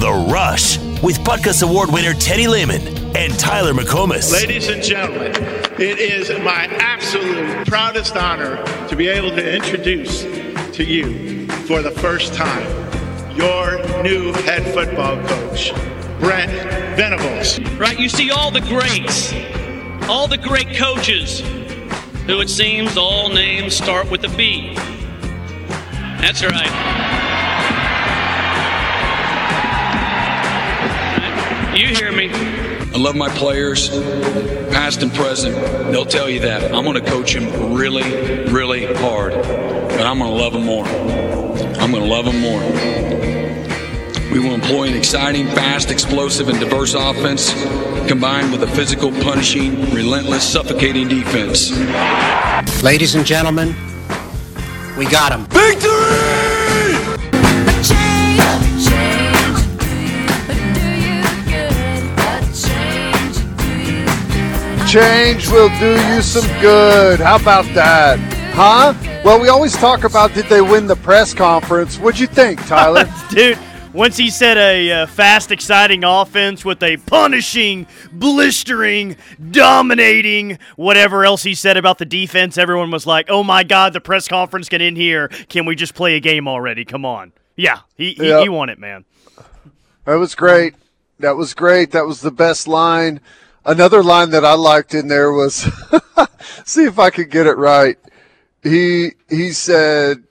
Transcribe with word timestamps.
The 0.00 0.10
Rush 0.32 0.78
with 1.02 1.18
Butkus 1.18 1.62
Award 1.62 1.92
winner 1.92 2.14
Teddy 2.14 2.48
Lehman 2.48 2.80
and 3.14 3.38
Tyler 3.38 3.74
McComas. 3.74 4.32
Ladies 4.32 4.68
and 4.68 4.82
gentlemen, 4.82 5.32
it 5.78 5.98
is 5.98 6.30
my 6.42 6.68
absolute 6.78 7.66
proudest 7.66 8.16
honor 8.16 8.64
to 8.88 8.96
be 8.96 9.08
able 9.08 9.28
to 9.28 9.54
introduce 9.54 10.22
to 10.74 10.84
you 10.84 11.46
for 11.66 11.82
the 11.82 11.90
first 11.90 12.32
time 12.32 12.66
your 13.36 13.76
new 14.02 14.32
head 14.32 14.64
football 14.72 15.22
coach, 15.28 15.74
Brent 16.18 16.50
Venables. 16.96 17.60
Right, 17.78 18.00
you 18.00 18.08
see 18.08 18.30
all 18.30 18.50
the 18.50 18.62
greats, 18.62 19.34
all 20.08 20.26
the 20.26 20.38
great 20.38 20.78
coaches 20.78 21.40
who 22.24 22.40
it 22.40 22.48
seems 22.48 22.96
all 22.96 23.28
names 23.28 23.76
start 23.76 24.10
with 24.10 24.24
a 24.24 24.34
B. 24.34 24.74
That's 26.22 26.42
right. 26.42 27.29
You 31.80 31.86
hear 31.86 32.12
me. 32.12 32.28
I 32.30 32.98
love 32.98 33.16
my 33.16 33.30
players, 33.30 33.88
past 34.68 35.00
and 35.02 35.10
present. 35.14 35.54
They'll 35.90 36.04
tell 36.04 36.28
you 36.28 36.40
that. 36.40 36.74
I'm 36.74 36.84
going 36.84 37.02
to 37.02 37.10
coach 37.10 37.32
them 37.32 37.72
really, 37.72 38.02
really 38.50 38.84
hard, 38.96 39.32
but 39.32 40.02
I'm 40.02 40.18
going 40.18 40.30
to 40.30 40.36
love 40.36 40.52
them 40.52 40.66
more. 40.66 40.84
I'm 40.84 41.90
going 41.90 42.04
to 42.04 42.10
love 42.10 42.26
them 42.26 42.38
more. 42.38 42.60
We 44.30 44.40
will 44.40 44.52
employ 44.52 44.88
an 44.88 44.94
exciting, 44.94 45.46
fast, 45.46 45.90
explosive, 45.90 46.50
and 46.50 46.60
diverse 46.60 46.92
offense 46.92 47.54
combined 48.06 48.52
with 48.52 48.62
a 48.62 48.68
physical, 48.68 49.10
punishing, 49.10 49.90
relentless, 49.94 50.46
suffocating 50.46 51.08
defense. 51.08 51.70
Ladies 52.82 53.14
and 53.14 53.24
gentlemen, 53.24 53.74
we 54.98 55.06
got 55.06 55.32
him. 55.32 55.46
Victory! 55.46 56.20
Change 64.90 65.48
will 65.50 65.68
do 65.78 65.92
you 66.08 66.20
some 66.20 66.44
good. 66.60 67.20
How 67.20 67.36
about 67.36 67.64
that? 67.74 68.18
Huh? 68.54 68.92
Well, 69.24 69.40
we 69.40 69.48
always 69.48 69.76
talk 69.76 70.02
about 70.02 70.34
did 70.34 70.46
they 70.46 70.60
win 70.60 70.88
the 70.88 70.96
press 70.96 71.32
conference. 71.32 71.96
What'd 71.96 72.18
you 72.18 72.26
think, 72.26 72.58
Tyler? 72.66 73.04
Dude, 73.30 73.56
once 73.92 74.16
he 74.16 74.30
said 74.30 74.58
a 74.58 74.90
uh, 74.90 75.06
fast, 75.06 75.52
exciting 75.52 76.02
offense 76.02 76.64
with 76.64 76.82
a 76.82 76.96
punishing, 76.96 77.86
blistering, 78.10 79.16
dominating, 79.52 80.58
whatever 80.74 81.24
else 81.24 81.44
he 81.44 81.54
said 81.54 81.76
about 81.76 81.98
the 81.98 82.04
defense, 82.04 82.58
everyone 82.58 82.90
was 82.90 83.06
like, 83.06 83.26
oh 83.28 83.44
my 83.44 83.62
God, 83.62 83.92
the 83.92 84.00
press 84.00 84.26
conference 84.26 84.68
get 84.68 84.82
in 84.82 84.96
here. 84.96 85.28
Can 85.48 85.66
we 85.66 85.76
just 85.76 85.94
play 85.94 86.16
a 86.16 86.20
game 86.20 86.48
already? 86.48 86.84
Come 86.84 87.04
on. 87.04 87.32
Yeah, 87.54 87.78
he, 87.94 88.14
he, 88.14 88.26
yep. 88.26 88.42
he 88.42 88.48
won 88.48 88.68
it, 88.68 88.80
man. 88.80 89.04
That 90.04 90.16
was 90.16 90.34
great. 90.34 90.74
That 91.20 91.36
was 91.36 91.54
great. 91.54 91.92
That 91.92 92.06
was 92.06 92.20
the 92.22 92.32
best 92.32 92.66
line. 92.66 93.20
Another 93.64 94.02
line 94.02 94.30
that 94.30 94.44
I 94.44 94.54
liked 94.54 94.94
in 94.94 95.08
there 95.08 95.32
was, 95.32 95.68
see 96.64 96.84
if 96.84 96.98
I 96.98 97.10
could 97.10 97.30
get 97.30 97.46
it 97.46 97.58
right. 97.58 97.98
He 98.62 99.12
he 99.28 99.52
said, 99.52 100.24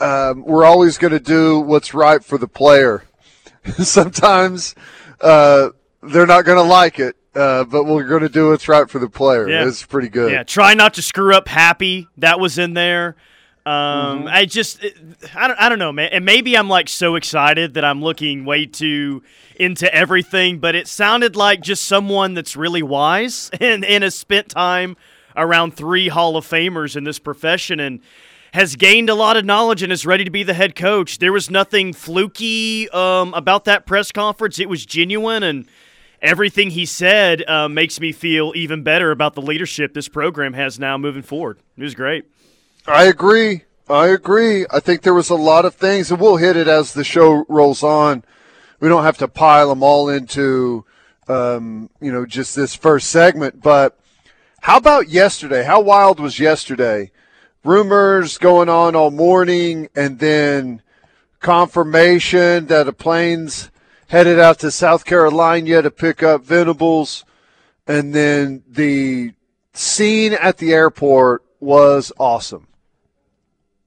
um, 0.00 0.44
"We're 0.44 0.64
always 0.64 0.98
going 0.98 1.12
to 1.12 1.20
do 1.20 1.60
what's 1.60 1.94
right 1.94 2.24
for 2.24 2.38
the 2.38 2.48
player. 2.48 3.04
Sometimes 3.78 4.74
uh, 5.20 5.70
they're 6.02 6.26
not 6.26 6.44
going 6.44 6.58
to 6.58 6.68
like 6.68 6.98
it, 6.98 7.16
uh, 7.34 7.64
but 7.64 7.84
we're 7.84 8.04
going 8.04 8.22
to 8.22 8.28
do 8.28 8.50
what's 8.50 8.68
right 8.68 8.88
for 8.88 8.98
the 8.98 9.08
player." 9.08 9.48
Yeah. 9.48 9.66
It's 9.66 9.84
pretty 9.84 10.08
good. 10.08 10.32
Yeah, 10.32 10.42
try 10.42 10.74
not 10.74 10.94
to 10.94 11.02
screw 11.02 11.34
up. 11.34 11.48
Happy 11.48 12.08
that 12.16 12.40
was 12.40 12.58
in 12.58 12.74
there. 12.74 13.16
Um, 13.66 14.20
mm-hmm. 14.20 14.28
I 14.28 14.44
just, 14.44 14.84
I 15.34 15.48
don't, 15.48 15.60
I 15.60 15.68
don't 15.68 15.78
know, 15.78 15.92
man. 15.92 16.10
And 16.12 16.24
maybe 16.24 16.56
I'm 16.56 16.68
like 16.68 16.88
so 16.88 17.16
excited 17.16 17.74
that 17.74 17.84
I'm 17.84 18.02
looking 18.02 18.44
way 18.44 18.66
too 18.66 19.22
into 19.56 19.92
everything, 19.94 20.58
but 20.58 20.74
it 20.74 20.88
sounded 20.88 21.36
like 21.36 21.60
just 21.60 21.84
someone 21.84 22.34
that's 22.34 22.56
really 22.56 22.82
wise 22.82 23.50
and, 23.60 23.84
and 23.84 24.04
has 24.04 24.14
spent 24.14 24.48
time 24.48 24.96
around 25.36 25.76
three 25.76 26.08
Hall 26.08 26.36
of 26.36 26.46
Famers 26.46 26.96
in 26.96 27.04
this 27.04 27.18
profession 27.18 27.80
and 27.80 28.00
has 28.52 28.76
gained 28.76 29.10
a 29.10 29.14
lot 29.14 29.36
of 29.36 29.44
knowledge 29.44 29.82
and 29.82 29.92
is 29.92 30.06
ready 30.06 30.24
to 30.24 30.30
be 30.30 30.42
the 30.42 30.54
head 30.54 30.74
coach. 30.74 31.18
There 31.18 31.32
was 31.32 31.50
nothing 31.50 31.92
fluky 31.92 32.88
um, 32.90 33.34
about 33.34 33.64
that 33.66 33.86
press 33.86 34.10
conference. 34.10 34.58
It 34.58 34.68
was 34.68 34.86
genuine, 34.86 35.42
and 35.42 35.68
everything 36.22 36.70
he 36.70 36.86
said 36.86 37.48
uh, 37.48 37.68
makes 37.68 38.00
me 38.00 38.12
feel 38.12 38.52
even 38.54 38.82
better 38.82 39.10
about 39.10 39.34
the 39.34 39.42
leadership 39.42 39.94
this 39.94 40.08
program 40.08 40.54
has 40.54 40.78
now 40.78 40.96
moving 40.96 41.22
forward. 41.22 41.58
It 41.76 41.82
was 41.82 41.94
great. 41.94 42.24
I 42.88 43.04
agree. 43.04 43.64
I 43.90 44.06
agree. 44.06 44.64
I 44.70 44.80
think 44.80 45.02
there 45.02 45.12
was 45.12 45.28
a 45.28 45.34
lot 45.34 45.66
of 45.66 45.74
things, 45.74 46.10
and 46.10 46.18
we'll 46.18 46.36
hit 46.36 46.56
it 46.56 46.68
as 46.68 46.94
the 46.94 47.04
show 47.04 47.44
rolls 47.46 47.82
on. 47.82 48.24
We 48.80 48.88
don't 48.88 49.04
have 49.04 49.18
to 49.18 49.28
pile 49.28 49.68
them 49.68 49.82
all 49.82 50.08
into, 50.08 50.86
um, 51.28 51.90
you 52.00 52.10
know, 52.10 52.24
just 52.24 52.56
this 52.56 52.74
first 52.74 53.10
segment. 53.10 53.62
But 53.62 53.98
how 54.62 54.78
about 54.78 55.10
yesterday? 55.10 55.64
How 55.64 55.82
wild 55.82 56.18
was 56.18 56.40
yesterday? 56.40 57.10
Rumors 57.62 58.38
going 58.38 58.70
on 58.70 58.96
all 58.96 59.10
morning, 59.10 59.88
and 59.94 60.18
then 60.18 60.80
confirmation 61.40 62.68
that 62.68 62.88
a 62.88 62.92
plane's 62.94 63.70
headed 64.06 64.38
out 64.38 64.60
to 64.60 64.70
South 64.70 65.04
Carolina 65.04 65.82
to 65.82 65.90
pick 65.90 66.22
up 66.22 66.42
Venables, 66.42 67.26
and 67.86 68.14
then 68.14 68.62
the 68.66 69.34
scene 69.74 70.32
at 70.32 70.56
the 70.56 70.72
airport 70.72 71.44
was 71.60 72.12
awesome. 72.18 72.67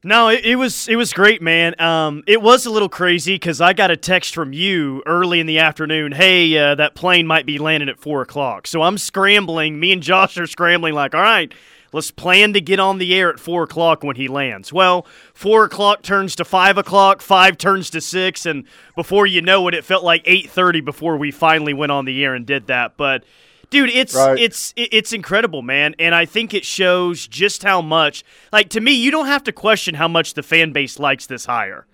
No, 0.04 0.30
it, 0.30 0.44
it, 0.44 0.56
was 0.56 0.88
it 0.88 0.96
was 0.96 1.14
great, 1.14 1.44
man. 1.44 1.80
Um, 1.80 2.24
it 2.26 2.42
was 2.42 2.66
a 2.66 2.72
little 2.72 2.90
crazy 2.90 3.36
because 3.36 3.62
I 3.62 3.74
got 3.74 3.92
a 3.92 3.98
text 3.98 4.34
from 4.34 4.52
you 4.52 5.04
early 5.06 5.40
in 5.40 5.46
the 5.46 5.60
afternoon. 5.60 6.12
Hey, 6.12 6.58
uh, 6.58 6.74
that 6.74 6.96
plane 6.96 7.28
might 7.28 7.46
be 7.46 7.60
landing 7.60 7.88
at 7.88 8.00
four 8.00 8.24
o'clock. 8.24 8.66
So 8.66 8.82
I'm 8.82 8.98
scrambling. 8.98 9.80
Me 9.80 9.92
and 9.92 10.02
Josh 10.02 10.40
are 10.40 10.48
scrambling. 10.48 10.96
Like, 10.96 11.14
all 11.14 11.22
right, 11.22 11.54
let's 11.94 12.10
plan 12.10 12.54
to 12.54 12.62
get 12.62 12.80
on 12.80 12.98
the 12.98 13.14
air 13.14 13.30
at 13.30 13.40
four 13.40 13.62
o'clock 13.62 14.04
when 14.04 14.16
he 14.16 14.28
lands. 14.28 14.74
Well, 14.74 15.06
four 15.36 15.66
o'clock 15.66 16.02
turns 16.02 16.36
to 16.38 16.46
five 16.46 16.80
o'clock. 16.80 17.22
Five 17.22 17.60
turns 17.60 17.92
to 17.92 18.02
six, 18.02 18.48
and 18.48 18.64
before 18.96 19.28
you 19.28 19.44
know 19.44 19.68
it, 19.68 19.76
it 19.76 19.86
felt 19.86 20.04
like 20.04 20.24
eight 20.26 20.50
thirty 20.50 20.82
before 20.82 21.16
we 21.16 21.30
finally 21.30 21.76
went 21.76 21.92
on 21.92 22.06
the 22.06 22.24
air 22.26 22.34
and 22.34 22.48
did 22.48 22.66
that. 22.66 22.98
But 22.98 23.24
dude 23.72 23.90
it's 23.90 24.14
right. 24.14 24.38
it's 24.38 24.74
it's 24.78 25.12
incredible 25.12 25.64
man. 25.64 25.96
And 25.98 26.14
i 26.14 26.26
think 26.26 26.54
it 26.54 26.64
shows 26.64 27.26
just 27.26 27.64
how 27.64 27.82
much 27.82 28.24
like 28.54 28.70
to 28.70 28.82
me 28.82 28.92
you 28.92 29.10
don't 29.10 29.26
have 29.26 29.44
to 29.46 29.52
question 29.52 29.96
how 29.96 30.08
much 30.08 30.36
the 30.36 30.44
fan 30.44 30.72
base 30.72 31.00
likes 31.00 31.26
this 31.26 31.46
hire. 31.46 31.88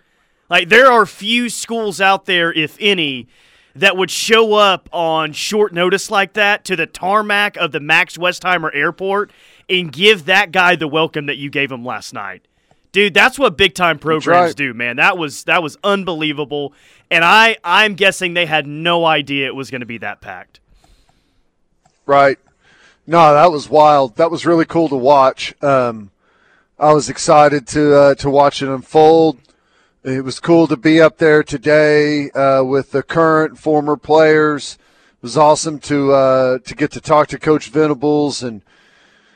Like 0.49 0.67
there 0.67 0.91
are 0.91 1.05
few 1.05 1.49
schools 1.49 2.01
out 2.01 2.25
there 2.25 2.51
if 2.51 2.77
any 2.79 3.27
that 3.75 3.95
would 3.95 4.09
show 4.09 4.55
up 4.55 4.89
on 4.91 5.33
short 5.33 5.71
notice 5.71 6.09
like 6.09 6.33
that 6.33 6.65
to 6.65 6.75
the 6.75 6.87
tarmac 6.87 7.55
of 7.57 7.71
the 7.71 7.79
max 7.79 8.17
westheimer 8.17 8.73
airport 8.73 9.31
and 9.69 9.91
give 9.91 10.25
that 10.25 10.51
guy 10.51 10.75
the 10.75 10.87
welcome 10.87 11.27
that 11.27 11.37
you 11.37 11.49
gave 11.49 11.71
him 11.71 11.85
last 11.85 12.13
night. 12.13 12.47
Dude 12.91 13.13
that's 13.13 13.37
what 13.37 13.55
big 13.55 13.75
time 13.75 13.99
programs 13.99 14.49
right. 14.49 14.55
do 14.55 14.73
man. 14.73 14.95
That 14.95 15.17
was 15.17 15.43
that 15.43 15.61
was 15.61 15.77
unbelievable. 15.83 16.73
And 17.11 17.23
i 17.23 17.57
i'm 17.63 17.93
guessing 17.93 18.33
they 18.33 18.47
had 18.47 18.65
no 18.65 19.05
idea 19.05 19.45
it 19.45 19.55
was 19.55 19.69
going 19.69 19.81
to 19.81 19.85
be 19.85 19.99
that 19.99 20.21
packed 20.21 20.59
Right. 22.07 22.39
No, 23.05 23.33
that 23.33 23.51
was 23.51 23.69
wild. 23.69 24.15
That 24.15 24.31
was 24.31 24.45
really 24.45 24.63
cool 24.63 24.87
to 24.87 24.95
watch. 24.95 25.53
Um, 25.61 26.09
I 26.79 26.93
was 26.93 27.09
excited 27.09 27.67
to 27.67 27.95
uh, 27.95 28.15
to 28.15 28.29
watch 28.29 28.61
it 28.61 28.69
unfold. 28.69 29.39
It 30.05 30.23
was 30.23 30.39
cool 30.39 30.67
to 30.67 30.77
be 30.77 31.01
up 31.01 31.17
there 31.17 31.43
today 31.43 32.31
uh, 32.31 32.63
with 32.63 32.91
the 32.91 33.03
current 33.03 33.59
former 33.59 33.97
players. 33.97 34.77
It 35.15 35.21
was 35.21 35.37
awesome 35.37 35.79
to 35.79 36.13
uh, 36.13 36.59
to 36.59 36.75
get 36.75 36.91
to 36.91 37.01
talk 37.01 37.27
to 37.27 37.39
Coach 37.39 37.67
Venables, 37.69 38.41
and 38.41 38.61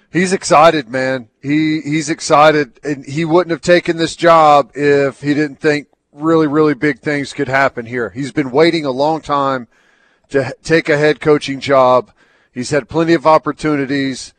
he's 0.10 0.32
excited, 0.32 0.88
man. 0.88 1.28
He 1.42 1.82
he's 1.82 2.10
excited, 2.10 2.80
and 2.86 3.06
he 3.06 3.26
wouldn't 3.26 3.52
have 3.52 3.62
taken 3.62 3.98
this 3.98 4.16
job 4.16 4.72
if 4.76 5.20
he 5.20 5.34
didn't 5.34 5.60
think 5.60 5.90
really 6.14 6.48
really 6.48 6.74
big 6.74 7.02
things 7.02 7.34
could 7.34 7.50
happen 7.50 7.86
here. 7.86 8.12
He's 8.12 8.32
been 8.32 8.50
waiting 8.50 8.86
a 8.86 8.92
long 8.92 9.20
time 9.20 9.68
to 10.30 10.56
take 10.64 10.88
a 10.88 10.98
head 10.98 11.20
coaching 11.20 11.60
job 11.60 12.12
He's 12.54 12.70
had 12.70 12.90
plenty 12.90 13.14
of 13.14 13.26
opportunities. 13.26 14.34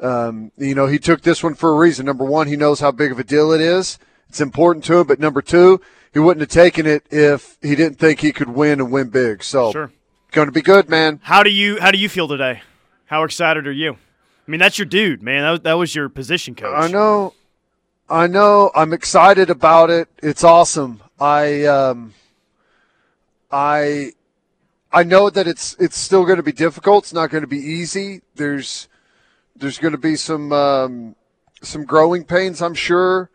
Um, 0.00 0.52
you 0.56 0.74
know, 0.74 0.86
he 0.86 0.98
took 0.98 1.22
this 1.22 1.42
one 1.42 1.54
for 1.54 1.70
a 1.70 1.78
reason. 1.78 2.06
Number 2.06 2.24
one, 2.24 2.46
he 2.46 2.56
knows 2.56 2.80
how 2.80 2.90
big 2.92 3.10
of 3.10 3.18
a 3.18 3.24
deal 3.24 3.52
it 3.52 3.60
is. 3.60 3.98
It's 4.28 4.40
important 4.40 4.84
to 4.84 4.98
him. 4.98 5.06
But 5.06 5.18
number 5.18 5.42
two, 5.42 5.80
he 6.12 6.18
wouldn't 6.18 6.40
have 6.40 6.50
taken 6.50 6.86
it 6.86 7.04
if 7.10 7.58
he 7.60 7.74
didn't 7.74 7.98
think 7.98 8.20
he 8.20 8.32
could 8.32 8.48
win 8.48 8.80
and 8.80 8.92
win 8.92 9.08
big. 9.08 9.42
So, 9.42 9.72
sure. 9.72 9.92
going 10.30 10.46
to 10.46 10.52
be 10.52 10.62
good, 10.62 10.88
man. 10.88 11.20
How 11.22 11.42
do 11.42 11.50
you 11.50 11.80
How 11.80 11.90
do 11.90 11.98
you 11.98 12.08
feel 12.08 12.28
today? 12.28 12.62
How 13.06 13.24
excited 13.24 13.66
are 13.66 13.72
you? 13.72 13.92
I 13.94 14.50
mean, 14.50 14.60
that's 14.60 14.78
your 14.78 14.86
dude, 14.86 15.22
man. 15.22 15.42
That, 15.42 15.62
that 15.64 15.74
was 15.74 15.94
your 15.94 16.08
position 16.08 16.54
coach. 16.54 16.74
I 16.74 16.88
know. 16.88 17.34
I 18.08 18.26
know. 18.26 18.70
I'm 18.74 18.92
excited 18.92 19.50
about 19.50 19.90
it. 19.90 20.08
It's 20.22 20.44
awesome. 20.44 21.02
I 21.20 21.64
um, 21.64 22.14
I 23.50 24.12
I 24.92 25.02
know 25.02 25.30
that 25.30 25.46
it's 25.46 25.76
it's 25.78 25.98
still 25.98 26.24
going 26.24 26.38
to 26.38 26.42
be 26.42 26.52
difficult. 26.52 27.04
It's 27.04 27.12
not 27.12 27.30
going 27.30 27.42
to 27.42 27.48
be 27.48 27.58
easy. 27.58 28.22
There's 28.34 28.88
there's 29.56 29.78
going 29.78 29.92
to 29.92 29.98
be 29.98 30.16
some 30.16 30.52
um, 30.52 31.16
some 31.62 31.84
growing 31.84 32.24
pains, 32.24 32.62
I'm 32.62 32.74
sure. 32.74 33.30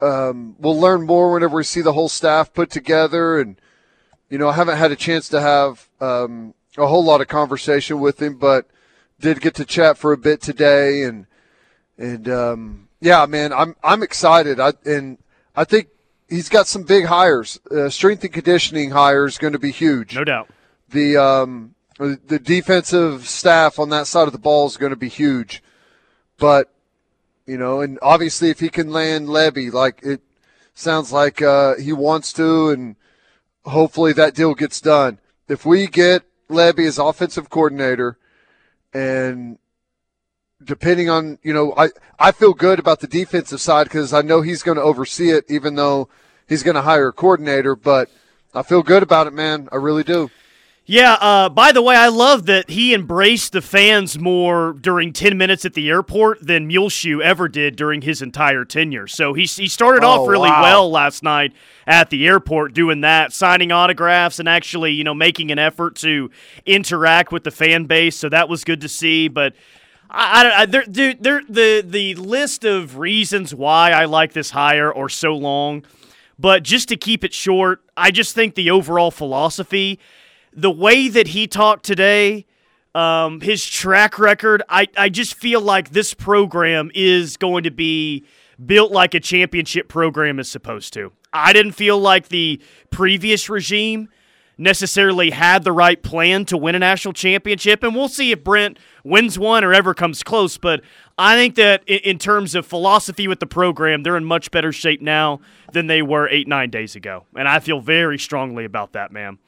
Um, 0.00 0.56
we'll 0.58 0.80
learn 0.80 1.04
more 1.04 1.32
whenever 1.32 1.56
we 1.56 1.64
see 1.64 1.82
the 1.82 1.92
whole 1.92 2.08
staff 2.08 2.54
put 2.54 2.70
together 2.70 3.38
and 3.38 3.60
you 4.30 4.38
know, 4.38 4.48
I 4.48 4.52
haven't 4.52 4.78
had 4.78 4.92
a 4.92 4.96
chance 4.96 5.28
to 5.30 5.40
have 5.40 5.88
um, 6.00 6.54
a 6.78 6.86
whole 6.86 7.04
lot 7.04 7.20
of 7.20 7.26
conversation 7.26 7.98
with 8.00 8.22
him, 8.22 8.36
but 8.38 8.66
did 9.18 9.40
get 9.40 9.54
to 9.56 9.64
chat 9.64 9.98
for 9.98 10.12
a 10.12 10.16
bit 10.16 10.40
today, 10.40 11.02
and 11.02 11.26
and 11.98 12.28
um, 12.28 12.88
yeah, 13.00 13.26
man, 13.26 13.52
I'm 13.52 13.74
I'm 13.82 14.02
excited. 14.02 14.60
I 14.60 14.72
and 14.86 15.18
I 15.56 15.64
think 15.64 15.88
he's 16.28 16.48
got 16.48 16.68
some 16.68 16.84
big 16.84 17.06
hires. 17.06 17.58
Uh, 17.70 17.90
strength 17.90 18.22
and 18.22 18.32
conditioning 18.32 18.90
hire 18.90 19.26
is 19.26 19.36
going 19.36 19.52
to 19.52 19.58
be 19.58 19.72
huge. 19.72 20.14
No 20.14 20.24
doubt. 20.24 20.48
The 20.90 21.16
um, 21.16 21.74
the 21.98 22.38
defensive 22.38 23.28
staff 23.28 23.78
on 23.78 23.90
that 23.90 24.06
side 24.06 24.26
of 24.26 24.32
the 24.32 24.38
ball 24.38 24.66
is 24.66 24.76
going 24.76 24.90
to 24.90 24.96
be 24.96 25.08
huge, 25.08 25.62
but 26.38 26.72
you 27.46 27.58
know, 27.58 27.80
and 27.80 27.98
obviously 28.00 28.50
if 28.50 28.60
he 28.60 28.68
can 28.70 28.90
land 28.90 29.28
Lebby, 29.28 29.72
like 29.72 30.00
it 30.02 30.22
sounds 30.72 31.12
like 31.12 31.42
uh, 31.42 31.76
he 31.76 31.92
wants 31.92 32.32
to, 32.34 32.70
and 32.70 32.96
hopefully 33.64 34.12
that 34.14 34.34
deal 34.34 34.54
gets 34.54 34.80
done. 34.80 35.18
If 35.48 35.66
we 35.66 35.86
get 35.86 36.22
Lebby 36.48 36.86
as 36.86 36.98
offensive 36.98 37.50
coordinator, 37.50 38.18
and 38.94 39.58
depending 40.62 41.10
on 41.10 41.38
you 41.42 41.52
know, 41.52 41.74
I 41.76 41.90
I 42.18 42.32
feel 42.32 42.54
good 42.54 42.78
about 42.78 43.00
the 43.00 43.06
defensive 43.06 43.60
side 43.60 43.84
because 43.84 44.12
I 44.12 44.22
know 44.22 44.40
he's 44.40 44.62
going 44.62 44.76
to 44.76 44.82
oversee 44.82 45.30
it, 45.30 45.44
even 45.48 45.74
though 45.74 46.08
he's 46.48 46.62
going 46.62 46.76
to 46.76 46.82
hire 46.82 47.08
a 47.08 47.12
coordinator. 47.12 47.76
But 47.76 48.08
I 48.54 48.62
feel 48.62 48.82
good 48.82 49.02
about 49.02 49.26
it, 49.26 49.32
man. 49.32 49.68
I 49.70 49.76
really 49.76 50.04
do. 50.04 50.30
Yeah, 50.86 51.12
uh, 51.20 51.48
by 51.48 51.70
the 51.70 51.82
way, 51.82 51.94
I 51.94 52.08
love 52.08 52.46
that 52.46 52.70
he 52.70 52.94
embraced 52.94 53.52
the 53.52 53.62
fans 53.62 54.18
more 54.18 54.72
during 54.72 55.12
10 55.12 55.38
minutes 55.38 55.64
at 55.64 55.74
the 55.74 55.88
airport 55.88 56.44
than 56.44 56.66
Muleshoe 56.66 57.20
ever 57.20 57.48
did 57.48 57.76
during 57.76 58.02
his 58.02 58.22
entire 58.22 58.64
tenure. 58.64 59.06
So 59.06 59.32
he, 59.32 59.44
he 59.44 59.68
started 59.68 60.02
oh, 60.02 60.08
off 60.08 60.28
really 60.28 60.50
wow. 60.50 60.62
well 60.62 60.90
last 60.90 61.22
night 61.22 61.52
at 61.86 62.10
the 62.10 62.26
airport 62.26 62.72
doing 62.72 63.02
that, 63.02 63.32
signing 63.32 63.70
autographs 63.70 64.40
and 64.40 64.48
actually, 64.48 64.92
you 64.92 65.04
know, 65.04 65.14
making 65.14 65.52
an 65.52 65.60
effort 65.60 65.94
to 65.96 66.30
interact 66.66 67.30
with 67.30 67.44
the 67.44 67.52
fan 67.52 67.84
base. 67.84 68.16
So 68.16 68.28
that 68.28 68.48
was 68.48 68.64
good 68.64 68.80
to 68.80 68.88
see. 68.88 69.28
But 69.28 69.54
I, 70.08 70.44
I, 70.44 70.60
I 70.62 70.66
there, 70.66 70.84
dude, 70.84 71.22
there, 71.22 71.42
the, 71.48 71.84
the 71.86 72.14
list 72.16 72.64
of 72.64 72.98
reasons 72.98 73.54
why 73.54 73.92
I 73.92 74.06
like 74.06 74.32
this 74.32 74.50
hire 74.50 74.92
are 74.92 75.08
so 75.08 75.36
long. 75.36 75.84
But 76.36 76.64
just 76.64 76.88
to 76.88 76.96
keep 76.96 77.22
it 77.22 77.34
short, 77.34 77.82
I 77.96 78.10
just 78.10 78.34
think 78.34 78.56
the 78.56 78.70
overall 78.72 79.12
philosophy– 79.12 80.00
the 80.52 80.70
way 80.70 81.08
that 81.08 81.28
he 81.28 81.46
talked 81.46 81.84
today, 81.84 82.46
um, 82.94 83.40
his 83.40 83.64
track 83.64 84.18
record, 84.18 84.62
I, 84.68 84.88
I 84.96 85.08
just 85.08 85.34
feel 85.34 85.60
like 85.60 85.90
this 85.90 86.14
program 86.14 86.90
is 86.94 87.36
going 87.36 87.64
to 87.64 87.70
be 87.70 88.24
built 88.64 88.92
like 88.92 89.14
a 89.14 89.20
championship 89.20 89.88
program 89.88 90.38
is 90.38 90.50
supposed 90.50 90.92
to. 90.94 91.12
I 91.32 91.52
didn't 91.52 91.72
feel 91.72 91.98
like 91.98 92.28
the 92.28 92.60
previous 92.90 93.48
regime 93.48 94.08
necessarily 94.58 95.30
had 95.30 95.64
the 95.64 95.72
right 95.72 96.02
plan 96.02 96.44
to 96.44 96.56
win 96.56 96.74
a 96.74 96.78
national 96.78 97.14
championship, 97.14 97.82
and 97.82 97.94
we'll 97.94 98.08
see 98.08 98.32
if 98.32 98.44
Brent 98.44 98.78
wins 99.02 99.38
one 99.38 99.64
or 99.64 99.72
ever 99.72 99.94
comes 99.94 100.22
close. 100.22 100.58
But 100.58 100.82
I 101.16 101.34
think 101.36 101.54
that 101.54 101.82
in 101.88 102.18
terms 102.18 102.54
of 102.54 102.66
philosophy 102.66 103.26
with 103.26 103.40
the 103.40 103.46
program, 103.46 104.02
they're 104.02 104.18
in 104.18 104.24
much 104.24 104.50
better 104.50 104.70
shape 104.70 105.00
now 105.00 105.40
than 105.72 105.86
they 105.86 106.02
were 106.02 106.28
eight, 106.28 106.46
nine 106.46 106.68
days 106.68 106.94
ago. 106.94 107.24
And 107.34 107.48
I 107.48 107.60
feel 107.60 107.80
very 107.80 108.18
strongly 108.18 108.66
about 108.66 108.92
that, 108.92 109.12
man. 109.12 109.38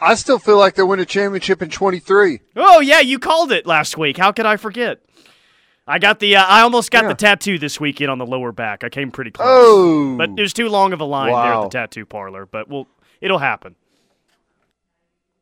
I 0.00 0.14
still 0.14 0.38
feel 0.38 0.58
like 0.58 0.74
they 0.74 0.82
win 0.82 1.00
a 1.00 1.04
championship 1.04 1.60
in 1.60 1.70
23. 1.70 2.40
Oh 2.56 2.80
yeah, 2.80 3.00
you 3.00 3.18
called 3.18 3.50
it 3.52 3.66
last 3.66 3.98
week. 3.98 4.16
How 4.16 4.32
could 4.32 4.46
I 4.46 4.56
forget? 4.56 5.00
I 5.86 5.98
got 5.98 6.20
the. 6.20 6.36
Uh, 6.36 6.44
I 6.44 6.60
almost 6.60 6.90
got 6.90 7.04
yeah. 7.04 7.08
the 7.08 7.14
tattoo 7.14 7.58
this 7.58 7.80
weekend 7.80 8.10
on 8.10 8.18
the 8.18 8.26
lower 8.26 8.52
back. 8.52 8.84
I 8.84 8.90
came 8.90 9.10
pretty 9.10 9.30
close. 9.30 9.46
Oh, 9.48 10.16
but 10.18 10.36
there's 10.36 10.52
too 10.52 10.68
long 10.68 10.92
of 10.92 11.00
a 11.00 11.04
line 11.04 11.32
wow. 11.32 11.42
there 11.42 11.52
at 11.54 11.62
the 11.62 11.68
tattoo 11.70 12.04
parlor. 12.04 12.44
But 12.44 12.68
we'll, 12.68 12.86
it'll 13.22 13.38
happen. 13.38 13.74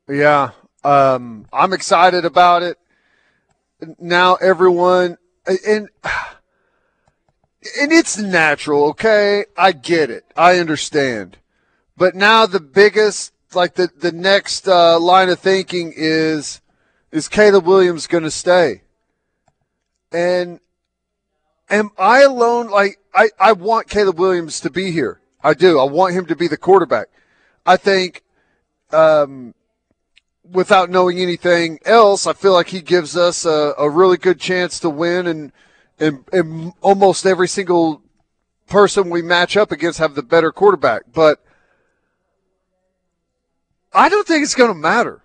Yeah, 0.08 0.50
um, 0.84 1.46
I'm 1.52 1.72
excited 1.72 2.24
about 2.24 2.62
it. 2.62 2.78
Now 3.98 4.36
everyone 4.36 5.18
and 5.46 5.88
and 7.80 7.92
it's 7.92 8.16
natural. 8.16 8.84
Okay, 8.90 9.46
I 9.56 9.72
get 9.72 10.10
it. 10.10 10.24
I 10.36 10.58
understand. 10.58 11.38
But 11.96 12.14
now 12.14 12.46
the 12.46 12.60
biggest 12.60 13.32
like 13.56 13.74
the 13.74 13.88
the 13.98 14.12
next 14.12 14.68
uh, 14.68 15.00
line 15.00 15.30
of 15.30 15.40
thinking 15.40 15.92
is 15.96 16.60
is 17.10 17.28
Caleb 17.28 17.66
Williams 17.66 18.06
going 18.06 18.24
to 18.24 18.30
stay? 18.30 18.82
And 20.12 20.60
am 21.70 21.90
I 21.98 22.22
alone? 22.22 22.68
Like 22.68 22.98
I 23.14 23.30
I 23.40 23.52
want 23.52 23.88
Caleb 23.88 24.18
Williams 24.18 24.60
to 24.60 24.70
be 24.70 24.92
here. 24.92 25.20
I 25.42 25.54
do. 25.54 25.80
I 25.80 25.84
want 25.84 26.14
him 26.14 26.26
to 26.26 26.36
be 26.36 26.48
the 26.48 26.56
quarterback. 26.56 27.06
I 27.64 27.76
think, 27.76 28.22
um, 28.92 29.54
without 30.44 30.90
knowing 30.90 31.18
anything 31.18 31.78
else, 31.84 32.26
I 32.26 32.32
feel 32.32 32.52
like 32.52 32.68
he 32.68 32.80
gives 32.80 33.16
us 33.16 33.44
a, 33.44 33.74
a 33.78 33.88
really 33.88 34.16
good 34.16 34.38
chance 34.38 34.78
to 34.80 34.90
win, 34.90 35.26
and, 35.26 35.52
and 35.98 36.24
and 36.32 36.72
almost 36.80 37.26
every 37.26 37.48
single 37.48 38.02
person 38.68 39.08
we 39.08 39.22
match 39.22 39.56
up 39.56 39.70
against 39.70 39.98
have 39.98 40.14
the 40.14 40.22
better 40.22 40.52
quarterback. 40.52 41.02
But 41.12 41.45
I 43.96 44.10
don't 44.10 44.26
think 44.26 44.44
it's 44.44 44.54
going 44.54 44.70
to 44.70 44.78
matter. 44.78 45.22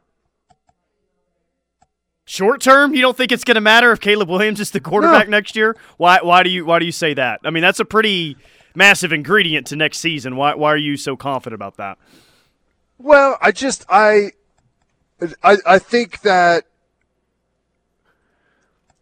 Short 2.25 2.61
term, 2.61 2.95
you 2.95 3.01
don't 3.01 3.17
think 3.17 3.33
it's 3.33 3.43
going 3.43 3.55
to 3.55 3.61
matter 3.61 3.91
if 3.91 3.99
Caleb 3.99 4.29
Williams 4.29 4.61
is 4.61 4.71
the 4.71 4.79
quarterback 4.79 5.27
no. 5.27 5.37
next 5.37 5.57
year? 5.57 5.75
Why? 5.97 6.19
Why 6.21 6.43
do 6.43 6.49
you? 6.49 6.65
Why 6.65 6.79
do 6.79 6.85
you 6.85 6.93
say 6.93 7.13
that? 7.13 7.41
I 7.43 7.49
mean, 7.49 7.61
that's 7.61 7.81
a 7.81 7.85
pretty 7.85 8.37
massive 8.73 9.11
ingredient 9.11 9.67
to 9.67 9.75
next 9.75 9.97
season. 9.97 10.37
Why? 10.37 10.55
Why 10.55 10.71
are 10.71 10.77
you 10.77 10.95
so 10.95 11.17
confident 11.17 11.55
about 11.55 11.75
that? 11.75 11.97
Well, 12.97 13.37
I 13.41 13.51
just 13.51 13.85
I, 13.89 14.31
I, 15.43 15.57
I 15.65 15.79
think 15.79 16.21
that 16.21 16.63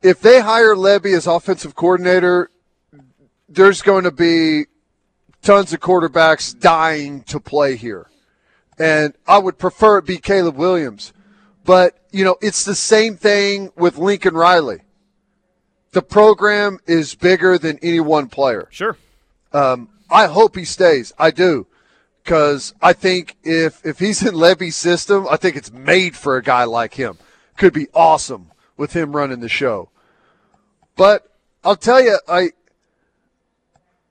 if 0.01 0.21
they 0.21 0.39
hire 0.39 0.73
Lebby 0.73 1.15
as 1.15 1.27
offensive 1.27 1.75
coordinator, 1.75 2.49
there's 3.47 3.83
going 3.83 4.05
to 4.05 4.11
be 4.11 4.65
tons 5.43 5.71
of 5.71 5.81
quarterbacks 5.81 6.59
dying 6.59 7.21
to 7.23 7.39
play 7.39 7.75
here 7.75 8.09
and 8.79 9.13
I 9.27 9.37
would 9.37 9.57
prefer 9.57 9.97
it 9.97 10.05
be 10.05 10.17
Caleb 10.17 10.55
Williams. 10.55 11.13
But, 11.65 11.99
you 12.11 12.23
know, 12.23 12.37
it's 12.41 12.65
the 12.65 12.75
same 12.75 13.17
thing 13.17 13.71
with 13.75 13.97
Lincoln 13.97 14.33
Riley. 14.33 14.79
The 15.91 16.01
program 16.01 16.79
is 16.87 17.15
bigger 17.15 17.57
than 17.57 17.77
any 17.81 17.99
one 17.99 18.27
player. 18.27 18.67
Sure. 18.71 18.97
Um, 19.51 19.89
I 20.09 20.27
hope 20.27 20.55
he 20.55 20.65
stays. 20.65 21.13
I 21.19 21.31
do. 21.31 21.67
Because 22.23 22.73
I 22.81 22.93
think 22.93 23.35
if, 23.43 23.85
if 23.85 23.99
he's 23.99 24.25
in 24.25 24.35
Lebby's 24.35 24.75
system, 24.75 25.27
I 25.29 25.37
think 25.37 25.55
it's 25.55 25.71
made 25.71 26.15
for 26.15 26.37
a 26.37 26.43
guy 26.43 26.63
like 26.63 26.93
him. 26.93 27.17
Could 27.57 27.73
be 27.73 27.87
awesome 27.93 28.51
with 28.77 28.93
him 28.93 29.15
running 29.15 29.39
the 29.39 29.49
show. 29.49 29.89
But 30.95 31.29
I'll 31.63 31.75
tell 31.75 32.01
you, 32.01 32.19
I 32.27 32.51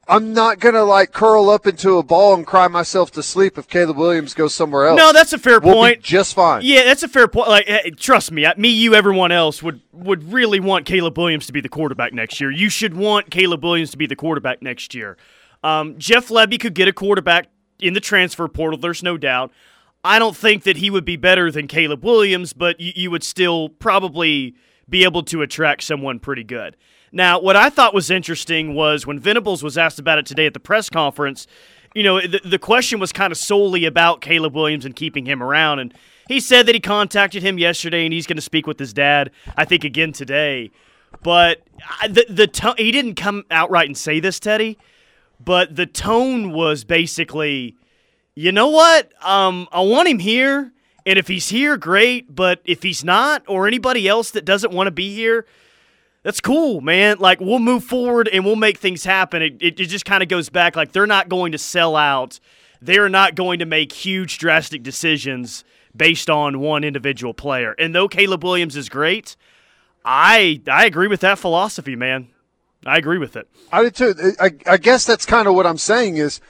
I'm 0.09 0.33
not 0.33 0.59
gonna 0.59 0.85
like 0.85 1.13
curl 1.13 1.51
up 1.51 1.67
into 1.67 1.99
a 1.99 2.03
ball 2.03 2.35
and 2.35 2.47
cry 2.47 2.67
myself 2.67 3.11
to 3.13 3.23
sleep 3.23 3.59
if 3.59 3.69
Caleb 3.69 3.99
Williams 3.99 4.33
goes 4.33 4.55
somewhere 4.55 4.87
else. 4.87 4.97
No, 4.97 5.13
that's 5.13 5.35
a 5.35 5.39
fair 5.39 5.61
we'll 5.61 5.75
point. 5.75 6.03
just 6.03 6.35
fine. 6.35 6.63
Yeah, 6.65 6.85
that's 6.85 7.03
a 7.03 7.09
fair 7.09 7.29
point. 7.29 7.49
Like, 7.49 7.97
trust 7.97 8.33
me, 8.33 8.47
me, 8.57 8.71
you, 8.71 8.95
everyone 8.95 9.33
else 9.33 9.63
would 9.63 9.83
would 9.93 10.33
really 10.33 10.61
want 10.61 10.87
Caleb 10.87 11.19
Williams 11.19 11.47
to 11.47 11.53
be 11.53 11.61
the 11.61 11.69
quarterback 11.69 12.15
next 12.15 12.41
year. 12.41 12.51
You 12.51 12.71
should 12.71 12.95
want 12.95 13.31
Caleb 13.31 13.63
Williams 13.63 13.91
to 13.91 13.99
be 13.99 14.07
the 14.07 14.17
quarterback 14.17 14.63
next 14.63 14.95
year. 14.95 15.19
Um, 15.63 15.99
Jeff 15.99 16.29
Lebby 16.29 16.59
could 16.59 16.75
get 16.75 16.89
a 16.89 16.93
quarterback 16.93 17.49
in 17.79 17.93
the 17.93 18.01
transfer 18.01 18.49
portal. 18.49 18.79
There's 18.79 19.03
no 19.03 19.19
doubt. 19.19 19.53
I 20.05 20.19
don't 20.19 20.37
think 20.37 20.63
that 20.63 20.79
he 20.79 20.91
would 20.91 21.05
be 21.05 21.17
better 21.17 21.51
than 21.51 21.67
Caleb 21.67 22.05
Williams, 22.05 22.53
but 22.53 22.81
you, 22.81 22.93
you 22.95 23.11
would 23.11 23.25
still 23.25 23.69
probably 23.69 24.55
be 24.89 25.05
able 25.05 25.23
to 25.25 25.43
attract 25.43 25.83
someone 25.83 26.19
pretty 26.19 26.45
good. 26.45 26.77
Now, 27.13 27.41
what 27.41 27.57
I 27.57 27.71
thought 27.71 27.95
was 27.95 28.11
interesting 28.11 28.75
was 28.75 29.07
when 29.07 29.19
Venables 29.19 29.63
was 29.63 29.79
asked 29.79 29.99
about 29.99 30.19
it 30.19 30.27
today 30.27 30.47
at 30.47 30.55
the 30.55 30.61
press 30.61 30.91
conference, 30.91 31.47
you 31.95 32.03
know, 32.03 32.21
the, 32.21 32.41
the 32.45 32.59
question 32.59 33.01
was 33.01 33.13
kind 33.13 33.33
of 33.33 33.39
solely 33.39 33.85
about 33.85 34.21
Caleb 34.21 34.55
Williams 34.55 34.85
and 34.85 34.95
keeping 34.95 35.27
him 35.27 35.43
around. 35.43 35.79
And 35.79 35.95
he 36.29 36.41
said 36.41 36.67
that 36.67 36.75
he 36.75 36.81
contacted 36.81 37.43
him 37.43 37.59
yesterday 37.59 38.05
and 38.05 38.13
he's 38.13 38.27
going 38.27 38.37
to 38.37 38.43
speak 38.43 38.67
with 38.67 38.79
his 38.79 38.93
dad, 38.93 39.31
I 39.57 39.65
think, 39.65 39.85
again 39.85 40.13
today. 40.13 40.71
But 41.23 41.63
the, 42.09 42.27
the 42.29 42.75
he 42.77 42.93
didn't 42.93 43.15
come 43.15 43.45
outright 43.51 43.87
and 43.87 43.97
say 43.97 44.21
this, 44.21 44.39
Teddy, 44.39 44.79
but 45.43 45.75
the 45.75 45.87
tone 45.87 46.53
was 46.53 46.85
basically, 46.85 47.77
you 48.35 48.53
know 48.53 48.69
what? 48.69 49.11
Um, 49.23 49.67
I 49.73 49.81
want 49.81 50.09
him 50.09 50.19
here. 50.19 50.73
And 51.07 51.19
if 51.19 51.27
he's 51.27 51.49
here, 51.49 51.79
great. 51.79 52.35
But 52.35 52.61
if 52.67 52.83
he's 52.83 53.03
not, 53.03 53.43
or 53.49 53.67
anybody 53.67 54.07
else 54.07 54.31
that 54.33 54.45
doesn't 54.45 54.75
want 54.75 54.89
to 54.89 54.91
be 54.91 55.15
here, 55.15 55.47
that's 56.23 56.41
cool, 56.41 56.81
man. 56.81 57.19
Like 57.19 57.41
we'll 57.41 57.59
move 57.59 57.85
forward 57.85 58.29
and 58.29 58.45
we'll 58.45 58.57
make 58.57 58.79
things 58.79 59.05
happen. 59.05 59.43
It, 59.43 59.57
it, 59.61 59.81
it 59.81 59.87
just 59.87 60.05
kind 60.05 60.23
of 60.23 60.29
goes 60.29 60.49
back 60.49 60.77
like 60.77 60.93
they're 60.93 61.07
not 61.07 61.29
going 61.29 61.53
to 61.53 61.59
sell 61.59 61.97
out. 61.97 62.41
They're 62.81 63.09
not 63.09 63.35
going 63.35 63.59
to 63.61 63.67
make 63.67 63.93
huge 63.93 64.39
drastic 64.39 64.83
decisions 64.83 65.65
based 65.97 66.31
on 66.31 66.61
one 66.61 66.85
individual 66.85 67.35
player. 67.35 67.75
And 67.79 67.95
though 67.95 68.09
Caleb 68.09 68.45
Williams 68.45 68.77
is 68.77 68.89
great, 68.89 69.37
I 70.05 70.61
I 70.71 70.85
agree 70.87 71.09
with 71.09 71.21
that 71.21 71.39
philosophy, 71.39 71.97
man. 71.97 72.29
I 72.87 72.97
agree 72.97 73.19
with 73.19 73.37
it. 73.37 73.49
I 73.73 73.83
do 73.83 73.91
too. 73.91 74.33
I, 74.41 74.51
I 74.67 74.77
guess 74.77 75.05
that's 75.05 75.27
kind 75.27 75.49
of 75.49 75.55
what 75.55 75.67
I'm 75.67 75.79
saying 75.79 76.17
is, 76.17 76.41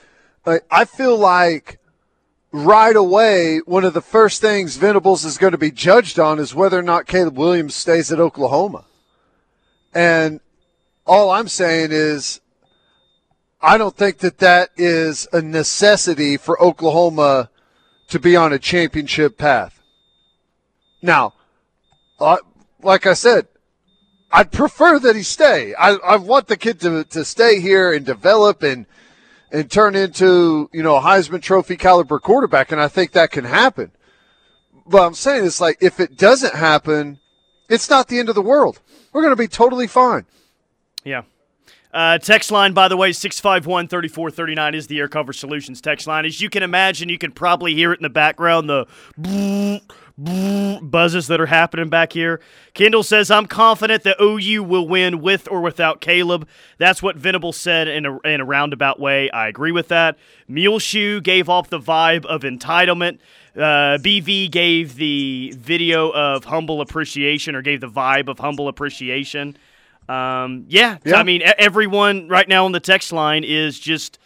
I 0.45 0.85
feel 0.85 1.17
like 1.17 1.79
right 2.51 2.95
away, 2.95 3.59
one 3.65 3.83
of 3.83 3.93
the 3.93 4.01
first 4.01 4.41
things 4.41 4.77
Venables 4.77 5.25
is 5.25 5.37
going 5.37 5.51
to 5.51 5.57
be 5.57 5.71
judged 5.71 6.19
on 6.19 6.39
is 6.39 6.55
whether 6.55 6.77
or 6.77 6.83
not 6.83 7.07
Caleb 7.07 7.37
Williams 7.37 7.75
stays 7.75 8.11
at 8.11 8.19
Oklahoma. 8.19 8.85
And 9.93 10.39
all 11.05 11.31
I'm 11.31 11.47
saying 11.47 11.89
is, 11.91 12.41
I 13.61 13.77
don't 13.77 13.95
think 13.95 14.19
that 14.19 14.37
that 14.37 14.69
is 14.77 15.27
a 15.33 15.41
necessity 15.41 16.37
for 16.37 16.61
Oklahoma 16.61 17.49
to 18.07 18.19
be 18.19 18.35
on 18.35 18.53
a 18.53 18.59
championship 18.59 19.37
path. 19.37 19.81
Now, 21.01 21.33
uh, 22.19 22.37
like 22.81 23.05
I 23.05 23.13
said, 23.13 23.47
I'd 24.31 24.51
prefer 24.51 24.99
that 24.99 25.15
he 25.15 25.23
stay. 25.23 25.73
I, 25.73 25.93
I 25.95 26.15
want 26.17 26.47
the 26.47 26.57
kid 26.57 26.79
to, 26.81 27.03
to 27.03 27.25
stay 27.25 27.59
here 27.59 27.91
and 27.91 28.05
develop 28.05 28.63
and 28.63 28.85
and 29.51 29.69
turn 29.69 29.95
into, 29.95 30.69
you 30.71 30.83
know, 30.83 30.97
a 30.97 31.01
Heisman 31.01 31.41
Trophy 31.41 31.75
caliber 31.75 32.19
quarterback, 32.19 32.71
and 32.71 32.79
I 32.79 32.87
think 32.87 33.13
that 33.13 33.31
can 33.31 33.45
happen. 33.45 33.91
But 34.85 35.07
I'm 35.07 35.15
saying 35.15 35.43
it's 35.43 35.59
like 35.59 35.79
if 35.81 35.99
it 35.99 36.17
doesn't 36.17 36.53
happen, 36.53 37.19
it's 37.67 37.89
not 37.89 38.07
the 38.07 38.19
end 38.19 38.29
of 38.29 38.35
the 38.35 38.43
world. 38.43 38.79
We're 39.13 39.21
going 39.21 39.31
to 39.31 39.41
be 39.41 39.47
totally 39.47 39.87
fine. 39.87 40.25
Yeah. 41.03 41.23
Uh, 41.91 42.19
text 42.19 42.51
line, 42.51 42.73
by 42.73 42.87
the 42.87 42.95
way, 42.95 43.11
651 43.11 43.87
3439 43.87 44.75
is 44.75 44.87
the 44.87 44.99
Air 44.99 45.07
Comfort 45.07 45.33
Solutions 45.33 45.81
text 45.81 46.05
line. 46.05 46.23
As 46.23 46.39
you 46.39 46.49
can 46.49 46.61
imagine, 46.61 47.09
you 47.09 47.17
can 47.17 47.31
probably 47.31 47.73
hear 47.73 47.91
it 47.91 47.99
in 47.99 48.03
the 48.03 48.09
background 48.09 48.69
the 48.69 48.85
buzzes 50.81 51.27
that 51.27 51.39
are 51.39 51.45
happening 51.45 51.89
back 51.89 52.13
here. 52.13 52.41
Kendall 52.73 53.03
says, 53.03 53.31
I'm 53.31 53.45
confident 53.45 54.03
that 54.03 54.17
OU 54.21 54.63
will 54.63 54.87
win 54.87 55.21
with 55.21 55.47
or 55.49 55.61
without 55.61 56.01
Caleb. 56.01 56.47
That's 56.77 57.01
what 57.01 57.15
Venable 57.15 57.53
said 57.53 57.87
in 57.87 58.05
a, 58.05 58.19
in 58.19 58.41
a 58.41 58.45
roundabout 58.45 58.99
way. 58.99 59.29
I 59.31 59.47
agree 59.47 59.71
with 59.71 59.87
that. 59.87 60.17
Muleshoe 60.47 61.21
gave 61.21 61.47
off 61.47 61.69
the 61.69 61.79
vibe 61.79 62.25
of 62.25 62.41
entitlement. 62.41 63.19
Uh, 63.59 63.97
BV 63.97 64.49
gave 64.51 64.95
the 64.95 65.53
video 65.57 66.11
of 66.11 66.45
humble 66.45 66.79
appreciation 66.79 67.55
or 67.55 67.61
gave 67.61 67.81
the 67.81 67.89
vibe 67.89 68.29
of 68.29 68.39
humble 68.39 68.69
appreciation. 68.69 69.57
Um, 70.07 70.65
yeah, 70.69 70.97
yeah, 71.03 71.17
I 71.17 71.23
mean, 71.23 71.41
everyone 71.57 72.29
right 72.29 72.47
now 72.47 72.65
on 72.65 72.71
the 72.71 72.79
text 72.79 73.11
line 73.11 73.43
is 73.43 73.79
just. 73.79 74.17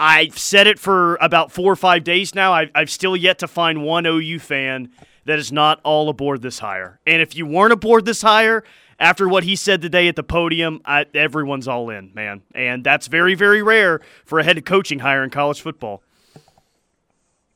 I've 0.00 0.38
said 0.38 0.68
it 0.68 0.78
for 0.78 1.16
about 1.16 1.50
four 1.50 1.72
or 1.72 1.76
five 1.76 2.04
days 2.04 2.32
now. 2.32 2.52
I've, 2.52 2.70
I've 2.72 2.88
still 2.88 3.16
yet 3.16 3.40
to 3.40 3.48
find 3.48 3.82
one 3.82 4.06
OU 4.06 4.38
fan 4.38 4.92
that 5.24 5.40
is 5.40 5.50
not 5.50 5.80
all 5.82 6.08
aboard 6.08 6.40
this 6.40 6.60
hire. 6.60 7.00
And 7.04 7.20
if 7.20 7.34
you 7.34 7.46
weren't 7.46 7.72
aboard 7.72 8.04
this 8.04 8.22
hire 8.22 8.62
after 9.00 9.28
what 9.28 9.42
he 9.42 9.56
said 9.56 9.82
today 9.82 10.06
at 10.06 10.14
the 10.14 10.22
podium, 10.22 10.80
I, 10.84 11.06
everyone's 11.14 11.66
all 11.66 11.90
in, 11.90 12.12
man. 12.14 12.42
And 12.54 12.84
that's 12.84 13.08
very, 13.08 13.34
very 13.34 13.60
rare 13.60 14.00
for 14.24 14.38
a 14.38 14.44
head 14.44 14.64
coaching 14.64 15.00
hire 15.00 15.24
in 15.24 15.30
college 15.30 15.60
football. 15.60 16.02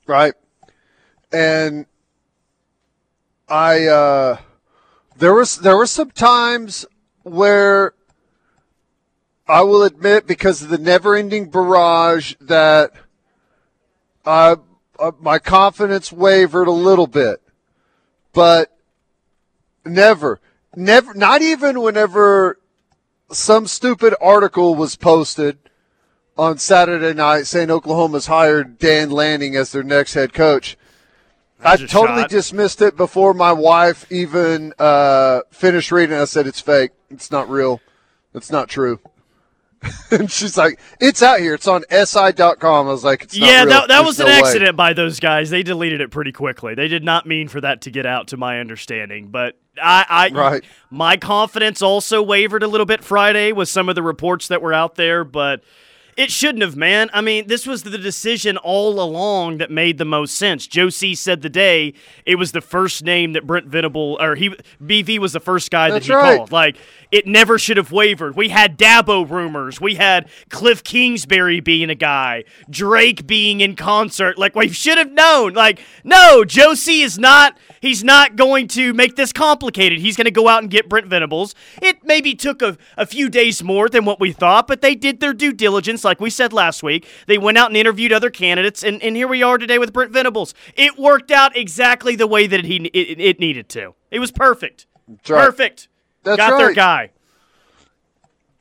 Right. 0.07 0.35
And 1.33 1.87
I, 3.49 3.87
uh, 3.87 4.39
there 5.17 5.35
was 5.35 5.59
there 5.59 5.77
were 5.77 5.87
some 5.87 6.11
times 6.11 6.85
where 7.23 7.95
I 9.49 9.63
will 9.63 9.83
admit, 9.83 10.27
because 10.27 10.63
of 10.63 10.69
the 10.69 10.79
never-ending 10.79 11.51
barrage, 11.51 12.35
that 12.41 12.93
uh, 14.25 14.57
uh, 14.99 15.13
my 15.21 15.39
confidence 15.39 16.13
wavered 16.13 16.69
a 16.69 16.73
little 16.73 17.07
bit 17.07 17.43
but 18.33 18.77
never, 19.85 20.41
never, 20.75 21.15
not 21.15 21.43
even 21.43 21.81
whenever 21.81 22.59
some 23.31 23.67
stupid 23.67 24.15
article 24.21 24.75
was 24.75 24.97
posted 24.97 25.59
on 26.37 26.59
Saturday 26.59 27.15
night 27.15 27.47
saying 27.47 27.71
Oklahoma's 27.71 28.27
hired 28.27 28.79
Dan 28.79 29.11
Lanning 29.11 29.55
as 29.55 29.73
their 29.73 29.83
next 29.83 30.15
head 30.15 30.33
coach. 30.33 30.77
I 31.65 31.77
totally 31.77 32.23
shot. 32.23 32.31
dismissed 32.31 32.83
it 32.83 32.97
before 32.97 33.35
my 33.35 33.53
wife 33.53 34.11
even 34.11 34.73
uh, 34.79 35.41
finished 35.51 35.93
reading. 35.93 36.17
It. 36.17 36.21
I 36.23 36.25
said 36.25 36.47
it's 36.47 36.61
fake. 36.61 36.91
It's 37.11 37.31
not 37.31 37.49
real. 37.49 37.81
It's 38.35 38.51
not 38.51 38.69
true. 38.69 39.01
and 40.11 40.31
she's 40.31 40.57
like, 40.57 40.79
"It's 41.01 41.23
out 41.23 41.41
here. 41.41 41.55
It's 41.55 41.67
on 41.67 41.83
si.com." 41.91 42.87
I 42.87 42.91
was 42.91 43.05
like, 43.05 43.29
"Yeah, 43.33 43.65
that, 43.65 43.89
that 43.89 44.05
was 44.05 44.19
no 44.19 44.27
an 44.27 44.33
accident 44.33 44.77
by 44.77 44.93
those 44.93 45.19
guys. 45.19 45.51
They 45.51 45.63
deleted 45.63 46.01
it 46.01 46.11
pretty 46.11 46.33
quickly. 46.33 46.75
They 46.75 46.89
did 46.89 47.05
not 47.05 47.27
mean 47.27 47.49
for 47.49 47.61
that 47.61 47.83
to 47.83 47.91
get 47.91 48.07
out, 48.07 48.29
to 48.29 48.37
my 48.37 48.61
understanding. 48.61 49.29
But 49.29 49.59
I, 49.83 50.07
I 50.09 50.29
right. 50.29 50.65
my 50.91 51.17
confidence 51.17 51.83
also 51.83 52.23
wavered 52.23 52.63
a 52.63 52.69
little 52.69 52.87
bit 52.87 53.03
Friday 53.03 53.53
with 53.53 53.69
some 53.69 53.89
of 53.89 53.95
the 53.95 54.03
reports 54.03 54.49
that 54.49 54.63
were 54.63 54.73
out 54.73 54.95
there, 54.95 55.25
but." 55.25 55.63
It 56.17 56.31
shouldn't 56.31 56.63
have, 56.63 56.77
man. 56.77 57.09
I 57.13 57.23
mean, 57.23 57.47
this 57.47 57.67
was 57.67 57.85
the 57.85 57.97
decision 57.97 58.59
all 58.59 59.01
along 59.01 59.59
that 59.59 59.71
made 59.71 59.97
the 59.97 60.05
most 60.05 60.37
sense. 60.37 60.67
Joe 60.67 60.91
C 60.91 61.15
said 61.15 61.41
the 61.41 61.49
day 61.49 61.95
it 62.27 62.35
was 62.37 62.53
the 62.53 62.61
first 62.61 63.03
name 63.03 63.33
that 63.33 63.47
Brent 63.47 63.67
Venable 63.67 64.19
or 64.21 64.35
he 64.35 64.51
BV 64.83 65.19
was 65.19 65.33
the 65.33 65.41
first 65.41 65.71
guy 65.71 65.91
That's 65.91 66.07
that 66.07 66.13
he 66.13 66.17
right. 66.17 66.37
called. 66.37 66.53
Like 66.53 66.77
it 67.11 67.27
never 67.27 67.59
should 67.59 67.79
have 67.79 67.93
wavered. 67.93 68.37
We 68.37 68.51
had 68.51 68.79
Dabo 68.79 69.29
rumors. 69.29 69.81
We 69.81 69.95
had 69.95 70.29
Cliff 70.51 70.85
Kingsbury 70.85 71.61
being 71.61 71.89
a 71.89 71.95
guy, 71.95 72.45
Drake 72.69 73.27
being 73.27 73.61
in 73.61 73.75
concert. 73.75 74.39
Like 74.39 74.55
we 74.55 74.69
should 74.69 74.99
have 74.99 75.13
known. 75.13 75.55
Like 75.55 75.81
no, 76.05 76.45
Joe 76.45 76.75
C 76.75 77.03
is 77.03 77.19
not. 77.19 77.57
He's 77.81 78.05
not 78.05 78.37
going 78.37 78.69
to 78.69 78.95
make 78.95 79.17
this 79.17 79.33
complicated. 79.33 79.99
He's 79.99 80.17
going 80.17 80.27
to 80.27 80.31
go 80.31 80.47
out 80.47 80.63
and 80.63 80.71
get 80.71 80.89
Brent 80.89 81.07
Venables. 81.09 81.55
It 81.81 81.92
maybe 82.05 82.35
took 82.35 82.63
a, 82.63 82.77
a 82.97 83.07
few 83.07 83.29
days 83.29 83.63
more 83.63 83.89
than 83.89 84.05
what 84.05 84.21
we 84.21 84.33
thought, 84.33 84.67
but 84.67 84.81
they 84.81 84.95
did 84.95 85.21
their 85.21 85.33
due 85.33 85.53
diligence, 85.53 86.05
like 86.05 86.21
we 86.21 86.31
said 86.31 86.53
last 86.53 86.83
week. 86.83 87.07
They 87.27 87.39
went 87.39 87.59
out 87.59 87.71
and 87.71 87.77
interviewed 87.77 88.13
other 88.13 88.31
candidates, 88.31 88.83
and, 88.83 89.03
and 89.03 89.17
here 89.17 89.29
we 89.29 89.43
are 89.43 89.59
today 89.59 89.79
with 89.79 89.93
Brent 89.93 90.13
Venables. 90.13 90.55
It 90.77 90.99
worked 90.99 91.31
out 91.31 91.57
exactly 91.57 92.17
the 92.17 92.27
way 92.27 92.47
that 92.47 92.65
he 92.65 92.77
it, 92.87 93.21
it 93.21 93.41
needed 93.41 93.69
to. 93.71 93.95
It 94.11 94.19
was 94.19 94.31
perfect. 94.31 94.87
Right. 95.09 95.45
Perfect. 95.45 95.89
That's 96.23 96.37
Got 96.37 96.53
right. 96.53 96.59
their 96.59 96.75
guy. 96.75 97.11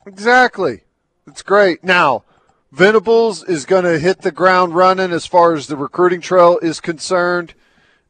Exactly. 0.06 0.82
It's 1.26 1.42
great. 1.42 1.84
Now, 1.84 2.24
Venables 2.72 3.44
is 3.44 3.66
going 3.66 3.84
to 3.84 3.98
hit 3.98 4.22
the 4.22 4.32
ground 4.32 4.74
running 4.74 5.12
as 5.12 5.26
far 5.26 5.54
as 5.54 5.66
the 5.66 5.76
recruiting 5.76 6.20
trail 6.20 6.58
is 6.62 6.80
concerned. 6.80 7.54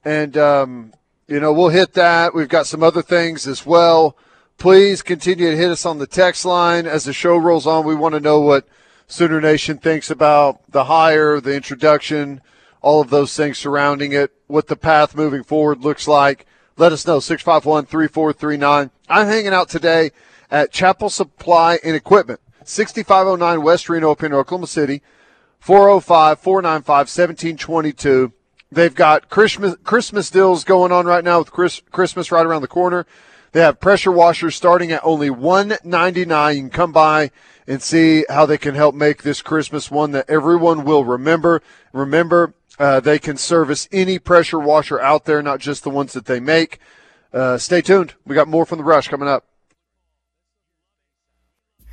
And, 0.05 0.37
um, 0.37 0.93
you 1.29 1.41
know, 1.41 1.53
we'll 1.53 1.69
hit 1.69 1.95
that. 1.95 2.35
We've 2.35 2.49
got 2.49 2.67
some 2.67 2.83
other 2.83 3.03
things 3.03 3.47
as 3.47 3.67
well. 3.67 4.17
Please 4.59 5.03
continue 5.03 5.51
to 5.51 5.57
hit 5.57 5.71
us 5.71 5.85
on 5.85 5.99
the 5.99 6.07
text 6.07 6.45
line 6.45 6.87
as 6.87 7.05
the 7.05 7.13
show 7.13 7.37
rolls 7.37 7.67
on. 7.67 7.85
We 7.85 7.95
want 7.95 8.15
to 8.15 8.21
know 8.21 8.41
what 8.41 8.67
Sooner 9.07 9.41
Nation 9.41 9.79
thinks 9.79 10.11
about 10.11 10.61
the 10.71 10.85
hire, 10.85 11.41
the 11.41 11.55
introduction, 11.55 12.41
all 12.81 13.01
of 13.01 13.11
those 13.11 13.37
things 13.37 13.59
surrounding 13.59 14.13
it, 14.13 14.33
what 14.47 14.69
the 14.69 14.77
path 14.77 15.17
moving 15.17 15.43
forward 15.43 15.83
looks 15.83 16.07
like. 16.07 16.47
Let 16.77 16.93
us 16.93 17.07
know, 17.07 17.21
651 17.21 17.87
3439. 17.87 18.91
I'm 19.09 19.27
hanging 19.27 19.53
out 19.53 19.69
today 19.69 20.11
at 20.51 20.73
Chapel 20.73 21.11
Supply 21.11 21.79
and 21.85 21.95
Equipment, 21.95 22.41
6509 22.65 23.63
West 23.63 23.89
Reno 23.89 24.13
up 24.13 24.23
in 24.23 24.33
Oklahoma 24.33 24.67
City, 24.67 25.03
405 25.59 26.39
495 26.39 26.89
1722. 26.89 28.33
They've 28.71 28.95
got 28.95 29.29
Christmas, 29.29 29.77
Christmas 29.85 30.31
deals 30.31 30.65
going 30.65 30.93
on 30.93 31.05
right 31.05 31.23
now 31.23 31.41
with 31.41 31.53
Chris, 31.53 31.83
Christmas 31.91 32.33
right 32.33 32.47
around 32.47 32.63
the 32.63 32.69
corner. 32.69 33.07
They 33.53 33.61
have 33.61 33.81
pressure 33.81 34.13
washers 34.13 34.57
starting 34.57 34.93
at 34.93 35.05
only 35.05 35.31
199. 35.31 36.57
You 36.57 36.63
can 36.63 36.71
come 36.71 36.93
by 36.93 37.31
and 37.67 37.83
see 37.83 38.25
how 38.29 38.47
they 38.47 38.59
can 38.59 38.75
help 38.75 38.95
make 38.95 39.23
this 39.23 39.43
Christmas 39.43 39.91
one 39.91 40.13
that 40.13 40.29
everyone 40.29 40.85
will 40.85 41.05
remember. 41.05 41.63
Remember, 41.93 42.55
uh, 42.79 43.01
they 43.01 43.19
can 43.19 43.37
service 43.37 43.89
any 43.93 44.19
pressure 44.19 44.59
washer 44.59 45.01
out 45.01 45.27
there, 45.27 45.43
not 45.43 45.61
just 45.61 45.85
the 45.85 45.91
ones 45.91 46.15
that 46.15 46.25
they 46.25 46.41
make. 46.41 46.79
Uh, 47.33 47.59
stay 47.59 47.81
tuned. 47.81 48.15
We 48.27 48.35
got 48.35 48.49
more 48.49 48.67
from 48.67 48.79
the 48.79 48.85
rush 48.85 49.09
coming 49.09 49.29
up. 49.29 49.47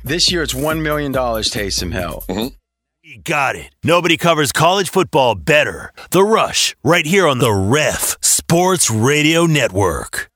This 0.02 0.32
year 0.32 0.42
it's 0.42 0.54
$1 0.54 0.80
million, 0.80 1.12
Taysom 1.12 1.92
Hill. 1.92 2.24
Mm-hmm. 2.26 2.54
You 3.02 3.20
got 3.22 3.56
it. 3.56 3.74
Nobody 3.84 4.16
covers 4.16 4.52
college 4.52 4.88
football 4.88 5.34
better. 5.34 5.92
The 6.10 6.22
Rush, 6.22 6.76
right 6.82 7.04
here 7.04 7.26
on 7.26 7.38
the 7.38 7.52
Ref 7.52 8.16
Sports 8.20 8.90
Radio 8.90 9.46
Network. 9.46 10.29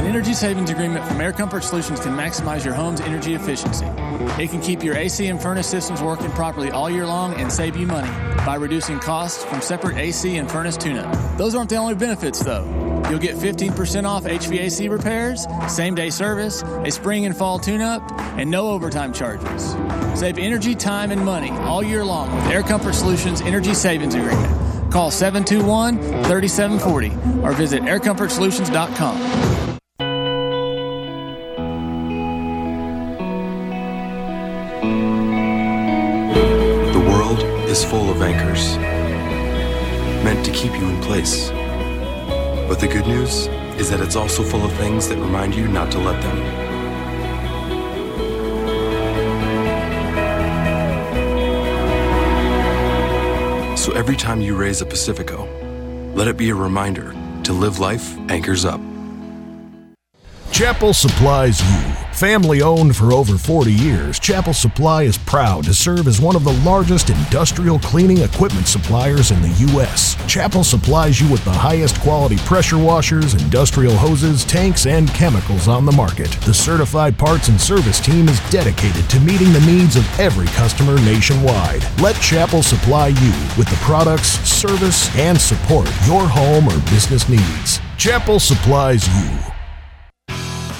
An 0.00 0.06
energy 0.06 0.32
savings 0.32 0.70
agreement 0.70 1.06
from 1.06 1.20
Air 1.20 1.30
Comfort 1.30 1.62
Solutions 1.62 2.00
can 2.00 2.16
maximize 2.16 2.64
your 2.64 2.72
home's 2.72 3.02
energy 3.02 3.34
efficiency. 3.34 3.84
It 4.42 4.48
can 4.48 4.62
keep 4.62 4.82
your 4.82 4.96
AC 4.96 5.26
and 5.26 5.38
furnace 5.38 5.66
systems 5.66 6.00
working 6.00 6.30
properly 6.30 6.70
all 6.70 6.88
year 6.88 7.06
long 7.06 7.34
and 7.34 7.52
save 7.52 7.76
you 7.76 7.86
money 7.86 8.08
by 8.46 8.54
reducing 8.54 8.98
costs 8.98 9.44
from 9.44 9.60
separate 9.60 9.98
AC 9.98 10.38
and 10.38 10.50
furnace 10.50 10.78
tune-up. 10.78 11.36
Those 11.36 11.54
aren't 11.54 11.68
the 11.68 11.76
only 11.76 11.94
benefits, 11.94 12.40
though. 12.40 12.64
You'll 13.10 13.18
get 13.18 13.36
15% 13.36 14.04
off 14.06 14.24
HVAC 14.24 14.88
repairs, 14.88 15.46
same 15.68 15.94
day 15.94 16.08
service, 16.08 16.62
a 16.62 16.90
spring 16.90 17.26
and 17.26 17.36
fall 17.36 17.58
tune-up, 17.58 18.02
and 18.38 18.50
no 18.50 18.68
overtime 18.70 19.12
charges. 19.12 19.76
Save 20.18 20.38
energy, 20.38 20.74
time, 20.74 21.10
and 21.10 21.22
money 21.22 21.50
all 21.50 21.82
year 21.82 22.06
long 22.06 22.34
with 22.34 22.46
Air 22.46 22.62
Comfort 22.62 22.94
Solutions 22.94 23.42
Energy 23.42 23.74
Savings 23.74 24.14
Agreement. 24.14 24.90
Call 24.90 25.10
721 25.10 25.98
3740 26.24 27.42
or 27.46 27.52
visit 27.52 27.82
aircomfortsolutions.com. 27.82 29.69
is 37.80 37.90
full 37.90 38.10
of 38.10 38.20
anchors 38.20 38.76
meant 40.24 40.44
to 40.44 40.52
keep 40.52 40.72
you 40.72 40.86
in 40.86 41.00
place. 41.00 41.50
But 42.68 42.78
the 42.78 42.88
good 42.88 43.06
news 43.06 43.46
is 43.78 43.88
that 43.90 44.00
it's 44.00 44.16
also 44.16 44.42
full 44.42 44.64
of 44.64 44.72
things 44.74 45.08
that 45.08 45.16
remind 45.16 45.54
you 45.54 45.66
not 45.66 45.90
to 45.92 45.98
let 45.98 46.20
them. 46.20 46.38
So 53.76 53.92
every 53.92 54.16
time 54.16 54.40
you 54.42 54.56
raise 54.56 54.82
a 54.82 54.86
Pacifico, 54.86 55.48
let 56.14 56.28
it 56.28 56.36
be 56.36 56.50
a 56.50 56.54
reminder 56.54 57.14
to 57.44 57.52
live 57.52 57.78
life 57.78 58.18
anchors 58.30 58.64
up. 58.64 58.80
Chapel 60.52 60.92
supplies 60.92 61.62
you 61.62 61.99
Family 62.12 62.60
owned 62.60 62.96
for 62.96 63.12
over 63.12 63.38
40 63.38 63.72
years, 63.72 64.18
Chapel 64.18 64.52
Supply 64.52 65.04
is 65.04 65.16
proud 65.16 65.64
to 65.64 65.72
serve 65.72 66.06
as 66.06 66.20
one 66.20 66.36
of 66.36 66.44
the 66.44 66.52
largest 66.64 67.08
industrial 67.08 67.78
cleaning 67.78 68.18
equipment 68.18 68.66
suppliers 68.66 69.30
in 69.30 69.40
the 69.40 69.72
U.S. 69.72 70.16
Chapel 70.30 70.62
supplies 70.62 71.18
you 71.18 71.30
with 71.30 71.42
the 71.44 71.50
highest 71.50 71.98
quality 72.00 72.36
pressure 72.38 72.76
washers, 72.76 73.34
industrial 73.34 73.96
hoses, 73.96 74.44
tanks, 74.44 74.84
and 74.86 75.08
chemicals 75.14 75.66
on 75.66 75.86
the 75.86 75.92
market. 75.92 76.30
The 76.42 76.52
certified 76.52 77.16
parts 77.16 77.48
and 77.48 77.58
service 77.58 78.00
team 78.00 78.28
is 78.28 78.40
dedicated 78.50 79.08
to 79.08 79.20
meeting 79.20 79.52
the 79.52 79.60
needs 79.60 79.96
of 79.96 80.20
every 80.20 80.46
customer 80.48 80.96
nationwide. 80.96 81.86
Let 82.02 82.16
Chapel 82.16 82.62
supply 82.62 83.08
you 83.08 83.32
with 83.56 83.68
the 83.68 83.78
products, 83.80 84.28
service, 84.46 85.14
and 85.16 85.40
support 85.40 85.86
your 86.06 86.28
home 86.28 86.68
or 86.68 86.78
business 86.90 87.28
needs. 87.28 87.80
Chapel 87.96 88.38
supplies 88.38 89.08
you. 89.08 89.59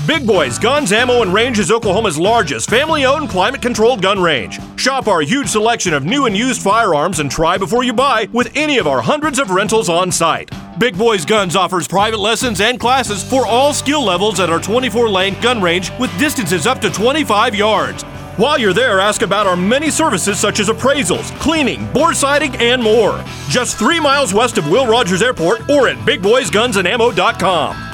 Big 0.06 0.26
Boys 0.26 0.58
Guns, 0.58 0.92
Ammo, 0.92 1.22
and 1.22 1.32
Range 1.32 1.58
is 1.58 1.70
Oklahoma's 1.70 2.18
largest 2.18 2.70
family 2.70 3.04
owned, 3.04 3.28
climate 3.28 3.60
controlled 3.60 4.00
gun 4.02 4.18
range. 4.20 4.58
Shop 4.76 5.06
our 5.06 5.20
huge 5.20 5.48
selection 5.48 5.92
of 5.92 6.04
new 6.04 6.24
and 6.26 6.36
used 6.36 6.62
firearms 6.62 7.20
and 7.20 7.30
try 7.30 7.58
before 7.58 7.84
you 7.84 7.92
buy 7.92 8.26
with 8.32 8.50
any 8.56 8.78
of 8.78 8.86
our 8.86 9.02
hundreds 9.02 9.38
of 9.38 9.50
rentals 9.50 9.88
on 9.88 10.10
site. 10.10 10.50
Big 10.78 10.96
Boys 10.96 11.24
Guns 11.26 11.54
offers 11.54 11.86
private 11.86 12.18
lessons 12.18 12.60
and 12.60 12.80
classes 12.80 13.22
for 13.22 13.46
all 13.46 13.74
skill 13.74 14.02
levels 14.02 14.40
at 14.40 14.48
our 14.50 14.58
24 14.58 15.08
lane 15.08 15.38
gun 15.40 15.60
range 15.60 15.92
with 16.00 16.16
distances 16.18 16.66
up 16.66 16.80
to 16.80 16.90
25 16.90 17.54
yards. 17.54 18.02
While 18.36 18.58
you're 18.58 18.72
there, 18.72 19.00
ask 19.00 19.20
about 19.22 19.46
our 19.46 19.56
many 19.56 19.90
services 19.90 20.40
such 20.40 20.60
as 20.60 20.68
appraisals, 20.68 21.30
cleaning, 21.40 21.86
bore 21.92 22.14
sighting, 22.14 22.56
and 22.56 22.82
more. 22.82 23.22
Just 23.48 23.76
three 23.78 24.00
miles 24.00 24.32
west 24.32 24.56
of 24.56 24.68
Will 24.70 24.86
Rogers 24.86 25.22
Airport 25.22 25.68
or 25.68 25.88
at 25.88 25.98
BigBoysGunsAndAmmo.com. 25.98 27.89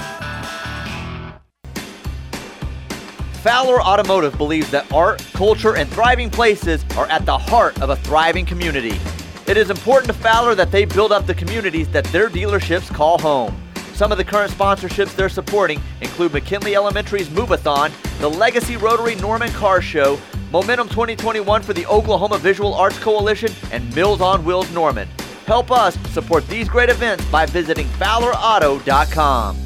Fowler 3.46 3.80
Automotive 3.80 4.36
believes 4.36 4.72
that 4.72 4.92
art, 4.92 5.24
culture, 5.32 5.76
and 5.76 5.88
thriving 5.90 6.28
places 6.28 6.84
are 6.96 7.06
at 7.06 7.24
the 7.24 7.38
heart 7.38 7.80
of 7.80 7.90
a 7.90 7.96
thriving 7.96 8.44
community. 8.44 8.98
It 9.46 9.56
is 9.56 9.70
important 9.70 10.08
to 10.08 10.14
Fowler 10.14 10.56
that 10.56 10.72
they 10.72 10.84
build 10.84 11.12
up 11.12 11.26
the 11.26 11.34
communities 11.36 11.88
that 11.90 12.02
their 12.06 12.28
dealerships 12.28 12.92
call 12.92 13.18
home. 13.18 13.56
Some 13.94 14.10
of 14.10 14.18
the 14.18 14.24
current 14.24 14.50
sponsorships 14.50 15.14
they're 15.14 15.28
supporting 15.28 15.80
include 16.00 16.32
McKinley 16.32 16.74
Elementary's 16.74 17.30
Move-a-thon, 17.30 17.92
the 18.18 18.28
Legacy 18.28 18.76
Rotary 18.76 19.14
Norman 19.14 19.52
Car 19.52 19.80
Show, 19.80 20.18
Momentum 20.50 20.88
2021 20.88 21.62
for 21.62 21.72
the 21.72 21.86
Oklahoma 21.86 22.38
Visual 22.38 22.74
Arts 22.74 22.98
Coalition, 22.98 23.52
and 23.70 23.94
Meals 23.94 24.20
on 24.20 24.44
Wheels 24.44 24.68
Norman. 24.72 25.06
Help 25.46 25.70
us 25.70 25.96
support 26.10 26.44
these 26.48 26.68
great 26.68 26.88
events 26.88 27.24
by 27.26 27.46
visiting 27.46 27.86
FowlerAuto.com. 27.90 29.65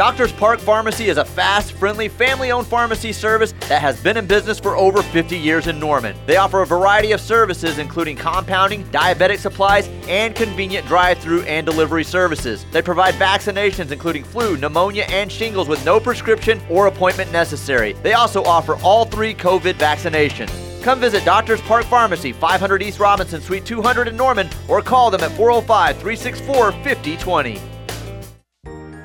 Doctors 0.00 0.32
Park 0.32 0.60
Pharmacy 0.60 1.10
is 1.10 1.18
a 1.18 1.26
fast, 1.26 1.72
friendly, 1.72 2.08
family 2.08 2.50
owned 2.50 2.66
pharmacy 2.66 3.12
service 3.12 3.52
that 3.68 3.82
has 3.82 4.02
been 4.02 4.16
in 4.16 4.26
business 4.26 4.58
for 4.58 4.74
over 4.74 5.02
50 5.02 5.36
years 5.36 5.66
in 5.66 5.78
Norman. 5.78 6.16
They 6.24 6.38
offer 6.38 6.62
a 6.62 6.66
variety 6.66 7.12
of 7.12 7.20
services, 7.20 7.76
including 7.76 8.16
compounding, 8.16 8.84
diabetic 8.84 9.40
supplies, 9.40 9.88
and 10.08 10.34
convenient 10.34 10.86
drive 10.86 11.18
through 11.18 11.42
and 11.42 11.66
delivery 11.66 12.02
services. 12.02 12.64
They 12.72 12.80
provide 12.80 13.12
vaccinations, 13.16 13.90
including 13.90 14.24
flu, 14.24 14.56
pneumonia, 14.56 15.04
and 15.10 15.30
shingles, 15.30 15.68
with 15.68 15.84
no 15.84 16.00
prescription 16.00 16.62
or 16.70 16.86
appointment 16.86 17.30
necessary. 17.30 17.92
They 18.02 18.14
also 18.14 18.42
offer 18.44 18.76
all 18.76 19.04
three 19.04 19.34
COVID 19.34 19.74
vaccinations. 19.74 20.82
Come 20.82 21.00
visit 21.00 21.26
Doctors 21.26 21.60
Park 21.60 21.84
Pharmacy, 21.84 22.32
500 22.32 22.80
East 22.80 23.00
Robinson, 23.00 23.42
Suite 23.42 23.66
200 23.66 24.08
in 24.08 24.16
Norman, 24.16 24.48
or 24.66 24.80
call 24.80 25.10
them 25.10 25.20
at 25.20 25.32
405 25.32 25.98
364 25.98 26.72
5020. 26.72 27.60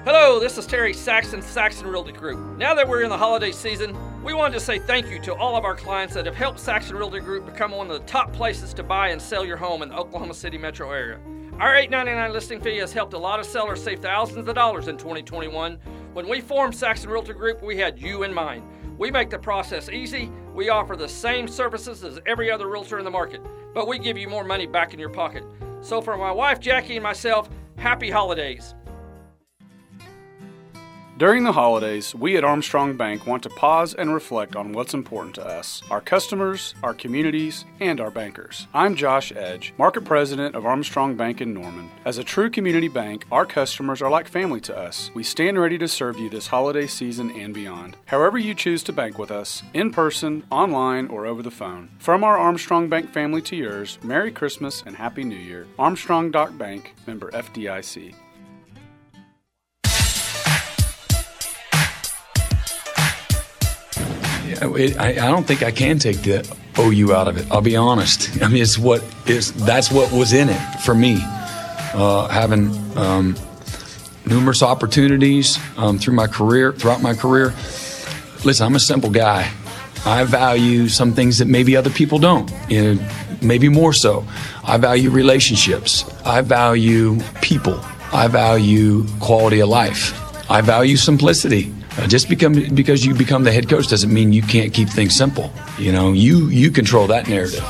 Hello, 0.06 0.40
this 0.40 0.60
is 0.60 0.68
Terry 0.68 0.94
Saxon, 0.94 1.42
Saxon 1.42 1.88
Realty 1.88 2.12
Group. 2.12 2.60
Now 2.60 2.76
that 2.76 2.88
we're 2.88 3.02
in 3.02 3.10
the 3.10 3.18
holiday 3.18 3.52
season, 3.52 3.98
we 4.24 4.36
wanted 4.36 4.54
to 4.54 4.60
say 4.60 4.78
thank 4.78 5.10
you 5.10 5.20
to 5.22 5.34
all 5.34 5.56
of 5.58 5.66
our 5.66 5.74
clients 5.74 6.14
that 6.14 6.28
have 6.28 6.36
helped 6.36 6.60
Saxon 6.60 6.96
Realty 6.96 7.20
Group 7.20 7.48
become 7.48 7.72
one 7.72 7.90
of 7.90 8.00
the 8.00 8.06
top 8.06 8.32
places 8.32 8.72
to 8.76 8.84
buy 8.84 9.08
and 9.10 9.20
sell 9.20 9.44
your 9.44 9.58
home 9.58 9.82
in 9.82 9.90
the 9.90 9.98
Oklahoma 9.98 10.36
City 10.36 10.60
metro 10.60 10.92
area. 10.92 11.20
Our 11.58 11.74
$8.99 11.74 12.32
listing 12.32 12.62
fee 12.62 12.78
has 12.78 12.94
helped 12.94 13.16
a 13.16 13.18
lot 13.18 13.40
of 13.40 13.48
sellers 13.48 13.84
save 13.84 14.00
thousands 14.00 14.48
of 14.48 14.54
dollars 14.54 14.90
in 14.90 14.96
2021. 14.96 15.80
When 16.14 16.30
we 16.30 16.40
formed 16.40 16.76
Saxon 16.76 17.10
Realty 17.10 17.34
Group, 17.34 17.64
we 17.64 17.76
had 17.76 18.00
you 18.00 18.22
in 18.22 18.32
mind. 18.32 18.64
We 19.00 19.10
make 19.10 19.32
the 19.32 19.40
process 19.40 19.90
easy. 19.90 20.30
We 20.54 20.70
offer 20.70 20.96
the 20.96 21.10
same 21.10 21.48
services 21.48 22.04
as 22.04 22.20
every 22.28 22.52
other 22.52 22.70
realtor 22.70 23.00
in 23.00 23.06
the 23.06 23.10
market, 23.10 23.42
but 23.74 23.88
we 23.88 23.98
give 23.98 24.20
you 24.20 24.30
more 24.30 24.44
money 24.44 24.68
back 24.68 24.94
in 24.94 25.00
your 25.00 25.10
pocket. 25.10 25.44
So 25.82 26.00
for 26.00 26.16
my 26.16 26.32
wife 26.32 26.60
Jackie 26.60 26.98
and 26.98 27.04
myself, 27.04 27.50
happy 27.78 28.12
holidays. 28.12 28.76
During 31.18 31.46
the 31.46 31.54
holidays, 31.54 32.14
we 32.14 32.36
at 32.36 32.44
Armstrong 32.44 32.98
Bank 32.98 33.26
want 33.26 33.42
to 33.44 33.50
pause 33.50 33.94
and 33.94 34.14
reflect 34.14 34.58
on 34.58 34.74
what's 34.74 34.94
important 34.94 35.36
to 35.36 35.48
us 35.48 35.82
our 35.90 36.02
customers, 36.02 36.76
our 36.84 36.94
communities, 36.94 37.64
and 37.80 38.02
our 38.02 38.12
bankers. 38.12 38.68
I'm 38.74 38.96
Josh 38.96 39.32
Edge, 39.34 39.74
Market 39.78 40.04
President 40.04 40.56
of 40.56 40.66
Armstrong 40.66 41.16
Bank 41.16 41.40
in 41.40 41.54
Norman. 41.54 41.90
As 42.04 42.18
a 42.18 42.24
true 42.26 42.50
community 42.50 42.90
bank, 42.90 43.26
our 43.32 43.46
customers 43.46 44.02
are 44.02 44.10
like 44.10 44.28
family 44.28 44.60
to 44.62 44.78
us. 44.78 45.10
We 45.16 45.24
stand 45.24 45.58
ready 45.58 45.78
to 45.78 45.88
serve 45.88 46.20
you 46.20 46.30
this 46.30 46.48
holiday 46.48 46.86
season 46.86 47.32
and 47.32 47.54
beyond. 47.54 47.96
However, 48.08 48.38
you 48.38 48.54
choose 48.54 48.84
to 48.84 48.92
bank 48.92 49.18
with 49.18 49.32
us, 49.32 49.64
in 49.74 49.92
person, 49.92 50.44
online, 50.52 51.08
or 51.08 51.26
over 51.26 51.42
the 51.42 51.50
phone. 51.50 51.92
From 51.98 52.26
our 52.26 52.38
Armstrong 52.38 52.90
Bank 52.90 53.14
family 53.14 53.42
to 53.44 53.56
yours, 53.56 54.00
Merry 54.04 54.34
Christmas 54.34 54.84
and 54.86 54.98
Happy 54.98 55.24
New 55.24 55.38
Year. 55.38 55.66
Armstrong 55.80 56.30
Bank, 56.30 56.94
member 57.08 57.32
FDIC. 57.32 58.16
I, 64.62 65.12
I 65.12 65.32
don't 65.32 65.46
think 65.46 65.64
I 65.64 65.72
can 65.72 66.00
take 66.00 66.22
the 66.22 66.58
OU 66.78 67.14
out 67.14 67.28
of 67.28 67.38
it. 67.38 67.48
I'll 67.52 67.62
be 67.62 67.76
honest. 67.76 68.30
I 68.44 68.48
mean, 68.48 68.62
it's 68.62 68.78
what 68.78 69.04
is 69.26 69.52
that's 69.66 69.92
what 69.92 70.12
was 70.12 70.34
in 70.34 70.50
it 70.50 70.80
for 70.82 70.94
me. 70.96 71.18
Uh, 71.94 72.28
having 72.28 72.76
um, 72.98 73.36
numerous 74.26 74.62
opportunities 74.62 75.60
um, 75.78 75.98
through 75.98 76.14
my 76.14 76.28
career, 76.28 76.74
throughout 76.74 77.02
my 77.02 77.14
career. 77.14 77.54
Listen, 78.44 78.66
I'm 78.66 78.76
a 78.76 78.80
simple 78.80 79.10
guy. 79.10 79.50
I 80.06 80.24
value 80.24 80.88
some 80.88 81.14
things 81.14 81.40
that 81.40 81.48
maybe 81.48 81.76
other 81.76 81.90
people 81.90 82.20
don't. 82.20 82.52
Know, 82.70 83.00
maybe 83.42 83.70
more 83.70 83.94
so. 83.94 84.26
I 84.64 84.78
value 84.78 85.10
relationships. 85.10 86.06
I 86.26 86.42
value 86.42 87.20
people. 87.42 87.80
I 88.14 88.28
value 88.28 89.06
quality 89.20 89.62
of 89.62 89.70
life. 89.70 90.14
I 90.50 90.62
value 90.62 90.96
simplicity. 90.96 91.74
Uh, 91.98 92.08
just 92.08 92.28
become 92.28 92.54
because 92.76 93.06
you 93.06 93.14
become 93.14 93.44
the 93.44 93.52
head 93.52 93.70
coach 93.70 93.88
doesn't 93.88 94.14
mean 94.14 94.34
you 94.34 94.42
can't 94.42 94.74
keep 94.74 94.90
things 94.90 95.16
simple. 95.16 95.52
You 95.78 95.94
know, 95.94 96.12
you 96.12 96.48
you 96.50 96.70
control 96.70 97.08
that 97.08 97.30
narrative. 97.30 97.64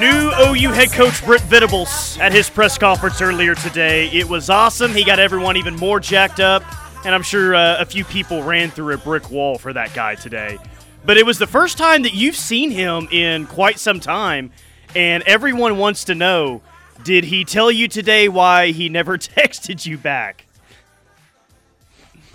New 0.00 0.32
OU 0.40 0.72
head 0.72 0.92
coach 0.92 1.24
Brent 1.24 1.42
Venables 1.42 2.18
at 2.18 2.32
his 2.32 2.48
press 2.48 2.78
conference 2.78 3.20
earlier 3.20 3.54
today. 3.54 4.08
It 4.10 4.28
was 4.28 4.50
awesome. 4.50 4.92
He 4.92 5.04
got 5.04 5.18
everyone 5.18 5.56
even 5.56 5.74
more 5.76 5.98
jacked 5.98 6.38
up, 6.40 6.62
and 7.04 7.14
I'm 7.14 7.22
sure 7.22 7.54
uh, 7.54 7.80
a 7.80 7.84
few 7.84 8.04
people 8.04 8.42
ran 8.42 8.70
through 8.70 8.94
a 8.94 8.98
brick 8.98 9.30
wall 9.30 9.58
for 9.58 9.72
that 9.72 9.94
guy 9.94 10.14
today. 10.14 10.58
But 11.04 11.16
it 11.16 11.26
was 11.26 11.38
the 11.38 11.46
first 11.46 11.78
time 11.78 12.02
that 12.02 12.14
you've 12.14 12.36
seen 12.36 12.70
him 12.70 13.08
in 13.10 13.46
quite 13.46 13.78
some 13.78 13.98
time, 13.98 14.50
and 14.94 15.22
everyone 15.24 15.78
wants 15.78 16.04
to 16.04 16.14
know 16.14 16.62
did 17.02 17.24
he 17.24 17.44
tell 17.44 17.70
you 17.70 17.88
today 17.88 18.28
why 18.28 18.68
he 18.68 18.88
never 18.88 19.18
texted 19.18 19.86
you 19.86 19.98
back? 19.98 20.46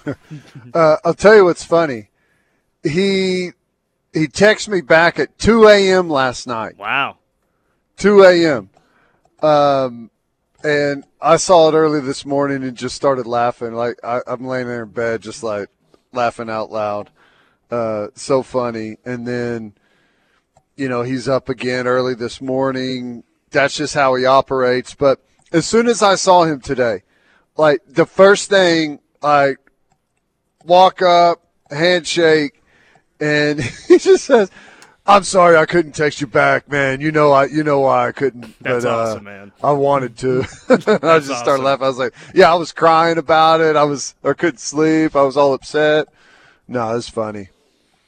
uh, 0.73 0.97
I'll 1.04 1.13
tell 1.13 1.36
you 1.36 1.45
what's 1.45 1.63
funny. 1.63 2.10
He 2.84 3.52
he 4.13 4.28
texted 4.28 4.69
me 4.69 4.82
back 4.82 5.17
at 5.17 5.38
2 5.39 5.67
a.m. 5.67 6.10
last 6.10 6.45
night. 6.45 6.78
Wow. 6.78 7.17
2 7.97 8.23
a.m. 8.23 8.69
Um, 9.41 10.12
and 10.63 11.04
I 11.21 11.38
saw 11.38 11.69
it 11.69 11.73
early 11.73 11.99
this 11.99 12.26
morning 12.26 12.63
and 12.63 12.78
just 12.78 12.95
started 12.95 13.26
laughing. 13.26 13.73
Like 13.73 13.97
I, 14.04 14.21
am 14.28 14.45
laying 14.45 14.67
there 14.67 14.84
in 14.84 14.89
bed, 14.89 15.21
just 15.21 15.41
like 15.41 15.69
laughing 16.12 16.49
out 16.49 16.71
loud. 16.71 17.10
Uh, 17.71 18.08
so 18.13 18.43
funny. 18.43 18.97
And 19.04 19.28
then, 19.28 19.73
you 20.76 20.89
know, 20.89 21.02
he's 21.02 21.28
up 21.28 21.49
again 21.49 21.88
early 21.88 22.13
this 22.13 22.39
morning 22.39 23.23
that's 23.54 23.78
just 23.78 23.94
how 23.94 24.16
he 24.16 24.26
operates. 24.26 24.94
But 24.94 25.22
as 25.52 25.66
soon 25.66 25.88
as 25.88 26.04
I 26.04 26.16
saw 26.16 26.44
him 26.44 26.60
today, 26.60 27.04
like 27.56 27.82
the 27.88 28.06
first 28.06 28.50
thing, 28.50 29.00
I 29.22 29.56
walk 30.66 31.02
up, 31.02 31.42
handshake, 31.70 32.62
and 33.20 33.62
he 33.88 33.98
just 33.98 34.26
says, 34.26 34.52
I'm 35.06 35.24
sorry 35.24 35.58
I 35.58 35.66
couldn't 35.66 35.94
text 35.94 36.22
you 36.22 36.28
back, 36.28 36.70
man. 36.70 37.02
You 37.02 37.12
know 37.12 37.34
I 37.34 37.46
you 37.46 37.63
know 37.63 37.82
why 37.82 38.08
I 38.08 38.12
couldn't. 38.13 38.56
That's 38.62 38.86
but, 38.86 38.94
uh, 38.94 39.12
awesome, 39.12 39.24
man. 39.26 39.52
I 39.62 39.72
wanted 39.72 40.18
to. 40.20 40.46
I 40.70 41.20
just 41.20 41.39
started 41.39 41.62
laughing. 41.62 41.84
I 41.84 41.89
was 41.89 41.98
like, 41.98 42.13
yeah, 42.34 42.52
I 42.52 42.56
was 42.56 42.72
crying 42.72 43.18
about 43.18 43.60
it. 43.60 43.76
I 43.76 43.84
was 43.84 44.16
I 44.24 44.34
couldn't 44.34 44.60
sleep. 44.60 45.16
I 45.16 45.24
was 45.24 45.36
all 45.36 45.54
upset. 45.54 46.08
No, 46.70 46.96
it's 46.96 47.10
funny. 47.10 47.50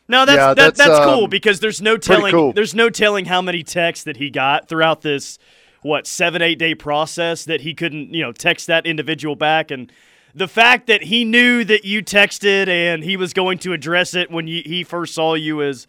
No, 0.08 0.26
that's 0.26 0.38
Yeah, 0.38 0.48
that, 0.54 0.56
that's, 0.56 0.78
that's 0.78 1.06
cool 1.06 1.24
um, 1.26 1.30
because 1.30 1.60
there's 1.60 1.82
no 1.82 1.98
telling 1.98 2.32
cool. 2.34 2.54
there's 2.54 2.76
no 2.76 2.90
telling 2.90 3.26
how 3.26 3.42
many 3.42 3.64
texts 3.64 4.06
that 4.06 4.18
he 4.18 4.30
got 4.30 4.68
throughout 4.68 5.02
this 5.02 5.40
what 5.82 6.06
seven 6.08 6.42
eight 6.42 6.60
day 6.60 6.76
process 6.76 7.46
that 7.46 7.62
he 7.62 7.74
couldn't 7.74 8.14
you 8.14 8.22
know 8.22 8.32
text 8.32 8.68
that 8.68 8.86
individual 8.86 9.36
back 9.36 9.72
and 9.72 9.92
the 10.36 10.48
fact 10.48 10.88
that 10.88 11.04
he 11.04 11.24
knew 11.24 11.64
that 11.64 11.86
you 11.86 12.04
texted 12.04 12.68
and 12.68 13.04
he 13.04 13.16
was 13.16 13.32
going 13.34 13.58
to 13.60 13.72
address 13.72 14.14
it 14.14 14.30
when 14.30 14.48
you, 14.48 14.62
he 14.66 14.84
first 14.84 15.16
saw 15.16 15.34
you 15.34 15.62
is 15.62 15.88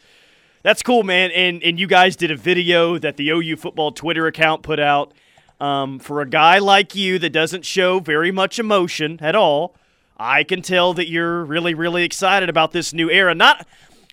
that's 0.67 0.83
cool, 0.83 1.05
man. 1.05 1.31
And 1.31 1.63
and 1.63 1.79
you 1.79 1.87
guys 1.87 2.17
did 2.17 2.33
a 2.33 2.37
video 2.37 2.99
that 2.99 3.17
the 3.17 3.31
OU 3.31 3.57
football 3.57 3.93
Twitter 3.93 4.27
account 4.27 4.63
put 4.63 4.81
out. 4.81 5.13
Um, 5.59 6.01
for 6.01 6.21
a 6.21 6.29
guy 6.29 6.59
like 6.59 6.95
you 6.95 7.19
that 7.21 7.31
doesn't 7.31 7.65
show 7.65 7.99
very 7.99 8.31
much 8.31 8.59
emotion 8.59 9.19
at 9.23 9.35
all, 9.35 9.75
I 10.19 10.43
can 10.45 10.61
tell 10.61 10.93
that 10.93 11.09
you're 11.09 11.45
really, 11.47 11.73
really 11.73 12.03
excited 12.03 12.51
about 12.51 12.73
this 12.73 12.93
new 12.93 13.09
era. 13.09 13.35
Not 13.35 13.67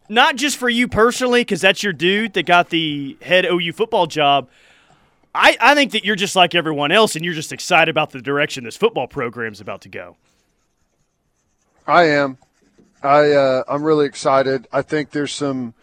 not 0.09 0.35
just 0.35 0.57
for 0.57 0.69
you 0.69 0.87
personally, 0.87 1.41
because 1.41 1.61
that's 1.61 1.83
your 1.83 1.93
dude 1.93 2.33
that 2.33 2.45
got 2.45 2.69
the 2.69 3.17
head 3.21 3.45
OU 3.45 3.73
football 3.73 4.07
job. 4.07 4.49
I, 5.35 5.57
I 5.59 5.75
think 5.75 5.93
that 5.93 6.05
you're 6.05 6.15
just 6.15 6.35
like 6.35 6.53
everyone 6.53 6.91
else, 6.91 7.15
and 7.15 7.25
you're 7.25 7.33
just 7.33 7.51
excited 7.51 7.89
about 7.89 8.11
the 8.11 8.21
direction 8.21 8.63
this 8.63 8.77
football 8.77 9.07
program's 9.07 9.59
about 9.61 9.81
to 9.81 9.89
go. 9.89 10.15
I 11.87 12.03
am. 12.03 12.37
I 13.01 13.31
uh, 13.31 13.63
I'm 13.67 13.83
really 13.83 14.05
excited. 14.05 14.67
I 14.71 14.81
think 14.81 15.11
there's 15.11 15.33
some 15.33 15.73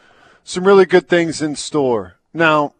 some 0.44 0.66
really 0.66 0.86
good 0.86 1.08
things 1.08 1.42
in 1.42 1.56
store. 1.56 2.16
Now, 2.32 2.74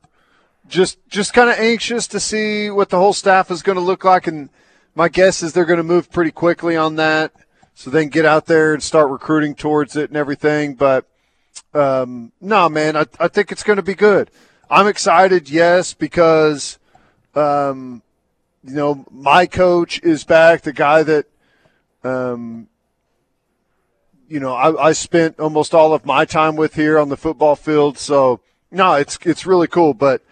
just 0.69 0.99
just 1.09 1.35
kind 1.35 1.51
of 1.51 1.59
anxious 1.59 2.07
to 2.09 2.21
see 2.21 2.71
what 2.71 2.89
the 2.89 2.99
whole 2.99 3.13
staff 3.13 3.51
is 3.51 3.63
going 3.63 3.77
to 3.77 3.83
look 3.83 4.05
like, 4.05 4.27
and 4.27 4.49
my 4.95 5.09
guess 5.09 5.43
is 5.43 5.53
they're 5.53 5.65
going 5.65 5.77
to 5.79 5.83
move 5.83 6.11
pretty 6.11 6.31
quickly 6.31 6.77
on 6.77 6.97
that, 6.97 7.33
so 7.75 7.91
they 7.91 8.03
can 8.03 8.11
get 8.11 8.25
out 8.25 8.47
there 8.47 8.73
and 8.73 8.83
start 8.83 9.11
recruiting 9.11 9.55
towards 9.55 9.97
it 9.97 10.09
and 10.09 10.17
everything. 10.17 10.75
But 10.75 11.07
um, 11.75 12.33
no, 12.41 12.69
man, 12.69 12.97
I 12.97 13.07
I 13.19 13.29
think 13.29 13.53
it's 13.53 13.63
going 13.63 13.77
to 13.77 13.83
be 13.83 13.95
good. 13.95 14.31
I'm 14.69 14.87
excited, 14.87 15.51
yes, 15.51 15.95
because 15.95 16.79
um, 17.35 18.03
you 18.65 18.75
know 18.75 19.05
my 19.11 19.47
coach 19.47 20.01
is 20.03 20.25
back, 20.25 20.63
the 20.63 20.73
guy 20.73 21.03
that 21.03 21.27
um, 22.05 22.69
you 24.31 24.39
know, 24.39 24.55
I, 24.55 24.89
I 24.89 24.93
spent 24.93 25.41
almost 25.41 25.75
all 25.75 25.93
of 25.93 26.07
my 26.07 26.25
time 26.25 26.55
with 26.55 26.75
here 26.75 26.99
on 26.99 27.09
the 27.09 27.17
football 27.17 27.57
field. 27.57 27.99
So 27.99 28.41
no, 28.71 28.95
it's 28.95 29.19
it's 29.25 29.45
really 29.45 29.67
cool. 29.67 29.93
But 29.93 30.23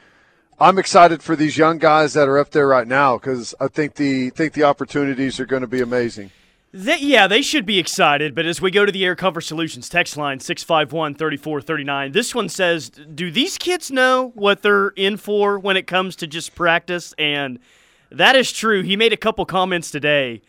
I'm 0.61 0.79
excited 0.79 1.23
for 1.23 1.35
these 1.35 1.59
young 1.59 1.79
guys 1.79 2.15
that 2.15 2.29
are 2.29 2.39
up 2.39 2.51
there 2.51 2.69
right 2.69 2.87
now 2.87 3.19
because 3.19 3.55
I 3.61 3.67
think 3.67 3.97
the 3.97 4.31
think 4.31 4.53
the 4.53 4.63
opportunities 4.63 5.41
are 5.41 5.47
going 5.47 5.63
to 5.63 5.69
be 5.69 5.81
amazing. 5.81 6.31
They, 6.73 6.99
yeah, 6.99 7.27
they 7.27 7.41
should 7.41 7.65
be 7.65 7.79
excited. 7.79 8.35
But 8.35 8.45
as 8.45 8.61
we 8.61 8.71
go 8.71 8.85
to 8.85 8.93
the 8.93 9.05
Air 9.05 9.17
Comfort 9.17 9.41
Solutions 9.43 9.89
text 9.89 10.17
line, 10.17 10.41
651 10.41 11.15
3439, 11.15 12.13
this 12.13 12.35
one 12.35 12.49
says 12.49 12.91
Do 12.91 13.31
these 13.31 13.57
kids 13.57 13.91
know 13.91 14.33
what 14.35 14.63
they're 14.63 14.89
in 14.91 15.17
for 15.17 15.59
when 15.59 15.77
it 15.77 15.87
comes 15.87 16.15
to 16.17 16.27
just 16.27 16.55
practice? 16.55 17.15
And 17.19 17.59
that 18.11 18.37
is 18.37 18.53
true. 18.53 18.83
He 18.83 18.97
made 18.97 19.13
a 19.13 19.17
couple 19.17 19.45
comments 19.47 19.91
today. 19.91 20.43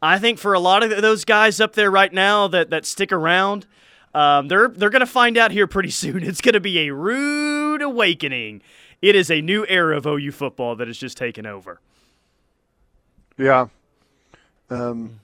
I 0.00 0.18
think 0.18 0.38
for 0.38 0.54
a 0.54 0.60
lot 0.60 0.82
of 0.82 1.02
those 1.02 1.24
guys 1.24 1.60
up 1.60 1.74
there 1.74 1.90
right 1.90 2.12
now 2.12 2.48
that, 2.48 2.70
that 2.70 2.86
stick 2.86 3.12
around, 3.12 3.66
um, 4.14 4.48
they're 4.48 4.68
they're 4.68 4.90
going 4.90 5.00
to 5.00 5.06
find 5.06 5.36
out 5.36 5.50
here 5.50 5.66
pretty 5.66 5.90
soon. 6.02 6.22
It's 6.22 6.40
going 6.40 6.54
to 6.54 6.60
be 6.60 6.80
a 6.80 6.94
rude 6.94 7.82
awakening. 7.82 8.62
It 9.02 9.14
is 9.14 9.30
a 9.30 9.42
new 9.42 9.66
era 9.68 9.96
of 9.98 10.06
OU 10.06 10.32
football 10.32 10.74
that 10.76 10.88
has 10.88 10.96
just 10.96 11.18
taken 11.18 11.44
over. 11.44 11.80
Yeah. 13.36 13.66
Um, 14.70 15.20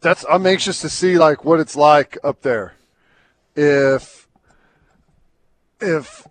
that's 0.00 0.24
I'm 0.28 0.46
anxious 0.46 0.80
to 0.80 0.88
see 0.88 1.18
like 1.18 1.44
what 1.44 1.60
it's 1.60 1.76
like 1.76 2.18
up 2.24 2.42
there. 2.42 2.74
If 3.54 4.28
if 5.80 6.26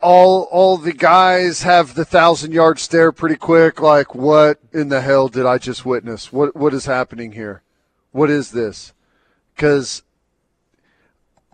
all 0.00 0.42
all 0.50 0.76
the 0.76 0.92
guys 0.92 1.62
have 1.62 1.94
the 1.94 2.04
thousand 2.04 2.52
yard 2.52 2.78
stare 2.78 3.12
pretty 3.12 3.36
quick, 3.36 3.80
like 3.80 4.14
what 4.14 4.58
in 4.72 4.88
the 4.88 5.00
hell 5.00 5.28
did 5.28 5.46
I 5.46 5.58
just 5.58 5.86
witness? 5.86 6.32
What 6.32 6.56
what 6.56 6.74
is 6.74 6.86
happening 6.86 7.32
here? 7.32 7.62
What 8.12 8.30
is 8.30 8.50
this? 8.50 8.92
Because 9.54 10.02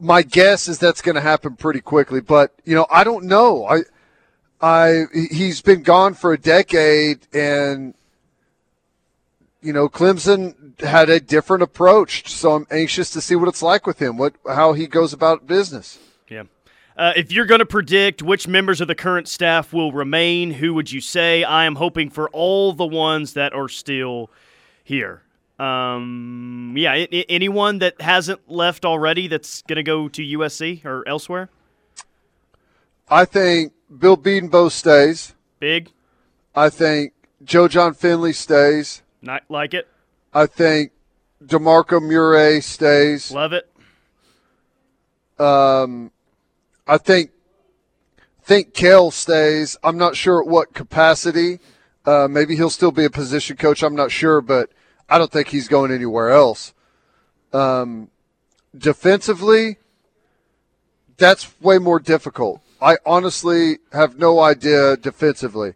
my 0.00 0.22
guess 0.22 0.66
is 0.66 0.78
that's 0.78 1.02
going 1.02 1.14
to 1.14 1.20
happen 1.20 1.56
pretty 1.56 1.80
quickly, 1.80 2.20
but 2.20 2.54
you 2.64 2.74
know 2.74 2.86
I 2.90 3.04
don't 3.04 3.26
know. 3.26 3.66
I 3.66 3.82
I 4.60 5.04
he's 5.12 5.60
been 5.60 5.82
gone 5.82 6.14
for 6.14 6.32
a 6.32 6.38
decade 6.38 7.26
and 7.34 7.94
you 9.62 9.72
know, 9.72 9.88
Clemson 9.88 10.80
had 10.80 11.10
a 11.10 11.20
different 11.20 11.62
approach, 11.62 12.30
so 12.30 12.54
I'm 12.54 12.66
anxious 12.70 13.10
to 13.10 13.20
see 13.20 13.36
what 13.36 13.48
it's 13.48 13.62
like 13.62 13.86
with 13.86 14.00
him, 14.00 14.16
what 14.16 14.34
how 14.48 14.72
he 14.72 14.86
goes 14.86 15.12
about 15.12 15.46
business. 15.46 15.98
Yeah. 16.28 16.44
Uh, 16.96 17.12
if 17.16 17.32
you're 17.32 17.46
going 17.46 17.60
to 17.60 17.66
predict 17.66 18.22
which 18.22 18.46
members 18.46 18.80
of 18.80 18.88
the 18.88 18.94
current 18.94 19.26
staff 19.28 19.72
will 19.72 19.92
remain, 19.92 20.50
who 20.52 20.74
would 20.74 20.92
you 20.92 21.00
say? 21.00 21.42
I 21.44 21.64
am 21.64 21.76
hoping 21.76 22.10
for 22.10 22.28
all 22.30 22.72
the 22.72 22.86
ones 22.86 23.32
that 23.34 23.52
are 23.54 23.68
still 23.68 24.30
here. 24.84 25.22
Um, 25.58 26.74
yeah, 26.76 26.92
I- 26.92 27.08
I- 27.12 27.24
anyone 27.28 27.78
that 27.78 28.00
hasn't 28.00 28.50
left 28.50 28.84
already 28.84 29.28
that's 29.28 29.62
going 29.62 29.76
to 29.76 29.82
go 29.82 30.08
to 30.08 30.22
USC 30.22 30.82
or 30.84 31.06
elsewhere? 31.06 31.48
I 33.08 33.24
think 33.24 33.72
Bill 33.98 34.16
Bedenbaugh 34.16 34.70
stays. 34.70 35.34
Big. 35.58 35.90
I 36.54 36.68
think 36.70 37.12
Joe 37.44 37.68
Jon 37.68 37.94
Finley 37.94 38.32
stays. 38.32 39.02
Not 39.22 39.42
like 39.48 39.74
it. 39.74 39.88
I 40.32 40.46
think 40.46 40.92
DeMarco 41.44 42.00
Murray 42.02 42.60
stays. 42.60 43.30
Love 43.30 43.52
it. 43.52 43.70
Um, 45.38 46.10
I 46.86 46.98
think 46.98 47.30
think 48.42 48.74
Cale 48.74 49.10
stays. 49.10 49.76
I'm 49.84 49.96
not 49.96 50.16
sure 50.16 50.42
at 50.42 50.48
what 50.48 50.74
capacity. 50.74 51.60
Uh, 52.04 52.26
maybe 52.28 52.56
he'll 52.56 52.70
still 52.70 52.90
be 52.90 53.04
a 53.04 53.10
position 53.10 53.56
coach. 53.56 53.82
I'm 53.82 53.94
not 53.94 54.10
sure, 54.10 54.40
but 54.40 54.70
I 55.08 55.18
don't 55.18 55.30
think 55.30 55.48
he's 55.48 55.68
going 55.68 55.92
anywhere 55.92 56.30
else. 56.30 56.74
Um, 57.52 58.10
defensively, 58.76 59.76
that's 61.16 61.60
way 61.60 61.78
more 61.78 62.00
difficult. 62.00 62.60
I 62.82 62.96
honestly 63.04 63.78
have 63.92 64.18
no 64.18 64.40
idea 64.40 64.96
defensively. 64.96 65.74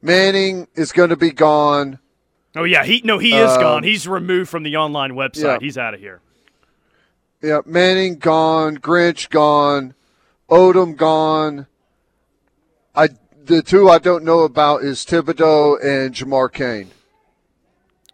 Manning 0.00 0.68
is 0.74 0.92
going 0.92 1.10
to 1.10 1.16
be 1.16 1.32
gone. 1.32 1.98
Oh 2.56 2.64
yeah, 2.64 2.84
he 2.84 3.02
no, 3.04 3.18
he 3.18 3.34
is 3.36 3.50
Um, 3.52 3.60
gone. 3.60 3.82
He's 3.82 4.08
removed 4.08 4.48
from 4.50 4.62
the 4.62 4.76
online 4.76 5.12
website. 5.12 5.42
yeah. 5.42 5.58
He's 5.60 5.76
out 5.78 5.94
of 5.94 6.00
here. 6.00 6.20
Yeah, 7.42 7.60
Manning 7.66 8.16
gone, 8.18 8.78
Grinch 8.78 9.28
gone, 9.28 9.94
Odom 10.50 10.96
gone. 10.96 11.66
I 12.94 13.08
the 13.44 13.62
two 13.62 13.88
I 13.90 13.98
don't 13.98 14.24
know 14.24 14.40
about 14.40 14.82
is 14.82 15.04
Thibodeaux 15.04 15.76
and 15.84 16.14
Jamar 16.14 16.50
Cain. 16.52 16.90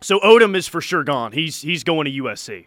So 0.01 0.19
Odom 0.21 0.57
is 0.57 0.67
for 0.67 0.81
sure 0.81 1.05
gone. 1.05 1.33
He's 1.33 1.63
he's 1.63 1.85
going 1.85 2.07
to 2.07 2.11
USC, 2.23 2.67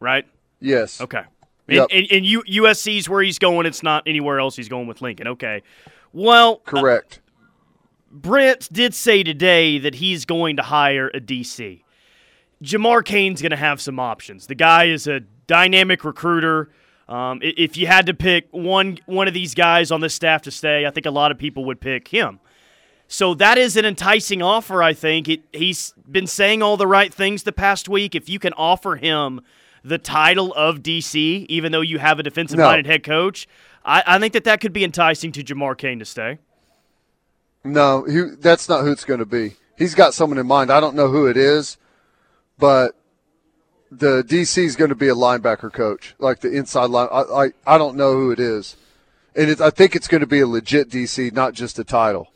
right? 0.00 0.26
Yes. 0.60 1.00
Okay. 1.00 1.22
And, 1.66 1.76
Yep. 1.76 1.86
and, 1.92 2.06
and 2.12 2.26
U, 2.26 2.42
USC's 2.42 3.08
where 3.08 3.22
he's 3.22 3.38
going. 3.38 3.64
It's 3.64 3.82
not 3.82 4.02
anywhere 4.06 4.38
else. 4.38 4.54
He's 4.54 4.68
going 4.68 4.86
with 4.86 5.00
Lincoln. 5.00 5.28
Okay. 5.28 5.62
Well, 6.12 6.60
uh, 6.66 6.70
Correct. 6.70 7.20
Brent 8.14 8.72
did 8.72 8.94
say 8.94 9.24
today 9.24 9.78
that 9.78 9.96
he's 9.96 10.24
going 10.24 10.56
to 10.56 10.62
hire 10.62 11.08
a 11.08 11.20
DC. 11.20 11.82
Jamar 12.62 13.04
Cain's 13.04 13.42
going 13.42 13.50
to 13.50 13.56
have 13.56 13.80
some 13.80 13.98
options. 13.98 14.46
The 14.46 14.54
guy 14.54 14.84
is 14.84 15.08
a 15.08 15.20
dynamic 15.48 16.04
recruiter. 16.04 16.70
Um, 17.08 17.40
if 17.42 17.76
you 17.76 17.88
had 17.88 18.06
to 18.06 18.14
pick 18.14 18.46
one 18.52 18.98
one 19.06 19.26
of 19.28 19.34
these 19.34 19.54
guys 19.54 19.90
on 19.90 20.00
this 20.00 20.14
staff 20.14 20.42
to 20.42 20.52
stay, 20.52 20.86
I 20.86 20.90
think 20.90 21.06
a 21.06 21.10
lot 21.10 21.32
of 21.32 21.38
people 21.38 21.64
would 21.66 21.80
pick 21.80 22.08
him. 22.08 22.38
So 23.08 23.34
that 23.34 23.58
is 23.58 23.76
an 23.76 23.84
enticing 23.84 24.40
offer. 24.42 24.82
I 24.82 24.94
think 24.94 25.28
it, 25.28 25.42
he's 25.52 25.92
been 26.10 26.26
saying 26.26 26.62
all 26.62 26.76
the 26.76 26.86
right 26.86 27.12
things 27.12 27.42
the 27.42 27.52
past 27.52 27.88
week. 27.88 28.14
If 28.14 28.28
you 28.28 28.38
can 28.38 28.52
offer 28.54 28.96
him 28.96 29.40
the 29.82 29.98
title 29.98 30.54
of 30.54 30.78
DC, 30.82 31.44
even 31.48 31.72
though 31.72 31.82
you 31.82 31.98
have 31.98 32.18
a 32.18 32.22
defensive-minded 32.22 32.86
No. 32.86 32.92
head 32.92 33.02
coach, 33.02 33.46
I, 33.84 34.02
I 34.06 34.18
think 34.18 34.32
that 34.32 34.44
that 34.44 34.60
could 34.60 34.72
be 34.72 34.84
enticing 34.84 35.32
to 35.32 35.44
Jamar 35.44 35.76
Cain 35.76 35.98
to 35.98 36.06
stay. 36.06 36.38
No, 37.64 38.04
he, 38.04 38.22
that's 38.38 38.68
not 38.68 38.82
who 38.82 38.92
it's 38.92 39.04
going 39.04 39.20
to 39.20 39.26
be. 39.26 39.56
He's 39.76 39.94
got 39.94 40.14
someone 40.14 40.38
in 40.38 40.46
mind. 40.46 40.70
I 40.70 40.80
don't 40.80 40.94
know 40.94 41.08
who 41.08 41.26
it 41.26 41.36
is, 41.36 41.78
but 42.58 42.92
the 43.90 44.22
DC 44.22 44.62
is 44.62 44.76
going 44.76 44.90
to 44.90 44.94
be 44.94 45.08
a 45.08 45.14
linebacker 45.14 45.72
coach, 45.72 46.14
like 46.18 46.40
the 46.40 46.52
inside 46.52 46.90
line. 46.90 47.08
I 47.10 47.22
I, 47.22 47.50
I 47.66 47.78
don't 47.78 47.96
know 47.96 48.12
who 48.12 48.30
it 48.30 48.38
is, 48.38 48.76
and 49.34 49.50
it, 49.50 49.60
I 49.60 49.70
think 49.70 49.96
it's 49.96 50.08
going 50.08 50.20
to 50.20 50.26
be 50.26 50.40
a 50.40 50.46
legit 50.46 50.90
DC, 50.90 51.32
not 51.32 51.54
just 51.54 51.78
a 51.78 51.84
title. 51.84 52.28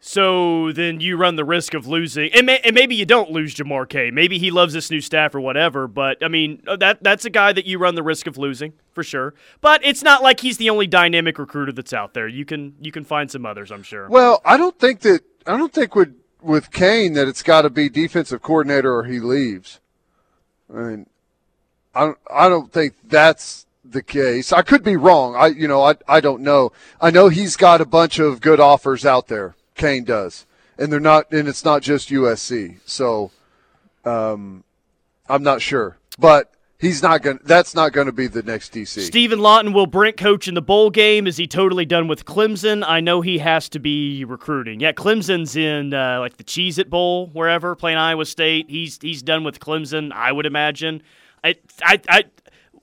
So 0.00 0.70
then 0.72 1.00
you 1.00 1.16
run 1.16 1.36
the 1.36 1.44
risk 1.44 1.74
of 1.74 1.86
losing, 1.86 2.30
and, 2.32 2.46
may, 2.46 2.60
and, 2.60 2.72
maybe 2.72 2.94
you 2.94 3.04
don't 3.04 3.32
lose 3.32 3.54
Jamar 3.54 3.88
K. 3.88 4.12
Maybe 4.12 4.38
he 4.38 4.52
loves 4.52 4.72
this 4.72 4.90
new 4.90 5.00
staff 5.00 5.34
or 5.34 5.40
whatever. 5.40 5.88
But 5.88 6.24
I 6.24 6.28
mean, 6.28 6.62
uh, 6.68 6.76
that 6.76 7.02
that's 7.02 7.24
a 7.24 7.30
guy 7.30 7.52
that 7.52 7.66
you 7.66 7.78
run 7.78 7.96
the 7.96 8.02
risk 8.02 8.28
of 8.28 8.38
losing 8.38 8.74
for 8.92 9.02
sure. 9.02 9.34
But 9.60 9.84
it's 9.84 10.02
not 10.02 10.22
like 10.22 10.40
he's 10.40 10.56
the 10.56 10.70
only 10.70 10.86
dynamic 10.86 11.38
recruiter 11.38 11.72
that's 11.72 11.92
out 11.92 12.14
there. 12.14 12.28
You 12.28 12.44
can 12.44 12.76
you 12.80 12.92
can 12.92 13.04
find 13.04 13.30
some 13.30 13.44
others, 13.44 13.72
I'm 13.72 13.82
sure. 13.82 14.08
Well, 14.08 14.40
I 14.44 14.56
don't 14.56 14.78
think 14.78 15.00
that 15.00 15.22
I 15.46 15.56
don't 15.56 15.72
think 15.72 15.96
with 15.96 16.14
with 16.40 16.70
Cain 16.70 17.14
that 17.14 17.26
it's 17.26 17.42
got 17.42 17.62
to 17.62 17.70
be 17.70 17.88
defensive 17.88 18.40
coordinator 18.40 18.94
or 18.94 19.04
he 19.04 19.18
leaves. 19.18 19.80
I 20.72 20.78
mean, 20.78 21.06
I 21.94 22.00
don't, 22.06 22.18
I 22.32 22.48
don't 22.48 22.72
think 22.72 22.94
that's 23.04 23.66
the 23.84 24.02
case. 24.02 24.52
I 24.52 24.62
could 24.62 24.84
be 24.84 24.96
wrong. 24.96 25.34
I 25.34 25.48
you 25.48 25.66
know 25.66 25.82
I 25.82 25.96
I 26.06 26.20
don't 26.20 26.42
know. 26.42 26.70
I 27.00 27.10
know 27.10 27.28
he's 27.28 27.56
got 27.56 27.80
a 27.80 27.86
bunch 27.86 28.20
of 28.20 28.40
good 28.40 28.60
offers 28.60 29.04
out 29.04 29.26
there. 29.26 29.56
Cain 29.78 30.04
does, 30.04 30.44
and 30.78 30.92
they're 30.92 31.00
not, 31.00 31.32
and 31.32 31.48
it's 31.48 31.64
not 31.64 31.82
just 31.82 32.10
USC. 32.10 32.78
So, 32.84 33.30
um, 34.04 34.64
I'm 35.28 35.42
not 35.42 35.62
sure, 35.62 35.96
but 36.18 36.52
he's 36.78 37.02
not 37.02 37.22
going. 37.22 37.38
That's 37.44 37.74
not 37.74 37.92
going 37.92 38.06
to 38.06 38.12
be 38.12 38.26
the 38.26 38.42
next 38.42 38.72
DC. 38.72 39.00
Stephen 39.00 39.38
Lawton 39.38 39.72
will 39.72 39.86
Brent 39.86 40.16
coach 40.16 40.48
in 40.48 40.54
the 40.54 40.62
bowl 40.62 40.90
game. 40.90 41.26
Is 41.26 41.36
he 41.36 41.46
totally 41.46 41.84
done 41.84 42.08
with 42.08 42.24
Clemson? 42.24 42.84
I 42.86 43.00
know 43.00 43.20
he 43.20 43.38
has 43.38 43.68
to 43.70 43.78
be 43.78 44.24
recruiting. 44.24 44.80
Yeah, 44.80 44.92
Clemson's 44.92 45.56
in 45.56 45.94
uh, 45.94 46.18
like 46.20 46.36
the 46.36 46.44
Cheez 46.44 46.78
It 46.78 46.90
Bowl, 46.90 47.28
wherever 47.28 47.74
playing 47.74 47.98
Iowa 47.98 48.26
State. 48.26 48.68
He's 48.68 48.98
he's 49.00 49.22
done 49.22 49.44
with 49.44 49.60
Clemson. 49.60 50.12
I 50.12 50.32
would 50.32 50.46
imagine. 50.46 51.02
I 51.42 51.56
I. 51.82 52.00
I 52.08 52.24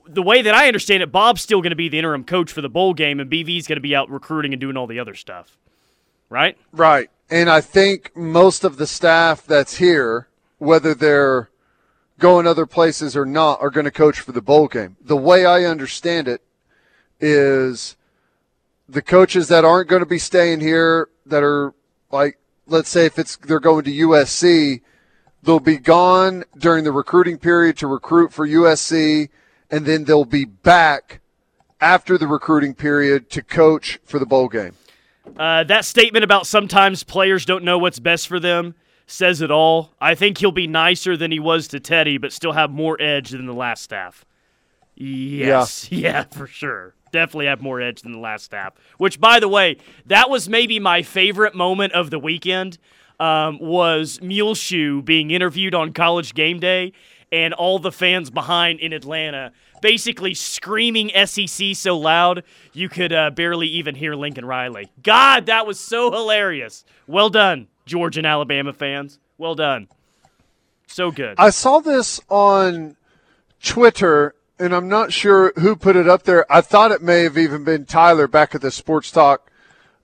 the 0.08 0.22
way 0.22 0.40
that 0.40 0.54
I 0.54 0.68
understand 0.68 1.02
it, 1.02 1.10
Bob's 1.10 1.42
still 1.42 1.60
going 1.60 1.70
to 1.70 1.76
be 1.76 1.88
the 1.88 1.98
interim 1.98 2.22
coach 2.22 2.52
for 2.52 2.60
the 2.60 2.68
bowl 2.68 2.94
game, 2.94 3.18
and 3.18 3.28
BV's 3.28 3.66
going 3.66 3.76
to 3.76 3.80
be 3.80 3.92
out 3.92 4.08
recruiting 4.08 4.52
and 4.52 4.60
doing 4.60 4.76
all 4.76 4.86
the 4.86 5.00
other 5.00 5.16
stuff 5.16 5.58
right? 6.28 6.56
Right. 6.72 7.10
And 7.30 7.50
I 7.50 7.60
think 7.60 8.16
most 8.16 8.64
of 8.64 8.76
the 8.76 8.86
staff 8.86 9.46
that's 9.46 9.76
here, 9.76 10.28
whether 10.58 10.94
they're 10.94 11.50
going 12.18 12.46
other 12.46 12.66
places 12.66 13.16
or 13.16 13.26
not, 13.26 13.60
are 13.60 13.70
going 13.70 13.84
to 13.84 13.90
coach 13.90 14.20
for 14.20 14.32
the 14.32 14.42
bowl 14.42 14.68
game. 14.68 14.96
The 15.00 15.16
way 15.16 15.44
I 15.44 15.64
understand 15.64 16.28
it 16.28 16.42
is 17.20 17.96
the 18.88 19.02
coaches 19.02 19.48
that 19.48 19.64
aren't 19.64 19.88
going 19.88 20.02
to 20.02 20.06
be 20.06 20.18
staying 20.18 20.60
here 20.60 21.08
that 21.26 21.42
are 21.42 21.74
like 22.10 22.38
let's 22.66 22.88
say 22.88 23.06
if 23.06 23.18
it's 23.18 23.36
they're 23.36 23.60
going 23.60 23.84
to 23.84 23.90
USC, 23.90 24.80
they'll 25.42 25.60
be 25.60 25.78
gone 25.78 26.44
during 26.56 26.84
the 26.84 26.92
recruiting 26.92 27.38
period 27.38 27.76
to 27.78 27.86
recruit 27.86 28.32
for 28.32 28.46
USC 28.46 29.28
and 29.70 29.84
then 29.84 30.04
they'll 30.04 30.24
be 30.24 30.44
back 30.44 31.20
after 31.80 32.16
the 32.16 32.26
recruiting 32.26 32.74
period 32.74 33.30
to 33.30 33.42
coach 33.42 33.98
for 34.04 34.18
the 34.18 34.26
bowl 34.26 34.48
game. 34.48 34.74
Uh, 35.38 35.64
that 35.64 35.84
statement 35.84 36.24
about 36.24 36.46
sometimes 36.46 37.02
players 37.02 37.44
don't 37.44 37.64
know 37.64 37.78
what's 37.78 37.98
best 37.98 38.28
for 38.28 38.40
them 38.40 38.74
says 39.06 39.40
it 39.40 39.50
all. 39.50 39.92
I 40.00 40.14
think 40.14 40.38
he'll 40.38 40.52
be 40.52 40.66
nicer 40.66 41.16
than 41.16 41.30
he 41.30 41.38
was 41.38 41.68
to 41.68 41.80
Teddy, 41.80 42.18
but 42.18 42.32
still 42.32 42.52
have 42.52 42.70
more 42.70 43.00
edge 43.00 43.30
than 43.30 43.46
the 43.46 43.54
last 43.54 43.82
staff. 43.82 44.24
Yes, 44.94 45.90
yeah, 45.90 45.98
yeah 46.10 46.24
for 46.24 46.46
sure. 46.46 46.94
Definitely 47.12 47.46
have 47.46 47.62
more 47.62 47.80
edge 47.80 48.02
than 48.02 48.12
the 48.12 48.18
last 48.18 48.44
staff. 48.44 48.74
Which, 48.98 49.20
by 49.20 49.40
the 49.40 49.48
way, 49.48 49.78
that 50.06 50.28
was 50.28 50.48
maybe 50.48 50.80
my 50.80 51.02
favorite 51.02 51.54
moment 51.54 51.92
of 51.92 52.10
the 52.10 52.18
weekend. 52.18 52.78
Um, 53.18 53.58
was 53.60 54.20
Muleshoe 54.20 55.00
being 55.00 55.30
interviewed 55.30 55.74
on 55.74 55.94
College 55.94 56.34
Game 56.34 56.60
Day, 56.60 56.92
and 57.32 57.54
all 57.54 57.78
the 57.78 57.90
fans 57.90 58.28
behind 58.28 58.78
in 58.78 58.92
Atlanta 58.92 59.52
basically 59.80 60.34
screaming 60.34 61.10
SEC 61.26 61.74
so 61.74 61.96
loud 61.96 62.42
you 62.72 62.88
could 62.88 63.12
uh, 63.12 63.30
barely 63.30 63.68
even 63.68 63.94
hear 63.94 64.14
Lincoln 64.14 64.44
Riley. 64.44 64.90
God, 65.02 65.46
that 65.46 65.66
was 65.66 65.78
so 65.80 66.10
hilarious. 66.10 66.84
Well 67.06 67.30
done, 67.30 67.68
Georgia 67.84 68.20
and 68.20 68.26
Alabama 68.26 68.72
fans. 68.72 69.18
Well 69.38 69.54
done. 69.54 69.88
So 70.86 71.10
good. 71.10 71.34
I 71.38 71.50
saw 71.50 71.80
this 71.80 72.20
on 72.28 72.96
Twitter, 73.62 74.34
and 74.58 74.74
I'm 74.74 74.88
not 74.88 75.12
sure 75.12 75.52
who 75.56 75.76
put 75.76 75.96
it 75.96 76.08
up 76.08 76.22
there. 76.22 76.50
I 76.50 76.60
thought 76.60 76.92
it 76.92 77.02
may 77.02 77.22
have 77.22 77.36
even 77.36 77.64
been 77.64 77.84
Tyler 77.84 78.28
back 78.28 78.54
at 78.54 78.60
the 78.60 78.70
Sports 78.70 79.10
Talk 79.10 79.50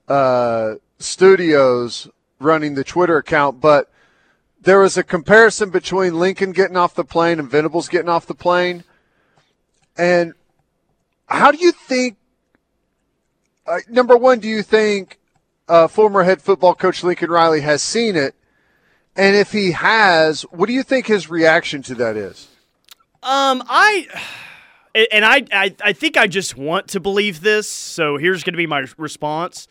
uh, 0.07 0.75
studios 0.99 2.09
running 2.39 2.75
the 2.75 2.83
Twitter 2.83 3.17
account, 3.17 3.61
but 3.61 3.89
there 4.61 4.79
was 4.79 4.97
a 4.97 5.03
comparison 5.03 5.69
between 5.69 6.19
Lincoln 6.19 6.51
getting 6.51 6.77
off 6.77 6.95
the 6.95 7.03
plane 7.03 7.39
and 7.39 7.49
Venables 7.49 7.89
getting 7.89 8.09
off 8.09 8.25
the 8.25 8.35
plane. 8.35 8.83
And 9.97 10.33
how 11.27 11.51
do 11.51 11.57
you 11.57 11.71
think? 11.71 12.17
Uh, 13.65 13.79
number 13.89 14.17
one, 14.17 14.39
do 14.39 14.47
you 14.47 14.61
think 14.61 15.19
uh, 15.69 15.87
former 15.87 16.23
head 16.23 16.41
football 16.41 16.75
coach 16.75 17.03
Lincoln 17.03 17.29
Riley 17.29 17.61
has 17.61 17.81
seen 17.81 18.15
it? 18.15 18.35
And 19.15 19.35
if 19.35 19.51
he 19.51 19.71
has, 19.71 20.41
what 20.43 20.67
do 20.67 20.73
you 20.73 20.83
think 20.83 21.07
his 21.07 21.29
reaction 21.29 21.81
to 21.83 21.95
that 21.95 22.17
is? 22.17 22.47
Um, 23.21 23.63
I 23.69 24.07
and 25.11 25.23
I, 25.23 25.43
I, 25.51 25.75
I 25.83 25.93
think 25.93 26.17
I 26.17 26.27
just 26.27 26.57
want 26.57 26.89
to 26.89 26.99
believe 26.99 27.41
this. 27.41 27.69
So 27.69 28.17
here's 28.17 28.43
going 28.43 28.53
to 28.53 28.57
be 28.57 28.67
my 28.67 28.85
response. 28.97 29.67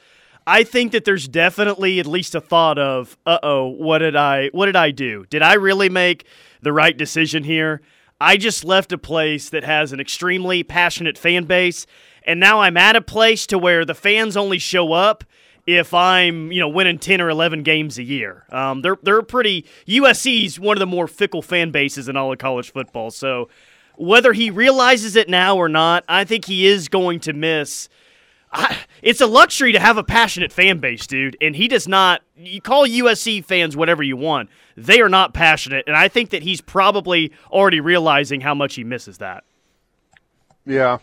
I 0.46 0.64
think 0.64 0.92
that 0.92 1.04
there's 1.04 1.28
definitely 1.28 2.00
at 2.00 2.06
least 2.06 2.35
a 2.35 2.40
thought 2.40 2.78
of, 2.78 3.16
uh 3.26 3.38
oh, 3.42 3.68
what 3.68 3.98
did 3.98 4.16
I, 4.16 4.48
what 4.48 4.66
did 4.66 4.74
I 4.74 4.90
do? 4.90 5.24
Did 5.30 5.42
I 5.42 5.54
really 5.54 5.88
make 5.88 6.26
the 6.62 6.72
right 6.72 6.96
decision 6.96 7.44
here? 7.44 7.80
I 8.22 8.37
just 8.37 8.64
left 8.64 8.92
a 8.92 8.98
place 8.98 9.48
that 9.48 9.64
has 9.64 9.92
an 9.92 9.98
extremely 9.98 10.62
passionate 10.62 11.18
fan 11.18 11.44
base, 11.44 11.87
and 12.24 12.38
now 12.38 12.61
I'm 12.61 12.76
at 12.76 12.94
a 12.94 13.00
place 13.00 13.48
to 13.48 13.58
where 13.58 13.85
the 13.85 13.96
fans 13.96 14.37
only 14.37 14.61
show 14.61 14.92
up 14.92 15.24
if 15.66 15.92
I'm, 15.92 16.52
you 16.52 16.61
know, 16.61 16.68
winning 16.68 17.00
10 17.00 17.20
or 17.20 17.28
11 17.28 17.64
games 17.64 17.98
a 17.98 18.04
year. 18.04 18.44
Um, 18.50 18.82
they're 18.82 18.96
they're 19.02 19.22
pretty 19.22 19.66
USC's 19.88 20.61
one 20.61 20.76
of 20.76 20.78
the 20.78 20.87
more 20.87 21.08
fickle 21.08 21.42
fan 21.42 21.72
bases 21.72 22.08
in 22.08 22.16
all 22.16 22.32
of 22.32 22.38
college 22.38 22.72
football. 22.72 23.11
So 23.11 23.48
whether 23.96 24.32
he 24.32 24.50
realizes 24.50 25.16
it 25.16 25.28
now 25.28 25.56
or 25.56 25.68
not, 25.68 26.04
I 26.08 26.22
think 26.22 26.44
he 26.44 26.66
is 26.66 26.88
going 26.88 27.18
to 27.20 27.32
miss 27.32 27.88
I, 28.52 28.76
it's 29.02 29.20
a 29.20 29.26
luxury 29.26 29.72
to 29.72 29.80
have 29.80 29.96
a 29.96 30.04
passionate 30.04 30.52
fan 30.52 30.78
base, 30.78 31.06
dude. 31.06 31.36
And 31.40 31.56
he 31.56 31.68
does 31.68 31.88
not. 31.88 32.22
You 32.36 32.60
call 32.60 32.86
USC 32.86 33.44
fans 33.44 33.76
whatever 33.76 34.02
you 34.02 34.16
want. 34.16 34.50
They 34.76 35.00
are 35.00 35.08
not 35.08 35.34
passionate, 35.34 35.84
and 35.86 35.96
I 35.96 36.08
think 36.08 36.30
that 36.30 36.42
he's 36.42 36.60
probably 36.60 37.32
already 37.50 37.80
realizing 37.80 38.40
how 38.40 38.54
much 38.54 38.74
he 38.74 38.84
misses 38.84 39.18
that. 39.18 39.44
Yeah. 40.64 40.98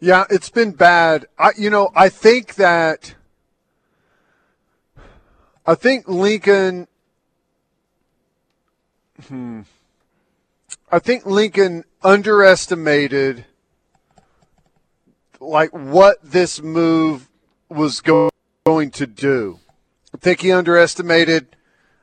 Yeah, 0.00 0.24
it's 0.30 0.50
been 0.50 0.72
bad. 0.72 1.26
I, 1.38 1.50
you 1.56 1.70
know, 1.70 1.90
I 1.94 2.08
think 2.08 2.56
that. 2.56 3.14
I 5.64 5.74
think 5.74 6.08
Lincoln. 6.08 6.88
Hmm. 9.28 9.62
I 10.90 10.98
think 10.98 11.24
Lincoln 11.24 11.84
underestimated 12.02 13.46
like 15.42 15.70
what 15.70 16.18
this 16.22 16.62
move 16.62 17.28
was 17.68 18.00
go- 18.00 18.30
going 18.64 18.90
to 18.92 19.06
do. 19.06 19.58
I 20.14 20.18
think 20.18 20.40
he 20.40 20.52
underestimated 20.52 21.56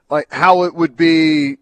like 0.09 0.31
how 0.31 0.63
it 0.63 0.75
would 0.75 0.97
be 0.97 1.57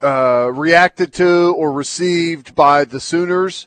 uh, 0.00 0.50
reacted 0.52 1.12
to 1.14 1.54
or 1.56 1.72
received 1.72 2.54
by 2.54 2.84
the 2.84 3.00
Sooners, 3.00 3.66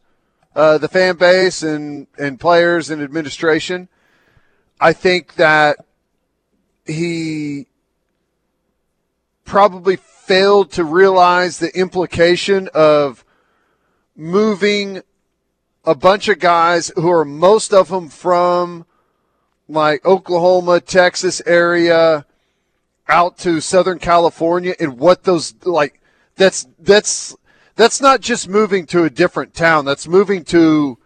uh, 0.55 0.77
the 0.77 0.87
fan 0.87 1.15
base 1.17 1.63
and 1.63 2.07
and 2.17 2.39
players 2.39 2.89
and 2.89 3.01
administration. 3.01 3.87
I 4.79 4.93
think 4.93 5.35
that 5.35 5.77
he 6.85 7.67
probably 9.45 9.95
failed 9.95 10.71
to 10.71 10.83
realize 10.83 11.59
the 11.59 11.77
implication 11.77 12.67
of 12.73 13.23
moving 14.15 15.01
a 15.85 15.95
bunch 15.95 16.27
of 16.27 16.39
guys 16.39 16.91
who 16.95 17.11
are 17.11 17.25
most 17.25 17.73
of 17.73 17.89
them 17.89 18.09
from 18.09 18.85
like 19.67 20.05
Oklahoma, 20.05 20.79
Texas 20.79 21.41
area 21.45 22.25
out 23.07 23.37
to 23.39 23.61
Southern 23.61 23.99
California 23.99 24.75
and 24.79 24.97
what 24.97 25.23
those 25.23 25.53
like 25.63 26.01
that's 26.35 26.67
that's 26.79 27.35
that's 27.75 28.01
not 28.01 28.21
just 28.21 28.47
moving 28.47 28.85
to 28.87 29.03
a 29.03 29.09
different 29.09 29.53
town. 29.53 29.85
That's 29.85 30.07
moving 30.07 30.43
to 30.45 30.97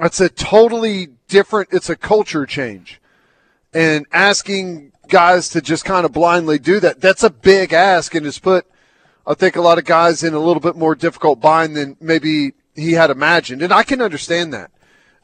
it's 0.00 0.20
a 0.20 0.28
totally 0.28 1.08
different 1.28 1.70
it's 1.72 1.90
a 1.90 1.96
culture 1.96 2.46
change. 2.46 3.00
And 3.72 4.06
asking 4.12 4.92
guys 5.08 5.48
to 5.50 5.60
just 5.60 5.84
kind 5.84 6.04
of 6.04 6.12
blindly 6.12 6.58
do 6.58 6.80
that, 6.80 7.00
that's 7.00 7.22
a 7.22 7.30
big 7.30 7.72
ask 7.72 8.14
and 8.14 8.24
has 8.24 8.38
put 8.38 8.66
I 9.26 9.34
think 9.34 9.56
a 9.56 9.60
lot 9.60 9.78
of 9.78 9.84
guys 9.84 10.22
in 10.22 10.34
a 10.34 10.38
little 10.38 10.60
bit 10.60 10.76
more 10.76 10.94
difficult 10.94 11.40
bind 11.40 11.76
than 11.76 11.96
maybe 12.00 12.52
he 12.78 12.92
had 12.92 13.10
imagined, 13.10 13.62
and 13.62 13.72
I 13.72 13.82
can 13.82 14.00
understand 14.00 14.52
that 14.54 14.70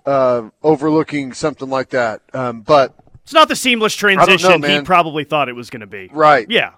uh, 0.06 0.50
overlooking 0.62 1.32
something 1.32 1.68
like 1.68 1.90
that. 1.90 2.22
Um, 2.32 2.62
but 2.62 2.94
it's 3.22 3.32
not 3.32 3.48
the 3.48 3.56
seamless 3.56 3.94
transition 3.94 4.60
know, 4.60 4.68
he 4.68 4.82
probably 4.82 5.24
thought 5.24 5.48
it 5.48 5.54
was 5.54 5.70
going 5.70 5.80
to 5.80 5.86
be. 5.86 6.10
Right. 6.12 6.46
Yeah. 6.50 6.72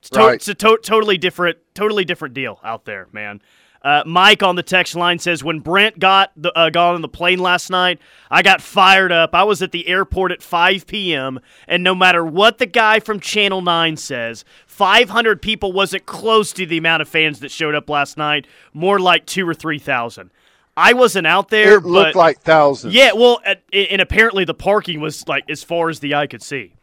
It's, 0.00 0.10
to- 0.10 0.18
right. 0.20 0.34
it's 0.34 0.48
a 0.48 0.54
to- 0.54 0.78
totally 0.82 1.18
different, 1.18 1.58
totally 1.74 2.04
different 2.04 2.34
deal 2.34 2.58
out 2.64 2.86
there, 2.86 3.08
man. 3.12 3.42
Uh, 3.82 4.02
Mike 4.04 4.42
on 4.42 4.56
the 4.56 4.62
text 4.62 4.94
line 4.94 5.18
says 5.18 5.42
when 5.42 5.60
Brent 5.60 5.98
got 5.98 6.32
the, 6.36 6.56
uh, 6.56 6.68
got 6.68 6.94
on 6.94 7.00
the 7.00 7.08
plane 7.08 7.38
last 7.38 7.70
night, 7.70 7.98
I 8.30 8.42
got 8.42 8.60
fired 8.60 9.10
up. 9.10 9.34
I 9.34 9.44
was 9.44 9.62
at 9.62 9.72
the 9.72 9.88
airport 9.88 10.32
at 10.32 10.42
5 10.42 10.86
p.m. 10.86 11.40
and 11.66 11.82
no 11.82 11.94
matter 11.94 12.24
what 12.24 12.58
the 12.58 12.66
guy 12.66 13.00
from 13.00 13.20
Channel 13.20 13.62
9 13.62 13.96
says, 13.96 14.44
500 14.66 15.40
people 15.40 15.72
wasn't 15.72 16.04
close 16.04 16.52
to 16.52 16.66
the 16.66 16.76
amount 16.76 17.00
of 17.00 17.08
fans 17.08 17.40
that 17.40 17.50
showed 17.50 17.74
up 17.74 17.88
last 17.88 18.18
night. 18.18 18.46
More 18.74 18.98
like 18.98 19.24
two 19.24 19.48
or 19.48 19.54
three 19.54 19.78
thousand. 19.78 20.30
I 20.76 20.92
wasn't 20.92 21.26
out 21.26 21.48
there. 21.50 21.76
It 21.76 21.84
looked 21.84 22.14
but, 22.14 22.18
like 22.18 22.40
thousands. 22.40 22.94
Yeah, 22.94 23.12
well, 23.12 23.40
and 23.72 24.00
apparently 24.00 24.44
the 24.44 24.54
parking 24.54 25.00
was 25.00 25.26
like 25.28 25.48
as 25.50 25.62
far 25.62 25.90
as 25.90 26.00
the 26.00 26.14
eye 26.14 26.26
could 26.26 26.42
see. 26.42 26.74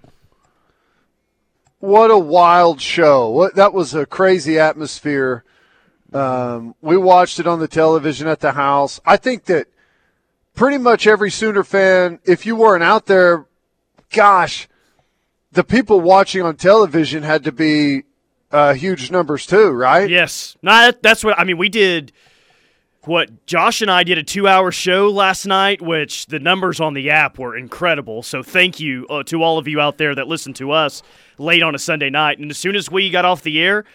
What 1.80 2.12
a 2.12 2.18
wild 2.18 2.82
show! 2.82 3.30
What 3.30 3.56
that 3.56 3.74
was 3.74 3.94
a 3.94 4.06
crazy 4.06 4.60
atmosphere. 4.60 5.44
Um, 6.14 6.76
we 6.82 6.98
watched 6.98 7.40
it 7.40 7.48
on 7.48 7.60
the 7.60 7.68
television 7.68 8.28
at 8.28 8.40
the 8.40 8.54
house. 8.54 9.00
I 9.06 9.18
think 9.18 9.46
that 9.46 9.68
pretty 10.56 10.78
much 10.78 11.06
every 11.06 11.30
Sooner 11.32 11.64
fan, 11.64 12.20
if 12.26 12.46
you 12.46 12.56
weren't 12.56 12.84
out 12.84 13.06
there, 13.06 13.46
gosh, 14.12 14.68
the 15.52 15.64
people 15.64 16.00
watching 16.02 16.42
on 16.42 16.56
television 16.56 17.24
had 17.24 17.44
to 17.44 17.52
be 17.52 18.04
uh, 18.52 18.74
huge 18.74 19.12
numbers 19.12 19.46
too, 19.46 19.70
right? 19.70 20.10
Yes. 20.10 20.56
No, 20.62 20.92
that's 21.02 21.24
what 21.24 21.38
I 21.40 21.44
mean. 21.44 21.58
We 21.58 21.70
did 21.70 22.12
what 23.08 23.46
Josh 23.46 23.82
and 23.82 23.90
I 23.90 24.04
did 24.04 24.18
a 24.18 24.24
two 24.24 24.48
hour 24.48 24.72
show 24.72 25.10
last 25.10 25.46
night, 25.46 25.82
which 25.82 26.28
the 26.28 26.40
numbers 26.40 26.80
on 26.80 26.94
the 26.94 27.10
app 27.10 27.40
were 27.40 27.56
incredible. 27.56 28.22
So 28.22 28.44
thank 28.44 28.80
you 28.80 29.08
uh, 29.10 29.24
to 29.24 29.42
all 29.42 29.58
of 29.58 29.68
you 29.68 29.80
out 29.80 29.98
there 29.98 30.14
that 30.14 30.28
listened 30.28 30.56
to 30.58 30.72
us 30.72 31.02
late 31.38 31.64
on 31.64 31.74
a 31.74 31.80
Sunday 31.80 32.10
night. 32.10 32.40
And 32.40 32.52
as 32.52 32.58
soon 32.58 32.76
as 32.76 32.92
we 32.92 33.10
got 33.10 33.26
off 33.26 33.44
the 33.44 33.60
air, 33.62 33.86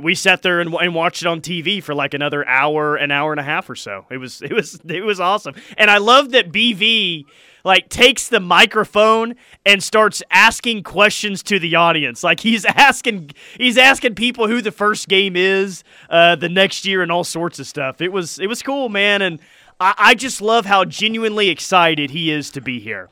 we 0.00 0.14
sat 0.14 0.42
there 0.42 0.60
and, 0.60 0.72
and, 0.74 0.94
watched 0.94 1.22
it 1.22 1.28
on 1.28 1.40
TV 1.40 1.82
for 1.82 1.94
like 1.94 2.14
another 2.14 2.46
hour, 2.46 2.96
an 2.96 3.10
hour 3.10 3.32
and 3.32 3.40
a 3.40 3.44
half 3.44 3.68
or 3.68 3.74
so. 3.74 4.06
It 4.10 4.18
was 4.18 4.40
it 4.42 4.52
was 4.52 4.80
it 4.88 5.04
was 5.04 5.20
awesome, 5.20 5.54
and 5.76 5.90
I 5.90 5.98
love 5.98 6.30
that 6.30 6.52
BV 6.52 7.26
like 7.64 7.88
takes 7.88 8.28
the 8.28 8.40
microphone 8.40 9.34
and 9.64 9.82
starts 9.82 10.22
asking 10.30 10.82
questions 10.82 11.42
to 11.44 11.58
the 11.58 11.74
audience. 11.74 12.22
Like 12.24 12.40
he's 12.40 12.64
asking 12.64 13.30
he's 13.56 13.78
asking 13.78 14.14
people 14.14 14.48
who 14.48 14.60
the 14.60 14.72
first 14.72 15.08
game 15.08 15.36
is 15.36 15.84
uh, 16.10 16.36
the 16.36 16.48
next 16.48 16.84
year 16.84 17.02
and 17.02 17.12
all 17.12 17.24
sorts 17.24 17.58
of 17.58 17.66
stuff. 17.66 18.00
It 18.00 18.12
was 18.12 18.38
it 18.38 18.46
was 18.46 18.62
cool, 18.62 18.88
man, 18.88 19.22
and 19.22 19.38
I, 19.80 19.94
I 19.98 20.14
just 20.14 20.40
love 20.40 20.66
how 20.66 20.84
genuinely 20.84 21.48
excited 21.48 22.10
he 22.10 22.30
is 22.30 22.50
to 22.52 22.60
be 22.60 22.80
here. 22.80 23.08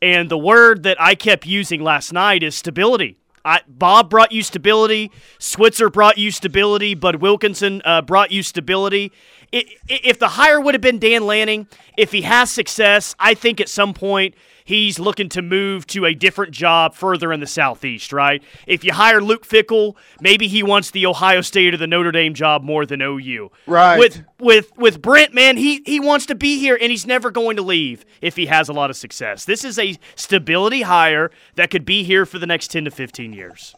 And 0.00 0.28
the 0.28 0.38
word 0.38 0.82
that 0.82 1.00
I 1.00 1.14
kept 1.14 1.46
using 1.46 1.82
last 1.82 2.12
night 2.12 2.42
is 2.42 2.56
stability. 2.56 3.18
I, 3.44 3.60
Bob 3.66 4.10
brought 4.10 4.32
you 4.32 4.42
stability. 4.42 5.10
Switzer 5.38 5.90
brought 5.90 6.18
you 6.18 6.30
stability. 6.30 6.94
Bud 6.94 7.16
Wilkinson 7.16 7.82
uh, 7.84 8.02
brought 8.02 8.30
you 8.30 8.42
stability. 8.42 9.12
If 9.52 10.18
the 10.18 10.28
hire 10.28 10.60
would 10.60 10.74
have 10.74 10.80
been 10.80 10.98
Dan 10.98 11.26
Lanning, 11.26 11.66
if 11.98 12.10
he 12.10 12.22
has 12.22 12.50
success, 12.50 13.14
I 13.18 13.34
think 13.34 13.60
at 13.60 13.68
some 13.68 13.92
point 13.92 14.34
he's 14.64 14.98
looking 14.98 15.28
to 15.28 15.42
move 15.42 15.86
to 15.88 16.06
a 16.06 16.14
different 16.14 16.52
job 16.52 16.94
further 16.94 17.32
in 17.32 17.40
the 17.40 17.46
southeast. 17.46 18.12
Right? 18.12 18.42
If 18.66 18.82
you 18.82 18.94
hire 18.94 19.20
Luke 19.20 19.46
Fickell, 19.46 19.96
maybe 20.20 20.48
he 20.48 20.62
wants 20.62 20.90
the 20.90 21.04
Ohio 21.04 21.42
State 21.42 21.74
or 21.74 21.76
the 21.76 21.86
Notre 21.86 22.12
Dame 22.12 22.32
job 22.32 22.62
more 22.62 22.86
than 22.86 23.02
OU. 23.02 23.50
Right. 23.66 23.98
With 23.98 24.24
with 24.40 24.76
with 24.78 25.02
Brent, 25.02 25.34
man, 25.34 25.58
he 25.58 25.82
he 25.84 26.00
wants 26.00 26.24
to 26.26 26.34
be 26.34 26.58
here 26.58 26.78
and 26.80 26.90
he's 26.90 27.06
never 27.06 27.30
going 27.30 27.56
to 27.56 27.62
leave 27.62 28.06
if 28.22 28.36
he 28.36 28.46
has 28.46 28.70
a 28.70 28.72
lot 28.72 28.88
of 28.88 28.96
success. 28.96 29.44
This 29.44 29.64
is 29.64 29.78
a 29.78 29.98
stability 30.14 30.82
hire 30.82 31.30
that 31.56 31.70
could 31.70 31.84
be 31.84 32.04
here 32.04 32.24
for 32.24 32.38
the 32.38 32.46
next 32.46 32.68
ten 32.68 32.86
to 32.86 32.90
fifteen 32.90 33.34
years. 33.34 33.74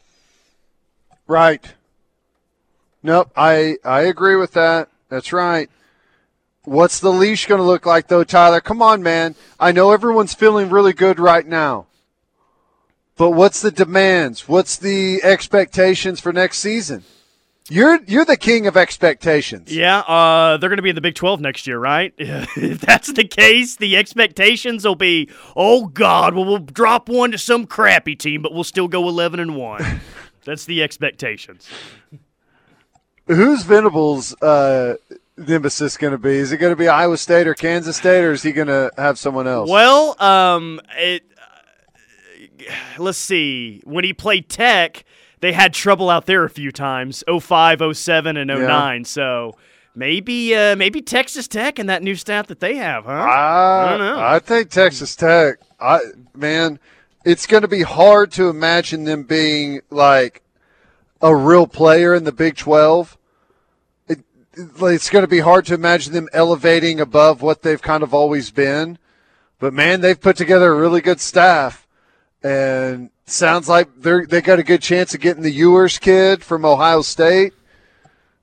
Right. 1.26 1.74
Nope, 3.02 3.32
I 3.36 3.76
I 3.84 4.02
agree 4.02 4.36
with 4.36 4.52
that. 4.52 4.88
That's 5.14 5.32
right. 5.32 5.70
What's 6.64 6.98
the 6.98 7.12
leash 7.12 7.46
going 7.46 7.60
to 7.60 7.64
look 7.64 7.86
like, 7.86 8.08
though, 8.08 8.24
Tyler? 8.24 8.60
Come 8.60 8.82
on, 8.82 9.00
man. 9.00 9.36
I 9.60 9.70
know 9.70 9.92
everyone's 9.92 10.34
feeling 10.34 10.70
really 10.70 10.92
good 10.92 11.20
right 11.20 11.46
now. 11.46 11.86
But 13.16 13.30
what's 13.30 13.62
the 13.62 13.70
demands? 13.70 14.48
What's 14.48 14.76
the 14.76 15.22
expectations 15.22 16.18
for 16.18 16.32
next 16.32 16.58
season? 16.58 17.04
You're 17.70 18.02
you're 18.06 18.24
the 18.24 18.36
king 18.36 18.66
of 18.66 18.76
expectations. 18.76 19.72
Yeah, 19.72 20.00
uh, 20.00 20.56
they're 20.56 20.68
going 20.68 20.78
to 20.78 20.82
be 20.82 20.88
in 20.88 20.96
the 20.96 21.00
Big 21.00 21.14
12 21.14 21.40
next 21.40 21.64
year, 21.68 21.78
right? 21.78 22.12
if 22.18 22.80
that's 22.80 23.12
the 23.12 23.22
case, 23.22 23.76
the 23.76 23.96
expectations 23.96 24.84
will 24.84 24.96
be, 24.96 25.30
oh 25.54 25.86
God, 25.86 26.34
well 26.34 26.44
we'll 26.44 26.58
drop 26.58 27.08
one 27.08 27.30
to 27.30 27.38
some 27.38 27.66
crappy 27.66 28.16
team, 28.16 28.42
but 28.42 28.52
we'll 28.52 28.64
still 28.64 28.88
go 28.88 29.08
11 29.08 29.38
and 29.38 29.54
one. 29.54 30.00
that's 30.44 30.64
the 30.64 30.82
expectations. 30.82 31.68
Who's 33.26 33.62
Venables' 33.62 34.34
uh, 34.42 34.96
nemesis 35.36 35.96
going 35.96 36.12
to 36.12 36.18
be? 36.18 36.36
Is 36.36 36.52
it 36.52 36.58
going 36.58 36.72
to 36.72 36.76
be 36.76 36.88
Iowa 36.88 37.16
State 37.16 37.46
or 37.46 37.54
Kansas 37.54 37.96
State, 37.96 38.22
or 38.22 38.32
is 38.32 38.42
he 38.42 38.52
going 38.52 38.68
to 38.68 38.90
have 38.96 39.18
someone 39.18 39.46
else? 39.46 39.70
Well, 39.70 40.20
um, 40.22 40.80
it. 40.96 41.22
Uh, 42.68 42.72
let's 42.98 43.18
see. 43.18 43.80
When 43.84 44.04
he 44.04 44.12
played 44.12 44.48
Tech, 44.48 45.04
they 45.40 45.52
had 45.52 45.72
trouble 45.72 46.10
out 46.10 46.26
there 46.26 46.44
a 46.44 46.50
few 46.50 46.70
times 46.70 47.24
05, 47.28 47.96
07, 47.96 48.36
and 48.36 48.48
09. 48.48 49.00
Yeah. 49.00 49.04
So 49.04 49.56
maybe 49.94 50.54
uh, 50.54 50.76
maybe 50.76 51.00
Texas 51.02 51.48
Tech 51.48 51.78
and 51.78 51.88
that 51.88 52.02
new 52.02 52.16
staff 52.16 52.46
that 52.48 52.60
they 52.60 52.76
have, 52.76 53.04
huh? 53.04 53.10
I, 53.10 53.86
I 53.86 53.90
don't 53.90 53.98
know. 54.00 54.20
I 54.20 54.38
think 54.38 54.70
Texas 54.70 55.16
Tech. 55.16 55.58
I 55.80 56.00
man, 56.34 56.78
it's 57.24 57.46
going 57.46 57.62
to 57.62 57.68
be 57.68 57.82
hard 57.82 58.32
to 58.32 58.48
imagine 58.48 59.04
them 59.04 59.22
being 59.22 59.80
like 59.90 60.42
a 61.20 61.34
real 61.34 61.66
player 61.66 62.14
in 62.14 62.24
the 62.24 62.32
Big 62.32 62.56
12, 62.56 63.16
it, 64.08 64.20
it's 64.56 65.10
going 65.10 65.22
to 65.24 65.28
be 65.28 65.40
hard 65.40 65.66
to 65.66 65.74
imagine 65.74 66.12
them 66.12 66.28
elevating 66.32 67.00
above 67.00 67.42
what 67.42 67.62
they've 67.62 67.82
kind 67.82 68.02
of 68.02 68.12
always 68.12 68.50
been. 68.50 68.98
But 69.58 69.72
man, 69.72 70.00
they've 70.00 70.20
put 70.20 70.36
together 70.36 70.72
a 70.72 70.78
really 70.78 71.00
good 71.00 71.20
staff, 71.20 71.86
and 72.42 73.10
sounds 73.24 73.68
like 73.68 73.88
they're 73.96 74.26
they 74.26 74.40
got 74.40 74.58
a 74.58 74.62
good 74.62 74.82
chance 74.82 75.14
of 75.14 75.20
getting 75.20 75.42
the 75.42 75.50
Ewers 75.50 75.98
kid 75.98 76.42
from 76.42 76.64
Ohio 76.64 77.02
State. 77.02 77.54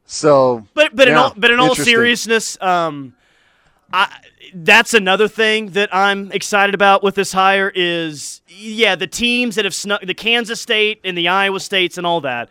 So, 0.06 0.66
but 0.74 0.96
but 0.96 1.08
yeah, 1.08 1.14
in 1.14 1.18
all 1.18 1.34
but 1.38 1.52
in 1.52 1.60
all 1.60 1.76
seriousness, 1.76 2.60
um, 2.62 3.14
I 3.94 4.10
that's 4.54 4.94
another 4.94 5.28
thing 5.28 5.72
that 5.72 5.94
I'm 5.94 6.32
excited 6.32 6.76
about 6.76 7.04
with 7.04 7.16
this 7.16 7.32
hire 7.32 7.72
is 7.74 8.42
yeah 8.48 8.96
the 8.96 9.08
teams 9.08 9.56
that 9.56 9.66
have 9.66 9.76
snuck 9.76 10.02
the 10.02 10.14
Kansas 10.14 10.62
State 10.62 11.00
and 11.04 11.18
the 11.18 11.28
Iowa 11.28 11.60
States 11.60 11.98
and 11.98 12.06
all 12.06 12.22
that 12.22 12.50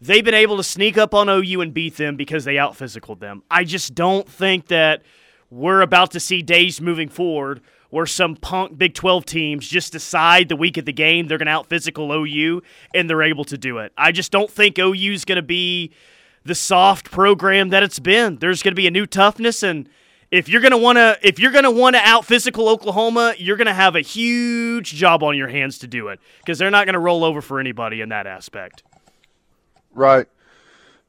they've 0.00 0.24
been 0.24 0.34
able 0.34 0.56
to 0.56 0.62
sneak 0.62 0.96
up 0.96 1.14
on 1.14 1.28
OU 1.28 1.60
and 1.60 1.74
beat 1.74 1.96
them 1.96 2.16
because 2.16 2.44
they 2.44 2.58
out 2.58 2.74
physicaled 2.74 3.20
them. 3.20 3.42
I 3.50 3.64
just 3.64 3.94
don't 3.94 4.28
think 4.28 4.68
that 4.68 5.02
we're 5.50 5.80
about 5.80 6.12
to 6.12 6.20
see 6.20 6.42
days 6.42 6.80
moving 6.80 7.08
forward 7.08 7.60
where 7.90 8.06
some 8.06 8.36
punk 8.36 8.76
Big 8.76 8.94
12 8.94 9.24
teams 9.24 9.66
just 9.66 9.92
decide 9.92 10.48
the 10.48 10.56
week 10.56 10.76
of 10.76 10.84
the 10.84 10.92
game 10.92 11.26
they're 11.26 11.38
going 11.38 11.46
to 11.46 11.52
out 11.52 11.68
physical 11.68 12.12
OU 12.12 12.62
and 12.94 13.08
they're 13.08 13.22
able 13.22 13.44
to 13.44 13.56
do 13.56 13.78
it. 13.78 13.92
I 13.96 14.12
just 14.12 14.30
don't 14.30 14.50
think 14.50 14.78
OU 14.78 15.12
is 15.12 15.24
going 15.24 15.36
to 15.36 15.42
be 15.42 15.92
the 16.44 16.54
soft 16.54 17.10
program 17.10 17.70
that 17.70 17.82
it's 17.82 17.98
been. 17.98 18.36
There's 18.36 18.62
going 18.62 18.72
to 18.72 18.76
be 18.76 18.86
a 18.86 18.90
new 18.90 19.06
toughness 19.06 19.62
and 19.62 19.88
if 20.30 20.48
you're 20.48 20.60
gonna 20.60 20.78
want 20.78 20.96
to 20.96 21.18
if 21.22 21.38
you're 21.38 21.52
gonna 21.52 21.70
want 21.70 21.96
to 21.96 22.00
out 22.00 22.24
physical 22.24 22.68
Oklahoma, 22.68 23.34
you're 23.38 23.56
gonna 23.56 23.74
have 23.74 23.96
a 23.96 24.00
huge 24.00 24.94
job 24.94 25.22
on 25.22 25.36
your 25.36 25.48
hands 25.48 25.78
to 25.78 25.86
do 25.86 26.08
it 26.08 26.20
because 26.40 26.58
they're 26.58 26.70
not 26.70 26.86
gonna 26.86 26.98
roll 26.98 27.24
over 27.24 27.40
for 27.40 27.60
anybody 27.60 28.00
in 28.00 28.10
that 28.10 28.26
aspect. 28.26 28.82
Right. 29.94 30.26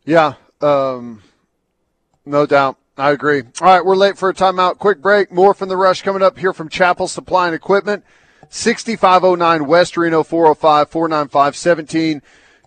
Yeah. 0.06 0.34
Um, 0.62 1.22
no 2.26 2.46
doubt. 2.46 2.78
I 2.98 3.12
agree. 3.12 3.44
All 3.62 3.68
right, 3.68 3.86
we're 3.86 3.96
late 3.96 4.18
for 4.18 4.28
a 4.28 4.34
timeout. 4.34 4.78
Quick 4.78 5.02
break. 5.02 5.32
More 5.32 5.54
from 5.54 5.70
the 5.70 5.78
rush 5.78 6.02
coming 6.02 6.22
up 6.22 6.38
here 6.38 6.52
from 6.52 6.68
Chapel 6.68 7.08
Supply 7.08 7.46
and 7.46 7.56
Equipment, 7.56 8.04
6509 8.50 9.66
West 9.68 9.96
Reno 9.96 10.22
405 10.22 10.90
495 10.90 11.56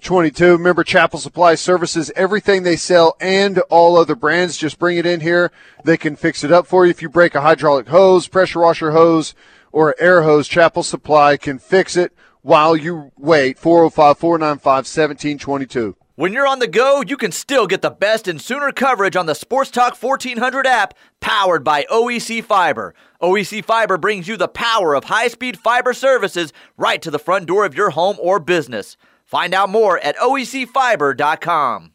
1722. 0.03 0.57
Remember, 0.59 0.83
Chapel 0.83 1.21
Supply 1.21 1.55
services 1.55 2.11
everything 2.17 2.65
they 2.65 2.75
sell 2.75 3.17
and 3.21 3.61
all 3.71 3.97
other 3.97 4.17
brands. 4.17 4.57
Just 4.57 4.81
bring 4.81 4.99
it 4.99 5.07
in 5.07 5.21
here. 5.21 5.53
They 5.85 5.97
can 5.97 6.17
fix 6.17 6.43
it 6.43 6.51
up 6.51 6.67
for 6.67 6.85
you. 6.85 6.91
If 6.91 7.03
you 7.03 7.09
break 7.09 7.37
a 7.37 7.41
hydraulic 7.41 7.87
hose, 7.87 8.27
pressure 8.27 8.59
washer 8.59 8.91
hose, 8.91 9.33
or 9.71 9.95
air 10.01 10.23
hose, 10.23 10.49
Chapel 10.49 10.83
Supply 10.83 11.37
can 11.37 11.61
fix 11.61 11.97
it 11.97 12.13
while 12.41 12.77
you 12.77 13.13
wait. 13.17 13.61
405 13.61 14.19
495 14.19 14.65
1722. 14.65 15.97
When 16.17 16.33
you're 16.33 16.49
on 16.49 16.59
the 16.59 16.67
go, 16.67 17.05
you 17.07 17.17
can 17.17 17.31
still 17.31 17.69
get 17.69 17.81
the 17.81 17.89
best 17.89 18.27
and 18.27 18.41
sooner 18.41 18.73
coverage 18.73 19.15
on 19.15 19.27
the 19.27 19.35
Sports 19.35 19.71
Talk 19.71 19.97
1400 20.03 20.67
app 20.67 20.95
powered 21.21 21.63
by 21.63 21.85
OEC 21.85 22.43
Fiber. 22.43 22.93
OEC 23.23 23.65
Fiber 23.65 23.99
brings 23.99 24.27
you 24.27 24.37
the 24.37 24.49
power 24.49 24.95
of 24.95 25.05
high 25.05 25.29
speed 25.29 25.61
fiber 25.61 25.93
services 25.93 26.53
right 26.77 27.01
to 27.01 27.11
the 27.11 27.21
front 27.21 27.47
door 27.47 27.65
of 27.65 27.77
your 27.77 27.91
home 27.91 28.17
or 28.21 28.41
business. 28.41 28.97
Find 29.33 29.55
out 29.55 29.71
more 29.71 29.99
at 29.99 30.19
OECFiber.com. 30.19 31.92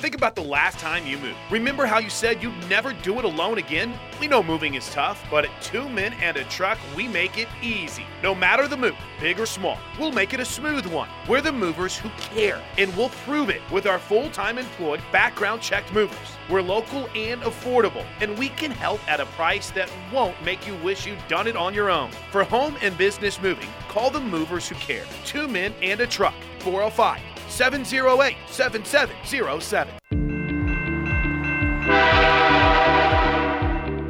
Think 0.00 0.14
about 0.14 0.36
the 0.36 0.44
last 0.44 0.78
time 0.78 1.04
you 1.08 1.18
moved. 1.18 1.38
Remember 1.50 1.84
how 1.84 1.98
you 1.98 2.08
said 2.08 2.40
you'd 2.40 2.70
never 2.70 2.92
do 2.92 3.18
it 3.18 3.24
alone 3.24 3.58
again? 3.58 3.92
We 4.20 4.28
know 4.28 4.44
moving 4.44 4.74
is 4.74 4.88
tough, 4.90 5.20
but 5.28 5.44
at 5.44 5.60
Two 5.60 5.88
Men 5.88 6.12
and 6.20 6.36
a 6.36 6.44
Truck, 6.44 6.78
we 6.94 7.08
make 7.08 7.36
it 7.36 7.48
easy. 7.60 8.06
No 8.22 8.32
matter 8.32 8.68
the 8.68 8.76
move, 8.76 8.94
big 9.18 9.40
or 9.40 9.44
small, 9.46 9.76
we'll 9.98 10.12
make 10.12 10.32
it 10.32 10.38
a 10.38 10.44
smooth 10.44 10.86
one. 10.86 11.08
We're 11.28 11.40
the 11.40 11.50
movers 11.50 11.98
who 11.98 12.10
care, 12.10 12.62
and 12.78 12.96
we'll 12.96 13.08
prove 13.08 13.50
it 13.50 13.60
with 13.72 13.86
our 13.86 13.98
full 13.98 14.30
time 14.30 14.56
employed, 14.56 15.00
background 15.10 15.62
checked 15.62 15.92
movers. 15.92 16.16
We're 16.48 16.62
local 16.62 17.08
and 17.16 17.42
affordable, 17.42 18.06
and 18.20 18.38
we 18.38 18.50
can 18.50 18.70
help 18.70 19.00
at 19.10 19.18
a 19.18 19.26
price 19.26 19.72
that 19.72 19.90
won't 20.12 20.40
make 20.44 20.64
you 20.64 20.76
wish 20.76 21.08
you'd 21.08 21.26
done 21.26 21.48
it 21.48 21.56
on 21.56 21.74
your 21.74 21.90
own. 21.90 22.12
For 22.30 22.44
home 22.44 22.76
and 22.82 22.96
business 22.96 23.42
moving, 23.42 23.68
call 23.88 24.10
the 24.10 24.20
movers 24.20 24.68
who 24.68 24.76
care. 24.76 25.06
Two 25.24 25.48
Men 25.48 25.74
and 25.82 26.00
a 26.00 26.06
Truck, 26.06 26.36
405 26.60 27.20
708 27.58 28.36
7707. 28.46 29.98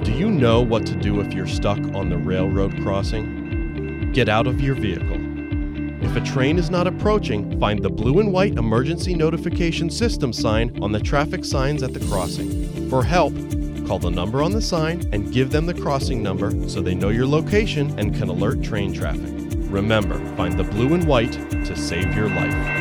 Do 0.05 0.13
you 0.13 0.31
know 0.31 0.61
what 0.61 0.85
to 0.85 0.95
do 0.95 1.21
if 1.21 1.33
you're 1.33 1.47
stuck 1.47 1.79
on 1.95 2.11
the 2.11 2.19
railroad 2.19 2.79
crossing? 2.83 4.13
Get 4.13 4.29
out 4.29 4.47
of 4.47 4.61
your 4.61 4.75
vehicle. 4.75 5.17
If 6.05 6.15
a 6.15 6.21
train 6.21 6.59
is 6.59 6.69
not 6.69 6.87
approaching, 6.87 7.59
find 7.59 7.83
the 7.83 7.89
blue 7.89 8.21
and 8.21 8.35
white 8.35 8.59
emergency 8.59 9.15
notification 9.15 9.89
system 9.89 10.31
sign 10.31 10.79
on 10.83 10.93
the 10.93 11.01
traffic 11.01 11.43
signs 11.43 11.83
at 11.83 11.95
the 11.95 12.07
crossing. 12.07 12.91
For 12.91 13.03
help, 13.03 13.33
call 13.87 13.99
the 13.99 14.11
number 14.11 14.43
on 14.43 14.53
the 14.53 14.61
sign 14.61 15.09
and 15.15 15.33
give 15.33 15.51
them 15.53 15.65
the 15.65 15.73
crossing 15.73 16.23
number 16.23 16.51
so 16.69 16.83
they 16.83 16.95
know 16.95 17.09
your 17.09 17.27
location 17.27 17.99
and 17.99 18.15
can 18.15 18.29
alert 18.29 18.63
train 18.63 18.93
traffic. 18.93 19.33
Remember, 19.71 20.19
find 20.37 20.59
the 20.59 20.65
blue 20.65 20.93
and 20.93 21.07
white 21.07 21.33
to 21.33 21.75
save 21.75 22.15
your 22.15 22.29
life. 22.29 22.78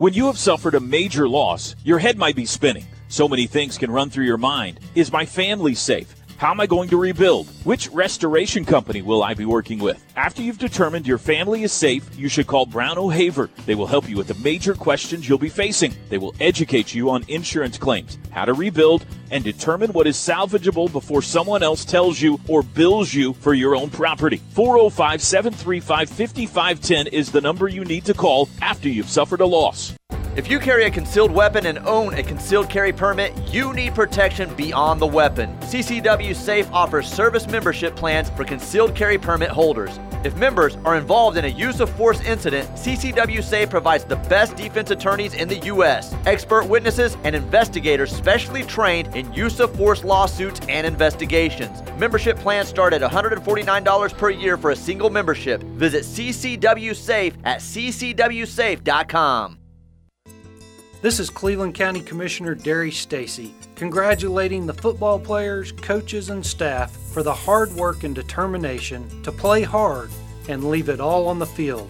When 0.00 0.14
you 0.14 0.28
have 0.28 0.38
suffered 0.38 0.74
a 0.74 0.80
major 0.80 1.28
loss, 1.28 1.76
your 1.84 1.98
head 1.98 2.16
might 2.16 2.34
be 2.34 2.46
spinning. 2.46 2.86
So 3.08 3.28
many 3.28 3.46
things 3.46 3.76
can 3.76 3.90
run 3.90 4.08
through 4.08 4.24
your 4.24 4.38
mind. 4.38 4.80
Is 4.94 5.12
my 5.12 5.26
family 5.26 5.74
safe? 5.74 6.14
How 6.40 6.52
am 6.52 6.60
I 6.60 6.66
going 6.66 6.88
to 6.88 6.96
rebuild? 6.96 7.48
Which 7.64 7.90
restoration 7.90 8.64
company 8.64 9.02
will 9.02 9.22
I 9.22 9.34
be 9.34 9.44
working 9.44 9.78
with? 9.78 10.02
After 10.16 10.40
you've 10.40 10.56
determined 10.56 11.06
your 11.06 11.18
family 11.18 11.64
is 11.64 11.70
safe, 11.70 12.08
you 12.16 12.30
should 12.30 12.46
call 12.46 12.64
Brown 12.64 12.96
O'Haver. 12.96 13.50
They 13.66 13.74
will 13.74 13.86
help 13.86 14.08
you 14.08 14.16
with 14.16 14.28
the 14.28 14.42
major 14.42 14.72
questions 14.72 15.28
you'll 15.28 15.36
be 15.36 15.50
facing. 15.50 15.94
They 16.08 16.16
will 16.16 16.34
educate 16.40 16.94
you 16.94 17.10
on 17.10 17.26
insurance 17.28 17.76
claims, 17.76 18.16
how 18.30 18.46
to 18.46 18.54
rebuild, 18.54 19.04
and 19.30 19.44
determine 19.44 19.92
what 19.92 20.06
is 20.06 20.16
salvageable 20.16 20.90
before 20.90 21.20
someone 21.20 21.62
else 21.62 21.84
tells 21.84 22.22
you 22.22 22.40
or 22.48 22.62
bills 22.62 23.12
you 23.12 23.34
for 23.34 23.52
your 23.52 23.76
own 23.76 23.90
property. 23.90 24.40
405 24.52 25.20
735 25.20 26.08
5510 26.08 27.06
is 27.08 27.30
the 27.30 27.42
number 27.42 27.68
you 27.68 27.84
need 27.84 28.06
to 28.06 28.14
call 28.14 28.48
after 28.62 28.88
you've 28.88 29.10
suffered 29.10 29.42
a 29.42 29.46
loss. 29.46 29.92
If 30.40 30.50
you 30.50 30.58
carry 30.58 30.86
a 30.86 30.90
concealed 30.90 31.30
weapon 31.30 31.66
and 31.66 31.80
own 31.80 32.14
a 32.14 32.22
concealed 32.22 32.70
carry 32.70 32.94
permit, 32.94 33.36
you 33.52 33.74
need 33.74 33.94
protection 33.94 34.54
beyond 34.54 34.98
the 34.98 35.06
weapon. 35.06 35.54
CCW 35.58 36.34
Safe 36.34 36.66
offers 36.72 37.12
service 37.12 37.46
membership 37.46 37.94
plans 37.94 38.30
for 38.30 38.44
concealed 38.44 38.94
carry 38.94 39.18
permit 39.18 39.50
holders. 39.50 40.00
If 40.24 40.34
members 40.36 40.78
are 40.86 40.96
involved 40.96 41.36
in 41.36 41.44
a 41.44 41.48
use 41.48 41.78
of 41.80 41.90
force 41.90 42.22
incident, 42.22 42.66
CCW 42.70 43.44
Safe 43.44 43.68
provides 43.68 44.04
the 44.04 44.16
best 44.16 44.56
defense 44.56 44.90
attorneys 44.90 45.34
in 45.34 45.46
the 45.46 45.58
U.S., 45.74 46.14
expert 46.24 46.66
witnesses, 46.66 47.18
and 47.24 47.36
investigators 47.36 48.10
specially 48.10 48.62
trained 48.62 49.14
in 49.14 49.30
use 49.34 49.60
of 49.60 49.76
force 49.76 50.04
lawsuits 50.04 50.58
and 50.70 50.86
investigations. 50.86 51.82
Membership 51.98 52.38
plans 52.38 52.70
start 52.70 52.94
at 52.94 53.02
$149 53.02 54.16
per 54.16 54.30
year 54.30 54.56
for 54.56 54.70
a 54.70 54.76
single 54.76 55.10
membership. 55.10 55.62
Visit 55.62 56.04
CCW 56.04 56.96
Safe 56.96 57.36
at 57.44 57.60
ccwsafe.com. 57.60 58.40
This 61.02 61.18
is 61.18 61.30
Cleveland 61.30 61.74
County 61.74 62.02
Commissioner 62.02 62.54
Darry 62.54 62.90
Stacy, 62.90 63.54
congratulating 63.74 64.66
the 64.66 64.74
football 64.74 65.18
players, 65.18 65.72
coaches, 65.72 66.28
and 66.28 66.44
staff 66.44 66.94
for 66.94 67.22
the 67.22 67.32
hard 67.32 67.72
work 67.72 68.04
and 68.04 68.14
determination 68.14 69.22
to 69.22 69.32
play 69.32 69.62
hard 69.62 70.10
and 70.50 70.68
leave 70.68 70.90
it 70.90 71.00
all 71.00 71.26
on 71.26 71.38
the 71.38 71.46
field. 71.46 71.88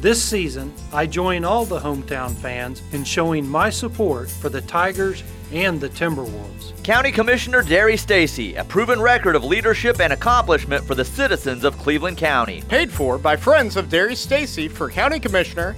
This 0.00 0.20
season, 0.20 0.74
I 0.92 1.06
join 1.06 1.44
all 1.44 1.64
the 1.64 1.78
hometown 1.78 2.34
fans 2.34 2.82
in 2.90 3.04
showing 3.04 3.48
my 3.48 3.70
support 3.70 4.28
for 4.28 4.48
the 4.48 4.62
Tigers 4.62 5.22
and 5.52 5.80
the 5.80 5.90
Timberwolves. 5.90 6.72
County 6.82 7.12
Commissioner 7.12 7.62
Darry 7.62 7.96
Stacy, 7.96 8.56
a 8.56 8.64
proven 8.64 9.00
record 9.00 9.36
of 9.36 9.44
leadership 9.44 10.00
and 10.00 10.12
accomplishment 10.12 10.84
for 10.84 10.96
the 10.96 11.04
citizens 11.04 11.62
of 11.62 11.78
Cleveland 11.78 12.18
County. 12.18 12.64
Paid 12.68 12.90
for 12.90 13.16
by 13.16 13.36
friends 13.36 13.76
of 13.76 13.88
Darry 13.88 14.16
Stacy 14.16 14.66
for 14.66 14.90
County 14.90 15.20
Commissioner 15.20 15.76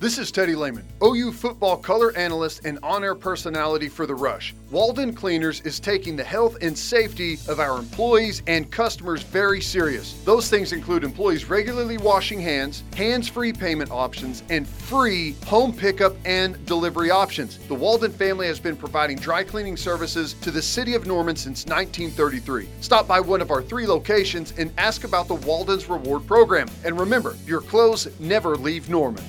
This 0.00 0.16
is 0.16 0.32
Teddy 0.32 0.54
Lehman, 0.54 0.86
OU 1.04 1.30
football 1.32 1.76
color 1.76 2.16
analyst 2.16 2.64
and 2.64 2.78
on 2.82 3.04
air 3.04 3.14
personality 3.14 3.86
for 3.86 4.06
The 4.06 4.14
Rush. 4.14 4.54
Walden 4.70 5.12
Cleaners 5.12 5.60
is 5.60 5.78
taking 5.78 6.16
the 6.16 6.24
health 6.24 6.56
and 6.62 6.76
safety 6.76 7.34
of 7.48 7.60
our 7.60 7.78
employees 7.78 8.42
and 8.46 8.70
customers 8.70 9.22
very 9.22 9.60
serious. 9.60 10.14
Those 10.24 10.48
things 10.48 10.72
include 10.72 11.04
employees 11.04 11.50
regularly 11.50 11.98
washing 11.98 12.40
hands, 12.40 12.82
hands 12.96 13.28
free 13.28 13.52
payment 13.52 13.90
options, 13.90 14.42
and 14.48 14.66
free 14.66 15.36
home 15.44 15.70
pickup 15.70 16.16
and 16.24 16.64
delivery 16.64 17.10
options. 17.10 17.58
The 17.68 17.74
Walden 17.74 18.10
family 18.10 18.46
has 18.46 18.58
been 18.58 18.76
providing 18.76 19.18
dry 19.18 19.44
cleaning 19.44 19.76
services 19.76 20.32
to 20.40 20.50
the 20.50 20.62
city 20.62 20.94
of 20.94 21.06
Norman 21.06 21.36
since 21.36 21.66
1933. 21.66 22.70
Stop 22.80 23.06
by 23.06 23.20
one 23.20 23.42
of 23.42 23.50
our 23.50 23.60
three 23.62 23.86
locations 23.86 24.54
and 24.56 24.72
ask 24.78 25.04
about 25.04 25.28
the 25.28 25.34
Walden's 25.34 25.90
Reward 25.90 26.26
Program. 26.26 26.70
And 26.86 26.98
remember, 26.98 27.36
your 27.44 27.60
clothes 27.60 28.08
never 28.18 28.56
leave 28.56 28.88
Norman. 28.88 29.24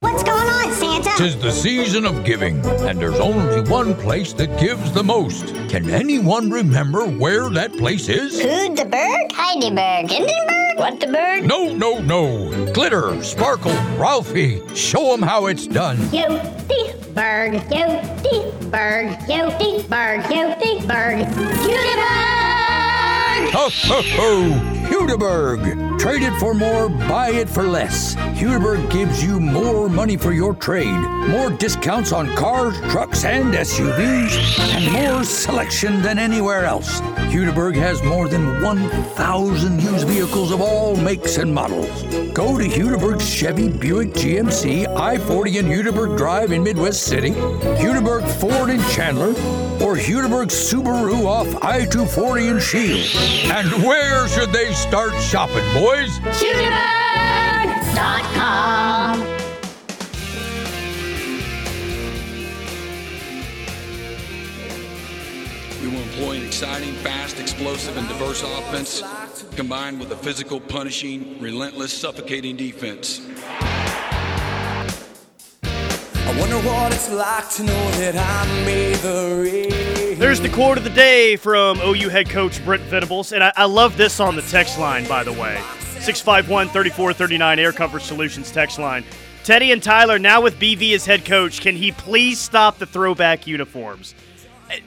What's 0.00 0.22
going 0.22 0.46
on, 0.46 0.72
Santa? 0.74 1.10
Tis 1.16 1.36
the 1.36 1.50
season 1.50 2.06
of 2.06 2.24
giving, 2.24 2.64
and 2.86 3.00
there's 3.00 3.18
only 3.18 3.62
one 3.68 3.96
place 3.96 4.32
that 4.34 4.60
gives 4.60 4.92
the 4.92 5.02
most. 5.02 5.46
Can 5.68 5.90
anyone 5.90 6.50
remember 6.50 7.04
where 7.04 7.50
that 7.50 7.72
place 7.76 8.08
is? 8.08 8.40
Bird? 8.40 9.32
Heidelberg. 9.32 10.08
Hindenburg? 10.08 10.78
What 10.78 11.00
the 11.00 11.08
bird? 11.08 11.46
No, 11.46 11.74
no, 11.74 11.98
no. 11.98 12.72
Glitter, 12.72 13.20
sparkle, 13.24 13.72
Ralphie. 13.96 14.62
Show 14.76 15.12
'em 15.14 15.20
how 15.22 15.46
it's 15.46 15.66
done. 15.66 15.98
Yo, 16.12 16.28
the 16.68 16.94
bird. 17.12 17.54
Yo, 17.68 18.00
the 18.22 18.68
bird. 18.70 19.18
Yo, 19.28 19.50
the 19.58 19.84
bird. 19.88 20.30
Yo, 20.30 20.54
bird. 20.86 21.26
Ho, 23.50 23.68
ho, 23.68 24.02
ho! 24.02 24.52
Hudiburg. 24.88 25.87
Trade 25.98 26.22
it 26.22 26.38
for 26.38 26.54
more, 26.54 26.88
buy 26.88 27.30
it 27.30 27.48
for 27.48 27.64
less. 27.64 28.14
Hudiburg 28.14 28.90
gives 28.90 29.22
you 29.22 29.40
more 29.40 29.88
money 29.88 30.16
for 30.16 30.32
your 30.32 30.54
trade, 30.54 30.96
more 31.28 31.50
discounts 31.50 32.12
on 32.12 32.34
cars, 32.36 32.78
trucks, 32.92 33.24
and 33.24 33.52
SUVs, 33.52 34.58
and 34.74 34.92
more 34.92 35.24
selection 35.24 36.00
than 36.00 36.18
anywhere 36.18 36.64
else. 36.64 37.00
Hudiburg 37.32 37.74
has 37.74 38.02
more 38.04 38.28
than 38.28 38.62
1,000 38.62 39.82
used 39.82 40.06
vehicles 40.06 40.52
of 40.52 40.60
all 40.60 40.96
makes 40.96 41.36
and 41.36 41.52
models. 41.52 42.02
Go 42.32 42.56
to 42.56 42.64
Hudiburg's 42.64 43.28
Chevy, 43.28 43.68
Buick, 43.68 44.10
GMC, 44.10 44.86
I 44.96 45.18
40 45.18 45.58
and 45.58 45.68
Hudiburg 45.68 46.16
Drive 46.16 46.52
in 46.52 46.62
Midwest 46.62 47.02
City, 47.02 47.32
Hudiburg 47.32 48.26
Ford 48.40 48.70
in 48.70 48.80
Chandler, 48.90 49.34
or 49.82 49.96
Hudiburg 49.96 50.48
Subaru 50.48 51.24
off 51.26 51.48
I 51.62 51.84
240 51.84 52.48
in 52.48 52.60
Shield. 52.60 53.06
And 53.52 53.84
where 53.84 54.26
should 54.28 54.52
they 54.52 54.72
start 54.72 55.12
shopping, 55.20 55.64
boys? 55.88 56.20
Hudiburg.com. 56.20 59.20
We 65.80 65.88
will 65.88 66.02
employ 66.02 66.36
an 66.36 66.44
exciting, 66.44 66.92
fast, 66.96 67.40
explosive, 67.40 67.96
and 67.96 68.06
diverse 68.08 68.42
offense 68.42 69.02
combined 69.56 69.98
with 69.98 70.12
a 70.12 70.16
physical, 70.16 70.60
punishing, 70.60 71.40
relentless, 71.40 71.90
suffocating 71.92 72.56
defense. 72.56 73.26
I 75.62 76.34
wonder 76.38 76.58
what 76.68 76.92
it's 76.92 77.10
like 77.10 77.48
to 77.50 77.62
know 77.62 77.90
that 77.92 78.16
I 78.16 78.64
made 78.66 78.96
the 78.96 79.38
There's 80.18 80.40
the 80.40 80.48
quote 80.48 80.76
of 80.78 80.82
the 80.82 80.90
day 80.90 81.36
from 81.36 81.78
OU 81.78 82.08
head 82.08 82.28
coach 82.28 82.62
Brent 82.64 82.82
Venables. 82.82 83.32
And 83.32 83.44
I, 83.44 83.52
I 83.54 83.66
love 83.66 83.96
this 83.96 84.18
on 84.18 84.34
the 84.34 84.42
text 84.42 84.76
line, 84.76 85.06
by 85.06 85.22
the 85.22 85.32
way 85.32 85.62
651 86.00 86.70
3439 86.70 87.58
Air 87.60 87.70
Comfort 87.70 88.02
Solutions 88.02 88.50
text 88.50 88.80
line. 88.80 89.04
Teddy 89.44 89.70
and 89.70 89.80
Tyler, 89.80 90.18
now 90.18 90.40
with 90.40 90.58
BV 90.58 90.92
as 90.96 91.06
head 91.06 91.24
coach, 91.24 91.60
can 91.60 91.76
he 91.76 91.92
please 91.92 92.40
stop 92.40 92.78
the 92.78 92.86
throwback 92.86 93.46
uniforms? 93.46 94.16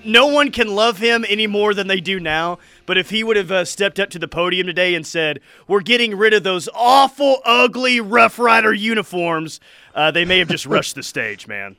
No 0.04 0.28
one 0.28 0.52
can 0.52 0.68
love 0.68 0.98
him 0.98 1.24
any 1.30 1.48
more 1.48 1.74
than 1.74 1.88
they 1.88 2.02
do 2.02 2.20
now. 2.20 2.60
But 2.86 2.98
if 2.98 3.10
he 3.10 3.24
would 3.24 3.38
have 3.38 3.52
uh, 3.52 3.64
stepped 3.64 4.02
up 4.02 4.10
to 4.10 4.20
the 4.20 4.28
podium 4.28 4.68
today 4.68 4.96
and 4.96 5.08
said, 5.08 5.40
We're 5.66 5.80
getting 5.80 6.18
rid 6.18 6.34
of 6.34 6.44
those 6.44 6.68
awful, 6.76 7.38
ugly 7.46 8.02
Rough 8.02 8.38
Rider 8.38 8.74
uniforms, 8.74 9.62
uh, 9.96 10.12
they 10.12 10.26
may 10.26 10.40
have 10.40 10.50
just 10.50 10.66
rushed 10.66 10.96
the 10.96 11.04
stage, 11.04 11.48
man. 11.48 11.78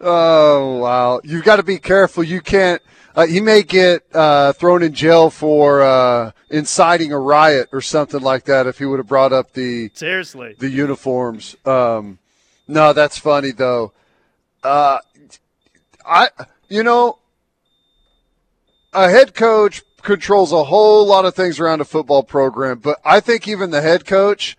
Oh 0.00 0.78
wow! 0.78 1.20
You've 1.24 1.44
got 1.44 1.56
to 1.56 1.62
be 1.62 1.78
careful. 1.78 2.24
You 2.24 2.40
can't. 2.40 2.80
Uh, 3.14 3.26
he 3.26 3.40
may 3.40 3.62
get 3.62 4.04
uh, 4.14 4.52
thrown 4.54 4.82
in 4.82 4.94
jail 4.94 5.30
for 5.30 5.82
uh, 5.82 6.30
inciting 6.48 7.12
a 7.12 7.18
riot 7.18 7.68
or 7.72 7.80
something 7.80 8.20
like 8.20 8.44
that 8.44 8.66
if 8.66 8.78
he 8.78 8.84
would 8.84 8.98
have 8.98 9.08
brought 9.08 9.32
up 9.32 9.52
the 9.52 9.90
seriously 9.92 10.54
the 10.58 10.70
uniforms. 10.70 11.56
Um, 11.66 12.18
no, 12.66 12.92
that's 12.92 13.18
funny 13.18 13.50
though. 13.50 13.92
Uh, 14.62 14.98
I 16.06 16.28
you 16.68 16.82
know 16.82 17.18
a 18.92 19.10
head 19.10 19.34
coach 19.34 19.82
controls 20.02 20.52
a 20.52 20.64
whole 20.64 21.06
lot 21.06 21.26
of 21.26 21.34
things 21.34 21.60
around 21.60 21.80
a 21.80 21.84
football 21.84 22.22
program, 22.22 22.78
but 22.78 22.98
I 23.04 23.20
think 23.20 23.46
even 23.46 23.70
the 23.70 23.82
head 23.82 24.06
coach, 24.06 24.56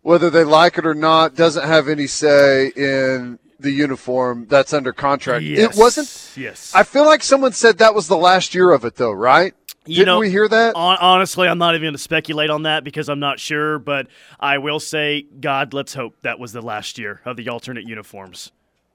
whether 0.00 0.30
they 0.30 0.44
like 0.44 0.78
it 0.78 0.86
or 0.86 0.94
not, 0.94 1.34
doesn't 1.34 1.66
have 1.66 1.88
any 1.88 2.06
say 2.06 2.68
in 2.68 3.38
the 3.60 3.70
uniform 3.70 4.46
that's 4.48 4.72
under 4.72 4.92
contract. 4.92 5.44
Yes. 5.44 5.74
It 5.76 5.78
wasn't. 5.80 6.32
Yes. 6.36 6.72
I 6.74 6.82
feel 6.82 7.04
like 7.04 7.22
someone 7.22 7.52
said 7.52 7.78
that 7.78 7.94
was 7.94 8.08
the 8.08 8.16
last 8.16 8.54
year 8.54 8.70
of 8.72 8.84
it, 8.84 8.96
though, 8.96 9.12
right? 9.12 9.54
You 9.86 9.96
Didn't 9.96 10.06
know, 10.06 10.18
we 10.18 10.30
hear 10.30 10.46
that? 10.46 10.76
hon- 10.76 10.98
honestly, 11.00 11.48
I'm 11.48 11.58
not 11.58 11.74
even 11.74 11.86
going 11.86 11.94
to 11.94 11.98
speculate 11.98 12.50
on 12.50 12.64
that 12.64 12.84
because 12.84 13.08
I'm 13.08 13.18
not 13.20 13.40
sure. 13.40 13.78
But 13.78 14.08
I 14.38 14.58
will 14.58 14.78
say, 14.80 15.22
God, 15.40 15.72
let's 15.72 15.94
hope 15.94 16.14
that 16.22 16.38
was 16.38 16.52
the 16.52 16.62
last 16.62 16.98
year 16.98 17.20
of 17.24 17.36
the 17.36 17.48
alternate 17.48 17.84
uniforms. 17.86 18.52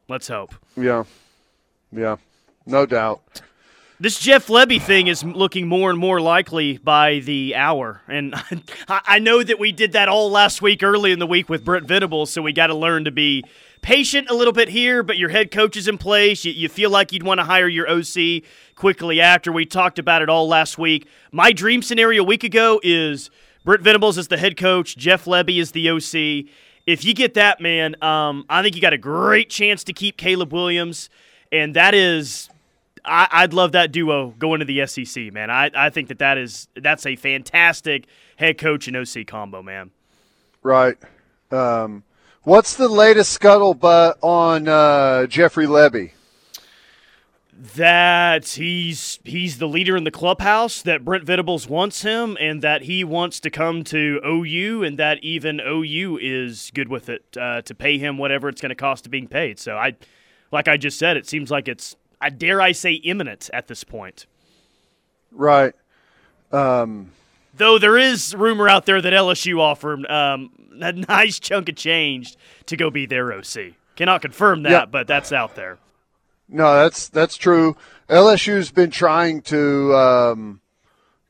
Let's 0.08 0.28
hope. 0.28 0.54
Yeah, 0.78 1.06
yeah, 1.92 2.18
no 2.68 2.86
doubt. 2.86 3.42
This 4.00 4.20
Jeff 4.20 4.48
Lebby 4.48 4.80
thing 4.82 5.08
is 5.08 5.24
looking 5.24 5.68
more 5.68 5.90
and 5.90 5.98
more 5.98 6.20
likely 6.20 6.78
by 6.78 7.20
the 7.20 7.56
hour. 7.56 8.02
And 8.08 8.36
I 8.88 9.02
I 9.06 9.20
know 9.20 9.42
that 9.42 9.58
we 9.58 9.72
did 9.72 9.94
that 9.94 10.08
all 10.08 10.30
last 10.30 10.62
week, 10.62 10.84
early 10.84 11.12
in 11.12 11.20
the 11.20 11.26
week 11.28 11.50
with 11.50 11.66
Brent 11.66 11.88
Venables, 11.88 12.30
so 12.30 12.42
we 12.42 12.54
got 12.54 12.68
to 12.68 12.76
learn 12.76 13.06
to 13.06 13.12
be 13.12 13.44
patient 13.86 14.28
a 14.32 14.34
little 14.34 14.52
bit 14.52 14.68
here, 14.68 15.04
but 15.04 15.16
your 15.16 15.30
head 15.30 15.52
coach 15.52 15.78
is 15.78 15.88
in 15.88 16.00
place. 16.00 16.44
You, 16.44 16.52
you 16.52 16.68
feel 16.68 16.90
like 16.90 17.14
you'd 17.14 17.22
want 17.22 17.40
to 17.40 17.44
hire 17.44 17.68
your 17.68 17.88
OC 17.88 18.42
quickly 18.76 19.22
after. 19.22 19.52
We 19.52 19.68
talked 19.68 20.00
about 20.00 20.24
it 20.24 20.30
all 20.30 20.48
last 20.48 20.80
week. 20.80 21.08
My 21.32 21.52
dream 21.52 21.84
scenario 21.84 22.24
a 22.24 22.26
week 22.26 22.44
ago 22.44 22.80
is 22.82 23.30
Brent 23.64 23.84
Venables 23.84 24.18
is 24.18 24.28
the 24.28 24.38
head 24.38 24.58
coach, 24.58 24.98
Jeff 24.98 25.26
Lebby 25.26 25.62
is 25.62 25.72
the 25.72 25.92
OC. 25.92 26.52
If 26.88 27.06
you 27.06 27.14
get 27.14 27.36
that, 27.36 27.62
man, 27.62 27.96
um, 28.04 28.44
I 28.50 28.64
think 28.64 28.76
you 28.76 28.82
got 28.82 28.94
a 28.94 28.98
great 28.98 29.52
chance 29.52 29.84
to 29.84 29.94
keep 29.94 30.18
Caleb 30.18 30.52
Williams, 30.52 31.12
and 31.52 31.76
that 31.76 31.94
is 31.94 32.50
I, 33.06 33.28
I'd 33.32 33.54
love 33.54 33.74
that 33.74 33.92
duo 33.92 34.34
going 34.40 34.62
to 34.62 34.66
the 34.66 34.88
SEC, 34.88 35.32
man. 35.32 35.52
I, 35.52 35.70
I 35.76 35.92
think 35.92 36.08
that 36.08 36.18
that 36.18 36.40
is 36.40 36.68
that's 36.76 37.06
a 37.06 37.16
fantastic 37.16 38.08
head 38.38 38.58
coach 38.58 38.88
and 38.88 38.98
OC 38.98 39.28
combo, 39.28 39.62
man. 39.62 39.92
Right. 40.64 40.98
Um, 41.52 42.04
what's 42.46 42.76
the 42.76 42.88
latest 42.88 43.40
scuttlebutt 43.40 44.16
on 44.22 44.68
uh, 44.68 45.26
Jeffrey 45.28 45.66
Lebby? 45.66 46.12
That 47.76 48.48
he's 48.50 49.20
he's 49.24 49.58
the 49.58 49.68
leader 49.68 49.98
in 49.98 50.04
the 50.04 50.12
clubhouse. 50.12 50.82
That 50.82 51.04
Brent 51.04 51.24
Venables 51.24 51.68
wants 51.68 52.04
him, 52.04 52.38
and 52.40 52.62
that 52.62 52.84
he 52.84 53.04
wants 53.04 53.40
to 53.42 53.50
come 53.50 53.84
to 53.86 54.22
OU, 54.26 54.84
and 54.84 55.00
that 55.00 55.24
even 55.24 55.60
OU 55.60 56.20
is 56.22 56.72
good 56.74 56.90
with 56.90 57.10
it 57.10 57.24
uh, 57.40 57.62
to 57.64 57.74
pay 57.74 57.98
him 57.98 58.18
whatever 58.18 58.50
it's 58.50 58.62
going 58.62 58.70
to 58.70 58.76
cost 58.76 59.06
to 59.06 59.10
being 59.10 59.28
paid. 59.28 59.58
So 59.58 59.78
I, 59.78 59.96
like 60.52 60.68
I 60.68 60.78
just 60.78 61.00
said, 61.00 61.18
it 61.18 61.28
seems 61.28 61.50
like 61.50 61.68
it's 61.68 61.96
I 62.20 62.30
dare 62.30 62.62
I 62.62 62.72
say 62.72 62.94
imminent 62.94 63.50
at 63.54 63.68
this 63.68 63.84
point. 63.84 64.26
Right. 65.32 65.74
Um, 66.52 67.12
Though 67.54 67.80
there 67.80 67.98
is 67.98 68.36
rumor 68.36 68.68
out 68.68 68.86
there 68.86 69.02
that 69.02 69.14
LSU 69.14 69.60
offered 69.60 70.06
um, 70.08 70.52
a 70.82 70.92
nice 71.10 71.40
chunk 71.40 71.70
of 71.70 71.76
change 71.76 72.36
to 72.68 72.78
go 72.78 72.90
be 72.90 73.06
their 73.06 73.32
OC. 73.34 73.74
Cannot 73.96 74.22
confirm 74.22 74.64
that, 74.64 74.72
Yeah. 74.72 74.86
but 74.86 75.08
that's 75.08 75.32
out 75.32 75.56
there. 75.56 75.78
No, 76.48 76.76
that's 76.76 77.08
that's 77.10 77.38
true. 77.38 77.76
LSU's 78.10 78.70
been 78.72 78.92
trying 78.92 79.42
to 79.44 79.96
um, 79.96 80.62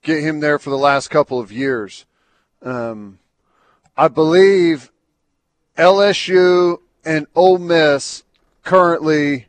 get 0.02 0.22
him 0.22 0.40
there 0.42 0.60
for 0.60 0.70
the 0.72 0.78
last 0.78 1.10
couple 1.10 1.40
of 1.40 1.52
years. 1.52 2.06
Um, 2.62 3.20
I 3.96 4.10
believe 4.10 4.92
LSU 5.78 6.78
and 7.06 7.28
Ole 7.36 7.60
Miss 7.60 8.24
currently 8.64 9.48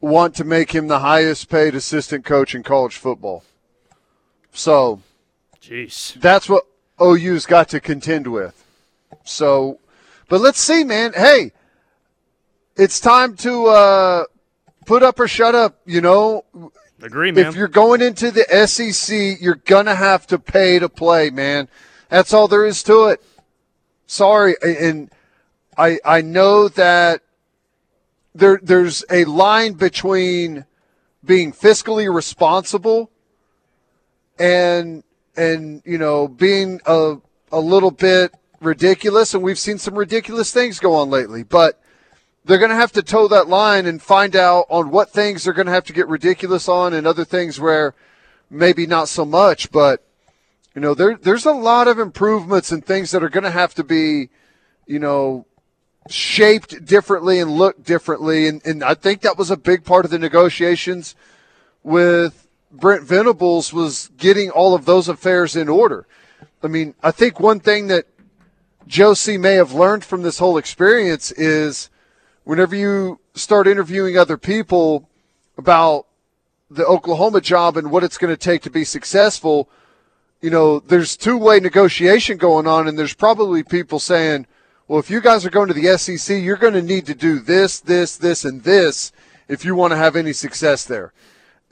want 0.00 0.34
to 0.34 0.44
make 0.44 0.72
him 0.72 0.88
the 0.88 0.98
highest 0.98 1.48
paid 1.48 1.74
assistant 1.74 2.24
coach 2.24 2.54
in 2.54 2.62
college 2.62 2.96
football. 2.96 3.44
So, 4.52 5.00
jeez, 5.60 6.14
that's 6.20 6.48
what 6.48 6.64
OU's 7.00 7.46
got 7.46 7.68
to 7.70 7.80
contend 7.80 8.26
with. 8.26 8.64
So, 9.26 9.80
but 10.28 10.40
let's 10.40 10.60
see, 10.60 10.84
man. 10.84 11.12
Hey, 11.12 11.52
it's 12.76 13.00
time 13.00 13.36
to 13.36 13.66
uh, 13.66 14.24
put 14.86 15.02
up 15.02 15.18
or 15.20 15.28
shut 15.28 15.54
up. 15.54 15.80
You 15.84 16.00
know, 16.00 16.44
Agree, 17.02 17.32
man. 17.32 17.46
if 17.46 17.56
you're 17.56 17.68
going 17.68 18.00
into 18.00 18.30
the 18.30 18.44
SEC, 18.66 19.40
you're 19.40 19.56
gonna 19.66 19.94
have 19.94 20.26
to 20.28 20.38
pay 20.38 20.78
to 20.78 20.88
play, 20.88 21.30
man. 21.30 21.68
That's 22.08 22.32
all 22.32 22.48
there 22.48 22.64
is 22.64 22.82
to 22.84 23.06
it. 23.06 23.22
Sorry, 24.06 24.54
and 24.62 25.10
I 25.76 25.98
I 26.04 26.20
know 26.20 26.68
that 26.68 27.22
there 28.34 28.60
there's 28.62 29.04
a 29.10 29.24
line 29.24 29.72
between 29.72 30.64
being 31.24 31.52
fiscally 31.52 32.12
responsible 32.12 33.10
and 34.38 35.02
and 35.36 35.82
you 35.84 35.98
know 35.98 36.28
being 36.28 36.80
a 36.86 37.16
a 37.50 37.58
little 37.58 37.90
bit 37.90 38.32
ridiculous 38.66 39.32
and 39.32 39.42
we've 39.42 39.58
seen 39.58 39.78
some 39.78 39.94
ridiculous 39.94 40.52
things 40.52 40.78
go 40.78 40.94
on 40.94 41.08
lately. 41.08 41.42
But 41.42 41.80
they're 42.44 42.58
going 42.58 42.70
to 42.70 42.76
have 42.76 42.92
to 42.92 43.02
toe 43.02 43.28
that 43.28 43.48
line 43.48 43.86
and 43.86 44.00
find 44.00 44.36
out 44.36 44.66
on 44.68 44.90
what 44.90 45.10
things 45.10 45.44
they're 45.44 45.52
going 45.52 45.66
to 45.66 45.72
have 45.72 45.84
to 45.84 45.92
get 45.92 46.08
ridiculous 46.08 46.68
on 46.68 46.92
and 46.92 47.06
other 47.06 47.24
things 47.24 47.58
where 47.58 47.94
maybe 48.50 48.86
not 48.86 49.08
so 49.08 49.24
much. 49.24 49.70
But 49.70 50.04
you 50.74 50.80
know 50.80 50.94
there 50.94 51.16
there's 51.16 51.46
a 51.46 51.52
lot 51.52 51.88
of 51.88 51.98
improvements 51.98 52.70
and 52.70 52.84
things 52.84 53.10
that 53.12 53.24
are 53.24 53.30
going 53.30 53.44
to 53.44 53.50
have 53.50 53.74
to 53.74 53.84
be 53.84 54.28
you 54.86 54.98
know 54.98 55.46
shaped 56.08 56.84
differently 56.84 57.40
and 57.40 57.50
look 57.50 57.82
differently. 57.82 58.46
And, 58.46 58.64
and 58.64 58.84
I 58.84 58.94
think 58.94 59.22
that 59.22 59.38
was 59.38 59.50
a 59.50 59.56
big 59.56 59.84
part 59.84 60.04
of 60.04 60.10
the 60.10 60.18
negotiations 60.18 61.14
with 61.82 62.46
Brent 62.70 63.02
Venables 63.02 63.72
was 63.72 64.10
getting 64.16 64.50
all 64.50 64.74
of 64.74 64.84
those 64.84 65.08
affairs 65.08 65.56
in 65.56 65.68
order. 65.68 66.06
I 66.62 66.68
mean, 66.68 66.94
I 67.02 67.10
think 67.10 67.40
one 67.40 67.60
thing 67.60 67.86
that 67.88 68.06
Joe 68.86 69.14
C 69.14 69.36
may 69.36 69.54
have 69.54 69.72
learned 69.72 70.04
from 70.04 70.22
this 70.22 70.38
whole 70.38 70.58
experience 70.58 71.32
is 71.32 71.90
whenever 72.44 72.76
you 72.76 73.18
start 73.34 73.66
interviewing 73.66 74.16
other 74.16 74.36
people 74.36 75.08
about 75.58 76.06
the 76.70 76.86
Oklahoma 76.86 77.40
job 77.40 77.76
and 77.76 77.90
what 77.90 78.04
it's 78.04 78.18
going 78.18 78.32
to 78.32 78.36
take 78.36 78.62
to 78.62 78.70
be 78.70 78.84
successful, 78.84 79.68
you 80.40 80.50
know, 80.50 80.78
there's 80.78 81.16
two 81.16 81.36
way 81.36 81.58
negotiation 81.58 82.36
going 82.36 82.68
on, 82.68 82.86
and 82.86 82.96
there's 82.96 83.14
probably 83.14 83.64
people 83.64 83.98
saying, 83.98 84.46
well, 84.86 85.00
if 85.00 85.10
you 85.10 85.20
guys 85.20 85.44
are 85.44 85.50
going 85.50 85.68
to 85.68 85.74
the 85.74 85.98
SEC, 85.98 86.40
you're 86.40 86.56
going 86.56 86.74
to 86.74 86.82
need 86.82 87.06
to 87.06 87.14
do 87.14 87.40
this, 87.40 87.80
this, 87.80 88.16
this, 88.16 88.44
and 88.44 88.62
this 88.62 89.10
if 89.48 89.64
you 89.64 89.74
want 89.74 89.90
to 89.92 89.96
have 89.96 90.14
any 90.14 90.32
success 90.32 90.84
there. 90.84 91.12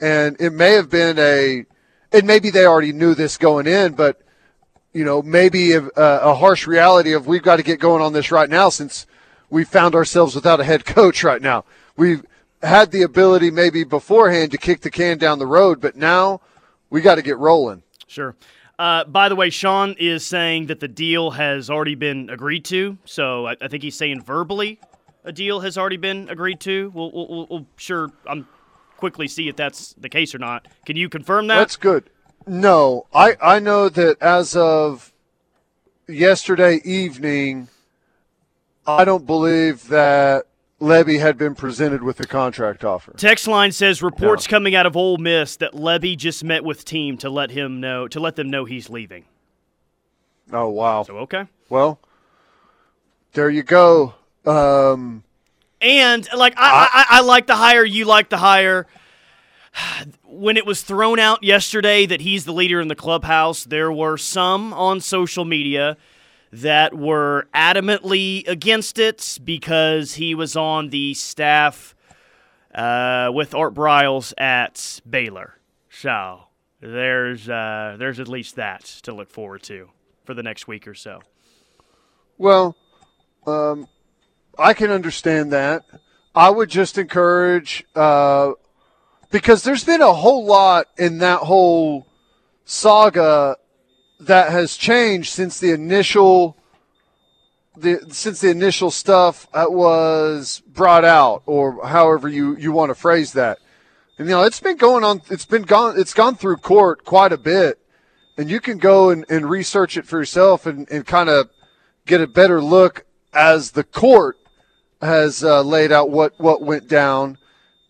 And 0.01 0.35
it 0.41 0.51
may 0.51 0.73
have 0.73 0.89
been 0.89 1.17
a, 1.17 1.65
and 2.11 2.27
maybe 2.27 2.49
they 2.49 2.65
already 2.65 2.91
knew 2.91 3.15
this 3.15 3.37
going 3.37 3.67
in, 3.67 3.93
but 3.93 4.21
you 4.95 5.03
know, 5.03 5.21
maybe 5.21 5.73
a, 5.73 5.83
a 5.97 6.33
harsh 6.33 6.65
reality 6.65 7.11
of 7.11 7.27
we've 7.27 7.43
got 7.43 7.57
to 7.57 7.63
get 7.63 7.81
going 7.81 8.01
on 8.01 8.13
this 8.13 8.31
right 8.31 8.49
now 8.49 8.69
since 8.69 9.05
we 9.49 9.65
found 9.65 9.93
ourselves 9.93 10.33
without 10.33 10.61
a 10.61 10.63
head 10.63 10.85
coach 10.97 11.21
right 11.21 11.41
now. 11.41 11.65
We've 11.97 12.25
had 12.63 12.91
the 12.91 13.01
ability 13.01 13.51
maybe 13.51 13.83
beforehand 13.83 14.51
to 14.51 14.57
kick 14.57 14.81
the 14.81 14.89
can 14.89 15.17
down 15.17 15.37
the 15.37 15.45
road, 15.45 15.81
but 15.81 15.97
now 15.97 16.39
we 16.89 17.01
got 17.01 17.15
to 17.15 17.21
get 17.21 17.37
rolling. 17.37 17.83
Sure. 18.07 18.35
Uh, 18.79 19.03
by 19.03 19.27
the 19.27 19.35
way, 19.35 19.49
Sean 19.49 19.95
is 19.99 20.25
saying 20.25 20.67
that 20.67 20.79
the 20.79 20.87
deal 20.87 21.31
has 21.31 21.69
already 21.69 21.95
been 21.95 22.29
agreed 22.29 22.63
to. 22.65 22.97
So 23.03 23.47
I, 23.47 23.57
I 23.61 23.67
think 23.67 23.83
he's 23.83 23.95
saying 23.97 24.21
verbally 24.21 24.79
a 25.25 25.33
deal 25.33 25.59
has 25.59 25.77
already 25.77 25.97
been 25.97 26.29
agreed 26.29 26.61
to. 26.61 26.91
We'll, 26.93 27.11
we'll, 27.11 27.27
we'll, 27.27 27.47
we'll 27.49 27.65
sure 27.75 28.11
I'm 28.25 28.47
quickly 28.95 29.27
see 29.27 29.49
if 29.49 29.57
that's 29.57 29.93
the 29.97 30.07
case 30.07 30.33
or 30.33 30.39
not. 30.39 30.67
Can 30.85 30.95
you 30.95 31.09
confirm 31.09 31.47
that? 31.47 31.57
That's 31.57 31.75
good. 31.75 32.09
No, 32.47 33.07
I, 33.13 33.35
I 33.41 33.59
know 33.59 33.89
that 33.89 34.21
as 34.21 34.55
of 34.55 35.11
yesterday 36.07 36.79
evening, 36.83 37.67
I 38.85 39.03
don't 39.03 39.25
believe 39.25 39.87
that 39.87 40.45
Lebby 40.79 41.19
had 41.19 41.37
been 41.37 41.55
presented 41.55 42.03
with 42.03 42.19
a 42.19 42.27
contract 42.27 42.83
offer. 42.83 43.13
Text 43.13 43.47
line 43.47 43.71
says 43.71 44.03
reports 44.03 44.45
coming 44.45 44.75
out 44.75 44.85
of 44.85 44.95
Ole 44.95 45.17
Miss 45.17 45.55
that 45.57 45.73
Lebby 45.73 46.17
just 46.17 46.43
met 46.43 46.63
with 46.63 46.85
team 46.85 47.17
to 47.19 47.29
let 47.29 47.49
him 47.51 47.79
know 47.79 48.07
to 48.07 48.19
let 48.19 48.35
them 48.35 48.49
know 48.49 48.65
he's 48.65 48.89
leaving. 48.89 49.25
Oh 50.51 50.69
wow. 50.69 51.03
So 51.03 51.17
okay. 51.19 51.47
Well, 51.69 51.99
there 53.33 53.49
you 53.49 53.63
go. 53.63 54.13
Um, 54.45 55.23
And 55.81 56.27
like 56.35 56.53
I, 56.57 56.89
I, 56.93 57.05
I 57.17 57.21
like 57.21 57.47
the 57.47 57.55
hire, 57.55 57.83
you 57.83 58.05
like 58.05 58.29
the 58.29 58.37
hire. 58.37 58.85
When 60.37 60.57
it 60.57 60.65
was 60.65 60.83
thrown 60.83 61.17
out 61.17 61.43
yesterday 61.43 62.05
that 62.05 62.19
he's 62.19 62.43
the 62.43 62.51
leader 62.51 62.81
in 62.81 62.89
the 62.89 62.95
clubhouse, 62.95 63.63
there 63.63 63.89
were 63.89 64.17
some 64.17 64.73
on 64.73 64.99
social 64.99 65.45
media 65.45 65.95
that 66.51 66.93
were 66.93 67.47
adamantly 67.55 68.45
against 68.45 68.99
it 68.99 69.39
because 69.45 70.15
he 70.15 70.35
was 70.35 70.57
on 70.57 70.89
the 70.89 71.13
staff 71.13 71.95
uh, 72.73 73.31
with 73.33 73.55
Art 73.55 73.73
Briles 73.73 74.33
at 74.37 74.99
Baylor. 75.09 75.57
So 75.89 76.41
there's 76.81 77.47
uh, 77.47 77.95
there's 77.97 78.19
at 78.19 78.27
least 78.27 78.57
that 78.57 78.83
to 79.03 79.13
look 79.13 79.29
forward 79.29 79.63
to 79.63 79.89
for 80.25 80.33
the 80.33 80.43
next 80.43 80.67
week 80.67 80.85
or 80.85 80.95
so. 80.95 81.21
Well, 82.37 82.75
um, 83.47 83.87
I 84.59 84.73
can 84.73 84.91
understand 84.91 85.53
that. 85.53 85.83
I 86.35 86.49
would 86.49 86.69
just 86.69 86.97
encourage 86.97 87.85
uh, 87.95 88.51
because 89.35 89.63
there's 89.63 89.83
been 89.83 90.01
a 90.01 90.13
whole 90.13 90.45
lot 90.45 90.87
in 90.97 91.17
that 91.17 91.39
whole 91.39 92.07
saga 92.63 93.57
that 94.17 94.49
has 94.49 94.77
changed 94.77 95.29
since 95.29 95.59
the 95.59 95.71
initial 95.71 96.55
the 97.75 97.99
since 98.11 98.39
the 98.39 98.49
initial 98.49 98.89
stuff 98.89 99.45
was 99.53 100.63
brought 100.65 101.03
out, 101.03 101.43
or 101.47 101.85
however 101.85 102.29
you 102.29 102.55
you 102.55 102.71
want 102.71 102.91
to 102.91 102.95
phrase 102.95 103.33
that. 103.33 103.57
And 104.17 104.29
you 104.29 104.35
know, 104.35 104.43
it's 104.43 104.61
been 104.61 104.77
going 104.77 105.03
on. 105.03 105.21
It's 105.29 105.45
been 105.45 105.63
gone. 105.63 105.99
It's 105.99 106.13
gone 106.13 106.35
through 106.35 106.55
court 106.55 107.03
quite 107.03 107.33
a 107.33 107.37
bit, 107.37 107.77
and 108.37 108.49
you 108.49 108.61
can 108.61 108.77
go 108.77 109.09
and, 109.09 109.25
and 109.27 109.49
research 109.49 109.97
it 109.97 110.05
for 110.05 110.17
yourself 110.17 110.65
and, 110.65 110.89
and 110.89 111.05
kind 111.05 111.27
of 111.27 111.49
get 112.05 112.21
a 112.21 112.27
better 112.27 112.61
look 112.61 113.03
as 113.33 113.71
the 113.71 113.83
court 113.83 114.37
has 115.01 115.43
uh, 115.43 115.61
laid 115.61 115.91
out 115.91 116.09
what 116.09 116.39
what 116.39 116.61
went 116.61 116.87
down, 116.87 117.37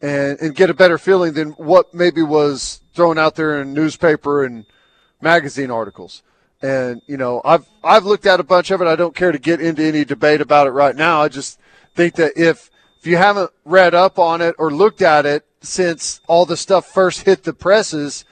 and 0.05 0.39
and 0.39 0.55
get 0.55 0.69
a 0.69 0.73
better 0.73 0.99
feeling 0.99 1.33
than 1.33 1.49
what 1.53 1.91
maybe 1.91 2.21
was 2.21 2.79
thrown 2.93 3.17
out 3.17 3.35
there 3.35 3.59
in 3.59 3.73
newspaper 3.73 4.43
and 4.43 4.65
magazine 5.19 5.71
articles. 5.71 6.21
And 6.61 7.01
you 7.07 7.17
know, 7.17 7.41
I've 7.43 7.65
I've 7.83 8.05
looked 8.05 8.27
at 8.27 8.39
a 8.39 8.43
bunch 8.43 8.69
of 8.69 8.81
it. 8.81 8.87
I 8.87 8.95
don't 8.95 9.15
care 9.15 9.31
to 9.31 9.39
get 9.39 9.59
into 9.59 9.83
any 9.83 10.05
debate 10.05 10.41
about 10.41 10.67
it 10.67 10.71
right 10.71 10.95
now. 10.95 11.23
I 11.23 11.27
just 11.29 11.59
think 11.95 12.15
that 12.15 12.33
if 12.35 12.69
if 12.99 13.07
you 13.07 13.17
haven't 13.17 13.49
read 13.65 13.95
up 13.95 14.19
on 14.19 14.41
it 14.41 14.55
or 14.59 14.71
looked 14.71 15.01
at 15.01 15.25
it 15.25 15.43
since 15.61 16.21
all 16.27 16.45
the 16.45 16.57
stuff 16.57 16.85
first 16.85 17.23
hit 17.23 17.43
the 17.43 17.53
presses 17.53 18.25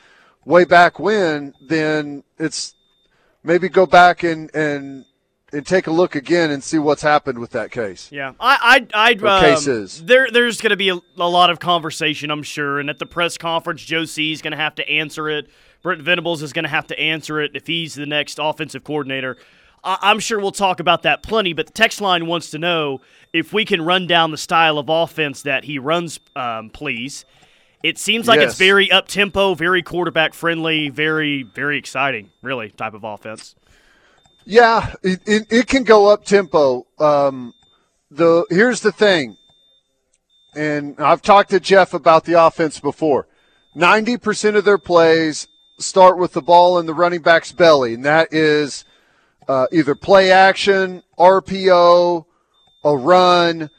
way 0.45 0.65
back 0.65 0.99
when, 0.99 1.55
then 1.67 2.23
it's 2.37 2.75
maybe 3.43 3.67
go 3.67 3.87
back 3.87 4.21
and 4.21 4.53
and 4.53 5.05
and 5.53 5.65
take 5.65 5.87
a 5.87 5.91
look 5.91 6.15
again 6.15 6.51
and 6.51 6.63
see 6.63 6.79
what's 6.79 7.01
happened 7.01 7.39
with 7.39 7.51
that 7.51 7.71
case. 7.71 8.11
Yeah, 8.11 8.33
I, 8.39 8.85
I, 8.93 9.09
I'd. 9.09 9.23
Um, 9.23 9.41
cases. 9.41 10.03
There, 10.03 10.29
there's 10.31 10.59
going 10.59 10.71
to 10.71 10.77
be 10.77 10.89
a, 10.89 10.99
a 11.17 11.29
lot 11.29 11.49
of 11.49 11.59
conversation, 11.59 12.31
I'm 12.31 12.43
sure, 12.43 12.79
and 12.79 12.89
at 12.89 12.99
the 12.99 13.05
press 13.05 13.37
conference, 13.37 13.83
Joe 13.83 14.05
C 14.05 14.31
is 14.31 14.41
going 14.41 14.51
to 14.51 14.57
have 14.57 14.75
to 14.75 14.89
answer 14.89 15.29
it. 15.29 15.49
Brent 15.81 16.01
Venables 16.01 16.41
is 16.41 16.53
going 16.53 16.63
to 16.63 16.69
have 16.69 16.87
to 16.87 16.99
answer 16.99 17.39
it 17.39 17.51
if 17.53 17.67
he's 17.67 17.93
the 17.93 18.05
next 18.05 18.39
offensive 18.41 18.83
coordinator. 18.83 19.37
I, 19.83 19.97
I'm 20.01 20.19
sure 20.19 20.39
we'll 20.39 20.51
talk 20.51 20.79
about 20.79 21.03
that 21.03 21.23
plenty. 21.23 21.53
But 21.53 21.67
the 21.67 21.73
text 21.73 22.01
line 22.01 22.25
wants 22.25 22.49
to 22.51 22.57
know 22.57 23.01
if 23.31 23.53
we 23.53 23.63
can 23.65 23.81
run 23.81 24.07
down 24.07 24.31
the 24.31 24.37
style 24.37 24.77
of 24.77 24.89
offense 24.89 25.43
that 25.43 25.65
he 25.65 25.77
runs, 25.77 26.19
um, 26.35 26.69
please. 26.71 27.25
It 27.83 27.97
seems 27.97 28.29
like 28.29 28.39
it's 28.39 28.57
very 28.57 28.89
up 28.89 29.09
tempo, 29.09 29.55
very 29.55 29.83
quarterback 29.83 30.33
friendly, 30.33 30.87
very, 30.87 31.43
very 31.43 31.77
exciting, 31.77 32.31
really 32.41 32.69
type 32.69 32.93
of 32.93 33.03
offense. 33.03 33.55
Yeah, 34.45 34.93
it, 35.01 35.21
it, 35.25 35.47
it 35.49 35.67
can 35.67 35.83
go 35.83 36.07
up 36.07 36.25
tempo. 36.25 36.85
Um, 36.99 37.53
the 38.11 38.45
here's 38.49 38.81
the 38.81 38.91
thing, 38.91 39.37
and 40.55 40.99
I've 40.99 41.21
talked 41.21 41.51
to 41.51 41.59
Jeff 41.59 41.93
about 41.93 42.25
the 42.25 42.43
offense 42.43 42.79
before. 42.79 43.27
Ninety 43.73 44.17
percent 44.17 44.55
of 44.55 44.65
their 44.65 44.77
plays 44.77 45.47
start 45.79 46.17
with 46.17 46.33
the 46.33 46.41
ball 46.41 46.77
in 46.77 46.85
the 46.85 46.93
running 46.93 47.21
back's 47.21 47.51
belly, 47.51 47.93
and 47.93 48.05
that 48.05 48.33
is 48.33 48.85
uh, 49.47 49.67
either 49.71 49.95
play 49.95 50.31
action, 50.31 51.03
RPO, 51.17 52.25
a 52.83 52.97
run. 52.97 53.69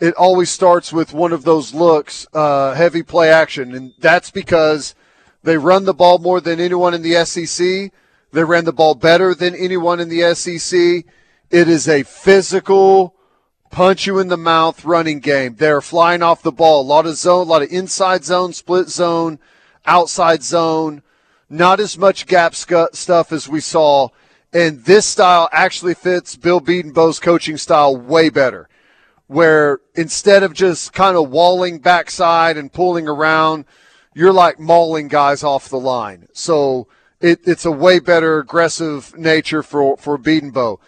It 0.00 0.14
always 0.14 0.50
starts 0.50 0.92
with 0.92 1.12
one 1.12 1.32
of 1.32 1.44
those 1.44 1.72
looks, 1.72 2.26
uh, 2.34 2.74
heavy 2.74 3.02
play 3.02 3.30
action, 3.30 3.74
and 3.74 3.92
that's 3.98 4.30
because 4.30 4.94
they 5.42 5.56
run 5.56 5.84
the 5.84 5.94
ball 5.94 6.18
more 6.18 6.40
than 6.40 6.58
anyone 6.60 6.94
in 6.94 7.02
the 7.02 7.24
SEC. 7.24 7.92
They 8.34 8.42
ran 8.42 8.64
the 8.64 8.72
ball 8.72 8.96
better 8.96 9.32
than 9.32 9.54
anyone 9.54 10.00
in 10.00 10.08
the 10.08 10.34
SEC. 10.34 11.04
It 11.50 11.68
is 11.68 11.88
a 11.88 12.02
physical, 12.02 13.14
punch 13.70 14.06
you 14.06 14.18
in 14.18 14.26
the 14.26 14.36
mouth 14.36 14.84
running 14.84 15.20
game. 15.20 15.54
They're 15.54 15.80
flying 15.80 16.20
off 16.20 16.42
the 16.42 16.50
ball. 16.50 16.80
A 16.80 16.82
lot 16.82 17.06
of 17.06 17.16
zone, 17.16 17.46
a 17.46 17.50
lot 17.50 17.62
of 17.62 17.70
inside 17.70 18.24
zone, 18.24 18.52
split 18.52 18.88
zone, 18.88 19.38
outside 19.86 20.42
zone. 20.42 21.02
Not 21.48 21.78
as 21.78 21.96
much 21.96 22.26
gap 22.26 22.56
stuff 22.56 23.30
as 23.30 23.48
we 23.48 23.60
saw. 23.60 24.08
And 24.52 24.84
this 24.84 25.06
style 25.06 25.48
actually 25.52 25.94
fits 25.94 26.34
Bill 26.34 26.60
Bedenbaugh's 26.60 27.20
coaching 27.20 27.56
style 27.56 27.96
way 27.96 28.30
better. 28.30 28.68
Where 29.28 29.78
instead 29.94 30.42
of 30.42 30.54
just 30.54 30.92
kind 30.92 31.16
of 31.16 31.30
walling 31.30 31.78
backside 31.78 32.56
and 32.56 32.72
pulling 32.72 33.06
around, 33.06 33.64
you're 34.12 34.32
like 34.32 34.58
mauling 34.58 35.06
guys 35.06 35.44
off 35.44 35.68
the 35.68 35.78
line. 35.78 36.26
So 36.32 36.88
it, 37.24 37.40
it's 37.44 37.64
a 37.64 37.70
way 37.70 38.00
better 38.00 38.38
aggressive 38.38 39.16
nature 39.16 39.62
for 39.62 39.96
for 39.96 40.18
Bedenbaugh. 40.18 40.78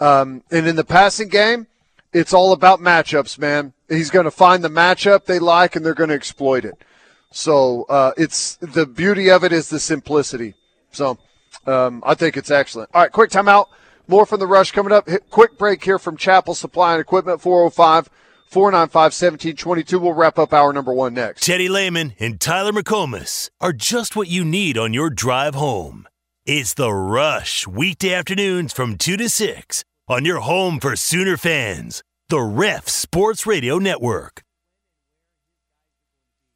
Um, 0.00 0.42
and 0.50 0.66
in 0.66 0.76
the 0.76 0.84
passing 0.84 1.28
game, 1.28 1.66
it's 2.12 2.32
all 2.32 2.52
about 2.52 2.80
matchups, 2.80 3.38
man. 3.38 3.74
He's 3.88 4.10
going 4.10 4.24
to 4.24 4.30
find 4.30 4.64
the 4.64 4.70
matchup 4.70 5.26
they 5.26 5.38
like, 5.38 5.76
and 5.76 5.84
they're 5.84 5.94
going 5.94 6.08
to 6.08 6.16
exploit 6.16 6.64
it. 6.64 6.82
So 7.30 7.84
uh, 7.84 8.12
it's 8.16 8.56
the 8.56 8.86
beauty 8.86 9.30
of 9.30 9.44
it 9.44 9.52
is 9.52 9.68
the 9.68 9.78
simplicity. 9.78 10.54
So 10.90 11.18
um, 11.66 12.02
I 12.06 12.14
think 12.14 12.38
it's 12.38 12.50
excellent. 12.50 12.90
All 12.94 13.02
right, 13.02 13.12
quick 13.12 13.30
timeout. 13.30 13.66
More 14.08 14.24
from 14.24 14.40
the 14.40 14.46
rush 14.46 14.72
coming 14.72 14.92
up. 14.92 15.08
Hit, 15.08 15.28
quick 15.30 15.58
break 15.58 15.84
here 15.84 15.98
from 15.98 16.16
Chapel 16.16 16.54
Supply 16.54 16.92
and 16.92 17.00
Equipment 17.00 17.40
405 17.40 18.08
495 18.52 18.94
1722. 18.94 19.98
We'll 19.98 20.12
wrap 20.12 20.38
up 20.38 20.52
hour 20.52 20.74
number 20.74 20.92
one 20.92 21.14
next. 21.14 21.42
Teddy 21.42 21.70
Lehman 21.70 22.12
and 22.20 22.38
Tyler 22.38 22.72
McComas 22.72 23.48
are 23.62 23.72
just 23.72 24.14
what 24.14 24.28
you 24.28 24.44
need 24.44 24.76
on 24.76 24.92
your 24.92 25.08
drive 25.08 25.54
home. 25.54 26.06
It's 26.44 26.74
The 26.74 26.92
Rush, 26.92 27.66
weekday 27.66 28.12
afternoons 28.12 28.74
from 28.74 28.98
2 28.98 29.16
to 29.16 29.30
6 29.30 29.84
on 30.06 30.26
your 30.26 30.40
home 30.40 30.80
for 30.80 30.96
Sooner 30.96 31.38
fans, 31.38 32.02
the 32.28 32.42
Ref 32.42 32.88
Sports 32.88 33.46
Radio 33.46 33.78
Network. 33.78 34.42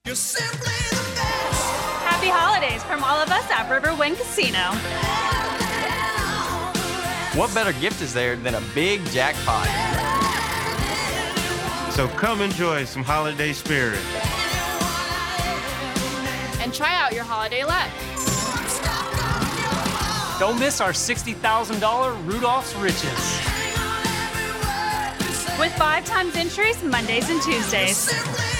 Happy 0.04 0.14
holidays 2.28 2.82
from 2.84 3.02
all 3.04 3.16
of 3.16 3.30
us 3.30 3.50
at 3.50 3.70
Riverwind 3.70 4.18
Casino. 4.18 4.58
What 7.40 7.54
better 7.54 7.72
gift 7.80 8.02
is 8.02 8.12
there 8.12 8.36
than 8.36 8.54
a 8.54 8.62
big 8.74 9.02
jackpot? 9.06 10.35
So 11.96 12.06
come 12.08 12.42
enjoy 12.42 12.84
some 12.84 13.02
holiday 13.02 13.54
spirit. 13.54 13.98
And 16.60 16.74
try 16.74 16.94
out 16.94 17.14
your 17.14 17.24
holiday 17.24 17.64
luck. 17.64 17.88
Don't 20.38 20.60
miss 20.60 20.82
our 20.82 20.90
$60,000 20.90 22.26
Rudolph's 22.26 22.74
Riches. 22.76 23.02
With 25.58 25.72
five 25.78 26.04
times 26.04 26.36
entries 26.36 26.82
Mondays 26.82 27.30
and 27.30 27.40
Tuesdays. 27.40 28.55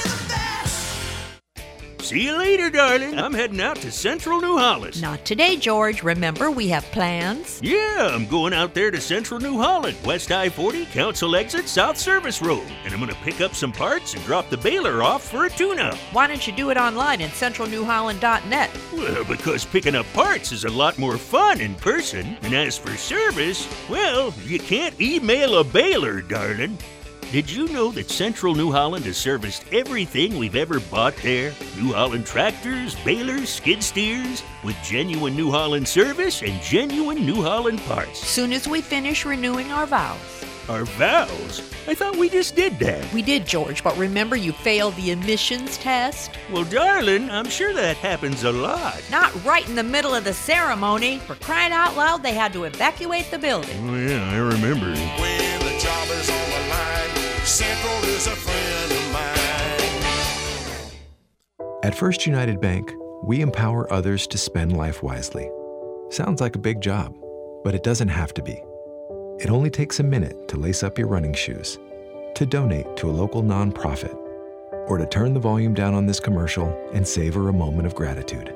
See 2.07 2.23
you 2.23 2.39
later, 2.39 2.71
darling. 2.71 3.19
I'm 3.19 3.35
heading 3.35 3.61
out 3.61 3.79
to 3.79 3.91
Central 3.91 4.41
New 4.41 4.57
Holland. 4.57 5.03
Not 5.03 5.25
today, 5.25 5.57
George. 5.57 6.05
Remember, 6.05 6.53
we 6.53 6.69
have 6.69 6.85
plans. 6.93 7.59
Yeah, 7.61 8.11
I'm 8.13 8.29
going 8.29 8.53
out 8.53 8.75
there 8.75 8.93
to 8.93 9.01
Central 9.01 9.41
New 9.41 9.59
Holland, 9.59 9.97
West 10.05 10.31
I 10.31 10.49
40, 10.49 10.85
Council 10.87 11.35
Exit, 11.35 11.67
South 11.67 11.99
Service 11.99 12.41
Road. 12.41 12.63
And 12.85 12.95
I'm 12.95 13.01
going 13.01 13.11
to 13.11 13.21
pick 13.23 13.41
up 13.41 13.57
some 13.57 13.73
parts 13.73 14.15
and 14.15 14.23
drop 14.23 14.49
the 14.51 14.57
baler 14.57 15.03
off 15.03 15.29
for 15.29 15.47
a 15.47 15.51
tune 15.51 15.81
up. 15.81 15.97
Why 16.13 16.29
don't 16.29 16.47
you 16.47 16.53
do 16.53 16.71
it 16.71 16.77
online 16.77 17.23
at 17.23 17.33
centralnewholland.net? 17.33 18.71
Well, 18.93 19.25
because 19.25 19.65
picking 19.65 19.97
up 19.97 20.07
parts 20.13 20.53
is 20.53 20.65
a 20.65 20.71
lot 20.71 20.99
more 20.99 21.19
fun 21.19 21.61
in 21.61 21.75
person. 21.75 22.39
And 22.43 22.55
as 22.55 22.79
for 22.79 22.97
service, 22.97 23.69
well, 23.91 24.33
you 24.45 24.61
can't 24.61 25.01
email 25.01 25.59
a 25.59 25.65
baler, 25.65 26.23
darling. 26.23 26.79
Did 27.33 27.51
you 27.51 27.67
know 27.69 27.91
that 27.91 28.09
Central 28.09 28.55
New 28.55 28.71
Holland 28.71 29.05
has 29.05 29.17
serviced 29.17 29.65
everything 29.73 30.39
we've 30.39 30.55
ever 30.55 30.79
bought 30.79 31.17
there? 31.17 31.53
New 31.77 31.93
Holland 31.93 32.25
tractors, 32.25 32.95
balers, 33.05 33.49
skid 33.49 33.83
steers, 33.83 34.45
with 34.63 34.77
genuine 34.85 35.35
New 35.35 35.51
Holland 35.51 35.89
service 35.89 36.43
and 36.43 36.63
genuine 36.63 37.27
New 37.27 37.43
Holland 37.43 37.81
parts. 37.81 38.21
Soon 38.21 38.53
as 38.53 38.69
we 38.69 38.81
finish 38.81 39.27
renewing 39.27 39.73
our 39.73 39.87
vows. 39.87 40.45
Our 40.69 40.85
vows? 40.85 41.61
I 41.89 41.95
thought 41.95 42.17
we 42.17 42.29
just 42.29 42.55
did 42.55 42.79
that. 42.79 43.13
We 43.13 43.23
did, 43.23 43.45
George, 43.45 43.83
but 43.83 43.97
remember 43.99 44.37
you 44.37 44.53
failed 44.53 44.95
the 44.95 45.11
emissions 45.11 45.79
test? 45.79 46.31
Well, 46.53 46.65
darling, 46.65 47.29
I'm 47.29 47.49
sure 47.49 47.73
that 47.73 47.97
happens 47.97 48.45
a 48.45 48.53
lot. 48.53 49.03
Not 49.11 49.45
right 49.45 49.69
in 49.69 49.75
the 49.75 49.83
middle 49.83 50.15
of 50.15 50.23
the 50.23 50.33
ceremony. 50.33 51.19
For 51.19 51.35
crying 51.35 51.73
out 51.73 51.97
loud, 51.97 52.23
they 52.23 52.35
had 52.35 52.53
to 52.53 52.65
evacuate 52.65 53.33
the 53.33 53.39
building. 53.39 53.91
Oh, 53.91 53.97
yeah, 53.97 54.31
I 54.31 54.37
remember. 54.37 54.95
On 56.09 56.13
the 56.15 56.69
line, 56.71 57.45
Central 57.45 58.05
is 58.05 58.29
a 58.29 58.37
friend 58.37 58.93
of 58.93 59.13
mine. 59.13 59.33
At 61.83 61.97
First 61.97 62.27
United 62.27 62.61
Bank, 62.61 62.93
we 63.25 63.41
empower 63.41 63.93
others 63.93 64.29
to 64.29 64.39
spend 64.39 64.77
life 64.77 65.03
wisely. 65.03 65.51
Sounds 66.11 66.41
like 66.41 66.55
a 66.55 66.61
big 66.61 66.81
job, 66.81 67.13
but 67.65 67.75
it 67.75 67.83
doesn't 67.83 68.07
have 68.07 68.33
to 68.35 68.43
be. 68.43 68.63
It 69.41 69.51
only 69.51 69.69
takes 69.69 69.99
a 69.99 70.05
minute 70.05 70.47
to 70.47 70.57
lace 70.57 70.85
up 70.85 70.97
your 70.97 71.09
running 71.09 71.35
shoes, 71.35 71.77
to 72.37 72.47
donate 72.47 72.97
to 72.99 73.11
a 73.11 73.19
local 73.23 73.43
nonprofit, 73.43 74.15
or 74.87 74.99
to 74.99 75.07
turn 75.07 75.35
the 75.35 75.41
volume 75.41 75.75
down 75.75 75.93
on 75.93 76.07
this 76.07 76.21
commercial 76.21 76.69
and 76.93 77.07
savor 77.07 77.49
a 77.49 77.53
moment 77.53 77.85
of 77.85 77.97
gratitude. 77.97 78.55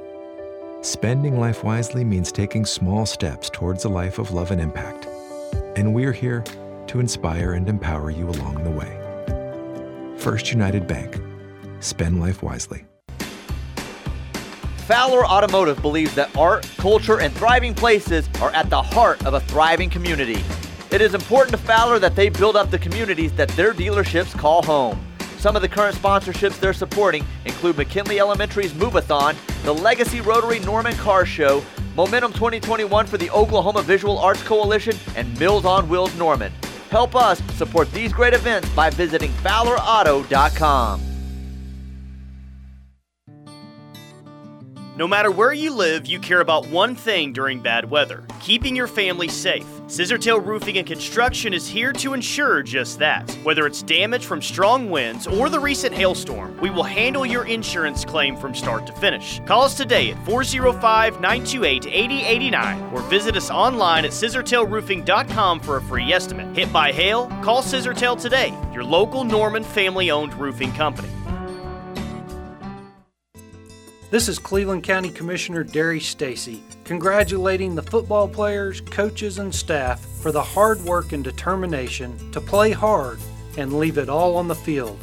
Spending 0.82 1.40
life 1.40 1.64
wisely 1.64 2.04
means 2.04 2.30
taking 2.30 2.64
small 2.64 3.06
steps 3.06 3.50
towards 3.50 3.84
a 3.84 3.88
life 3.88 4.20
of 4.20 4.30
love 4.30 4.52
and 4.52 4.60
impact. 4.60 5.08
And 5.74 5.92
we're 5.92 6.12
here 6.12 6.44
to 6.90 6.98
inspire 6.98 7.52
and 7.52 7.68
empower 7.68 8.10
you 8.10 8.28
along 8.28 8.64
the 8.64 8.70
way. 8.70 8.96
First 10.18 10.50
United 10.50 10.88
Bank. 10.88 11.20
Spend 11.78 12.20
life 12.20 12.42
wisely. 12.42 12.84
Fowler 14.88 15.24
Automotive 15.24 15.80
believes 15.80 16.16
that 16.16 16.36
art, 16.36 16.68
culture, 16.78 17.20
and 17.20 17.32
thriving 17.34 17.74
places 17.74 18.28
are 18.40 18.50
at 18.50 18.68
the 18.70 18.82
heart 18.82 19.24
of 19.24 19.34
a 19.34 19.40
thriving 19.40 19.88
community. 19.88 20.42
It 20.90 21.00
is 21.00 21.14
important 21.14 21.52
to 21.52 21.58
Fowler 21.58 22.00
that 22.00 22.16
they 22.16 22.28
build 22.28 22.56
up 22.56 22.72
the 22.72 22.78
communities 22.78 23.32
that 23.34 23.48
their 23.50 23.72
dealerships 23.72 24.36
call 24.36 24.60
home. 24.64 25.00
Some 25.38 25.54
of 25.54 25.62
the 25.62 25.68
current 25.68 25.94
sponsorships 25.94 26.58
they're 26.58 26.72
supporting 26.72 27.24
include 27.44 27.76
McKinley 27.76 28.18
Elementary's 28.18 28.74
Move-a-thon, 28.74 29.36
the 29.62 29.72
Legacy 29.72 30.20
Rotary 30.20 30.58
Norman 30.58 30.94
Car 30.96 31.24
Show, 31.24 31.62
Momentum 31.94 32.32
2021 32.32 33.06
for 33.06 33.16
the 33.16 33.30
Oklahoma 33.30 33.82
Visual 33.82 34.18
Arts 34.18 34.42
Coalition, 34.42 34.96
and 35.14 35.38
Meals 35.38 35.64
on 35.64 35.88
Wheels 35.88 36.14
Norman. 36.16 36.52
Help 36.90 37.14
us 37.14 37.40
support 37.54 37.90
these 37.92 38.12
great 38.12 38.34
events 38.34 38.68
by 38.70 38.90
visiting 38.90 39.30
FowlerAuto.com. 39.44 41.00
No 44.96 45.08
matter 45.08 45.30
where 45.30 45.52
you 45.52 45.72
live, 45.74 46.06
you 46.06 46.18
care 46.18 46.40
about 46.40 46.66
one 46.66 46.94
thing 46.94 47.32
during 47.32 47.60
bad 47.60 47.88
weather 47.88 48.24
keeping 48.40 48.74
your 48.74 48.88
family 48.88 49.28
safe. 49.28 49.79
Scissortail 49.90 50.46
Roofing 50.46 50.78
and 50.78 50.86
Construction 50.86 51.52
is 51.52 51.66
here 51.66 51.92
to 51.94 52.14
ensure 52.14 52.62
just 52.62 53.00
that. 53.00 53.28
Whether 53.42 53.66
it's 53.66 53.82
damage 53.82 54.24
from 54.24 54.40
strong 54.40 54.88
winds 54.88 55.26
or 55.26 55.48
the 55.48 55.58
recent 55.58 55.92
hailstorm, 55.92 56.56
we 56.60 56.70
will 56.70 56.84
handle 56.84 57.26
your 57.26 57.44
insurance 57.44 58.04
claim 58.04 58.36
from 58.36 58.54
start 58.54 58.86
to 58.86 58.92
finish. 58.92 59.40
Call 59.46 59.64
us 59.64 59.76
today 59.76 60.12
at 60.12 60.24
405 60.24 61.14
928 61.14 61.86
8089 61.86 62.94
or 62.94 63.00
visit 63.00 63.36
us 63.36 63.50
online 63.50 64.04
at 64.04 64.12
scissortailroofing.com 64.12 65.58
for 65.58 65.78
a 65.78 65.82
free 65.82 66.12
estimate. 66.12 66.56
Hit 66.56 66.72
by 66.72 66.92
hail? 66.92 67.26
Call 67.42 67.60
Scissortail 67.60 68.16
today, 68.16 68.56
your 68.72 68.84
local 68.84 69.24
Norman 69.24 69.64
family 69.64 70.12
owned 70.12 70.34
roofing 70.34 70.70
company. 70.74 71.08
This 74.10 74.28
is 74.28 74.40
Cleveland 74.40 74.82
County 74.82 75.10
Commissioner 75.10 75.62
Darry 75.62 76.00
Stacy, 76.00 76.64
congratulating 76.82 77.76
the 77.76 77.82
football 77.82 78.26
players, 78.26 78.80
coaches, 78.80 79.38
and 79.38 79.54
staff 79.54 80.04
for 80.20 80.32
the 80.32 80.42
hard 80.42 80.80
work 80.80 81.12
and 81.12 81.22
determination 81.22 82.32
to 82.32 82.40
play 82.40 82.72
hard 82.72 83.20
and 83.56 83.72
leave 83.72 83.98
it 83.98 84.08
all 84.08 84.36
on 84.36 84.48
the 84.48 84.54
field. 84.56 84.98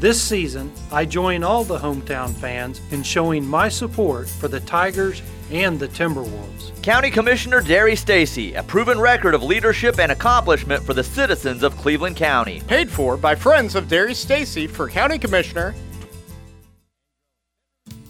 This 0.00 0.20
season, 0.20 0.72
I 0.90 1.04
join 1.04 1.44
all 1.44 1.62
the 1.62 1.78
hometown 1.78 2.34
fans 2.34 2.80
in 2.90 3.04
showing 3.04 3.46
my 3.46 3.68
support 3.68 4.28
for 4.28 4.48
the 4.48 4.58
Tigers 4.58 5.22
and 5.52 5.78
the 5.78 5.86
Timberwolves. 5.86 6.82
County 6.82 7.10
Commissioner 7.10 7.60
Darry 7.60 7.94
Stacy, 7.94 8.54
a 8.54 8.64
proven 8.64 8.98
record 8.98 9.34
of 9.34 9.44
leadership 9.44 10.00
and 10.00 10.10
accomplishment 10.10 10.82
for 10.82 10.92
the 10.92 11.04
citizens 11.04 11.62
of 11.62 11.76
Cleveland 11.76 12.16
County. 12.16 12.62
Paid 12.66 12.90
for 12.90 13.16
by 13.16 13.36
friends 13.36 13.76
of 13.76 13.86
Darry 13.86 14.14
Stacy 14.14 14.66
for 14.66 14.88
County 14.88 15.20
Commissioner 15.20 15.72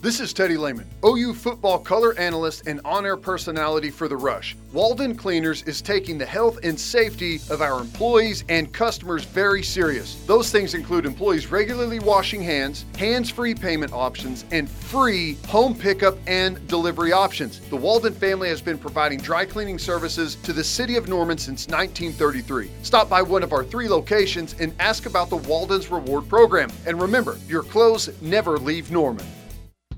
This 0.01 0.19
is 0.19 0.33
Teddy 0.33 0.57
Lehman, 0.57 0.89
OU 1.05 1.35
football 1.35 1.77
color 1.77 2.17
analyst 2.17 2.65
and 2.65 2.81
on 2.83 3.05
air 3.05 3.15
personality 3.15 3.91
for 3.91 4.07
The 4.07 4.17
Rush. 4.17 4.57
Walden 4.73 5.13
Cleaners 5.13 5.61
is 5.67 5.79
taking 5.79 6.17
the 6.17 6.25
health 6.25 6.57
and 6.63 6.79
safety 6.79 7.35
of 7.51 7.61
our 7.61 7.79
employees 7.79 8.43
and 8.49 8.73
customers 8.73 9.25
very 9.25 9.61
serious. 9.61 10.15
Those 10.25 10.51
things 10.51 10.73
include 10.73 11.05
employees 11.05 11.51
regularly 11.51 11.99
washing 11.99 12.41
hands, 12.41 12.83
hands 12.97 13.29
free 13.29 13.53
payment 13.53 13.93
options, 13.93 14.43
and 14.49 14.67
free 14.67 15.37
home 15.47 15.75
pickup 15.75 16.17
and 16.25 16.67
delivery 16.67 17.11
options. 17.11 17.59
The 17.69 17.77
Walden 17.77 18.15
family 18.15 18.49
has 18.49 18.59
been 18.59 18.79
providing 18.79 19.19
dry 19.19 19.45
cleaning 19.45 19.77
services 19.77 20.33
to 20.37 20.51
the 20.51 20.63
city 20.63 20.95
of 20.95 21.09
Norman 21.09 21.37
since 21.37 21.67
1933. 21.67 22.71
Stop 22.81 23.07
by 23.07 23.21
one 23.21 23.43
of 23.43 23.53
our 23.53 23.63
three 23.63 23.87
locations 23.87 24.55
and 24.59 24.73
ask 24.79 25.05
about 25.05 25.29
the 25.29 25.37
Walden's 25.37 25.91
Reward 25.91 26.27
Program. 26.27 26.71
And 26.87 26.99
remember, 26.99 27.37
your 27.47 27.61
clothes 27.61 28.09
never 28.19 28.57
leave 28.57 28.89
Norman. 28.89 29.27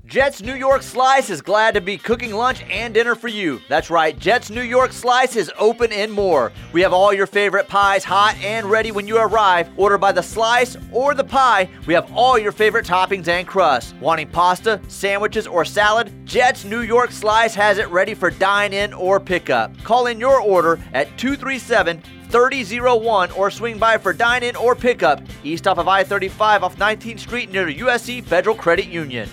Jets 0.06 0.42
New 0.42 0.54
York 0.54 0.82
Slice 0.82 1.30
is 1.30 1.40
glad 1.40 1.72
to 1.74 1.80
be 1.80 1.96
cooking 1.96 2.34
lunch 2.34 2.62
and 2.70 2.92
dinner 2.92 3.14
for 3.14 3.28
you. 3.28 3.60
That's 3.70 3.88
right, 3.88 4.16
Jets 4.18 4.50
New 4.50 4.62
York 4.62 4.92
Slice 4.92 5.34
is 5.34 5.50
open 5.58 5.92
and 5.92 6.12
more. 6.12 6.52
We 6.72 6.82
have 6.82 6.92
all 6.92 7.12
your 7.12 7.26
favorite 7.26 7.68
pies 7.68 8.04
hot 8.04 8.36
and 8.36 8.66
ready 8.66 8.92
when 8.92 9.08
you 9.08 9.16
arrive. 9.16 9.70
Order 9.78 9.96
by 9.96 10.12
the 10.12 10.22
slice 10.22 10.76
or 10.92 11.14
the 11.14 11.24
pie. 11.24 11.70
We 11.86 11.94
have 11.94 12.12
all 12.14 12.38
your 12.38 12.52
favorite 12.52 12.84
toppings 12.84 13.28
and 13.28 13.46
crusts. 13.46 13.94
Wanting 13.98 14.28
pasta, 14.28 14.78
sandwiches, 14.88 15.46
or 15.46 15.64
salad? 15.64 16.12
Jets 16.26 16.66
New 16.66 16.82
York 16.82 17.10
Slice 17.10 17.54
has 17.54 17.78
it 17.78 17.88
ready 17.88 18.12
for 18.12 18.30
dine 18.30 18.74
in 18.74 18.92
or 18.92 19.18
pickup. 19.18 19.76
Call 19.84 20.08
in 20.08 20.20
your 20.20 20.38
order 20.38 20.78
at 20.92 21.16
237 21.16 22.02
3001 22.28 23.30
or 23.30 23.50
swing 23.50 23.78
by 23.78 23.96
for 23.96 24.12
dine 24.12 24.42
in 24.42 24.54
or 24.54 24.74
pickup 24.74 25.22
east 25.44 25.66
off 25.66 25.78
of 25.78 25.88
I 25.88 26.04
35 26.04 26.62
off 26.62 26.76
19th 26.76 27.20
Street 27.20 27.50
near 27.50 27.64
the 27.64 27.76
USC 27.76 28.22
Federal 28.22 28.54
Credit 28.54 28.86
Union. 28.86 29.28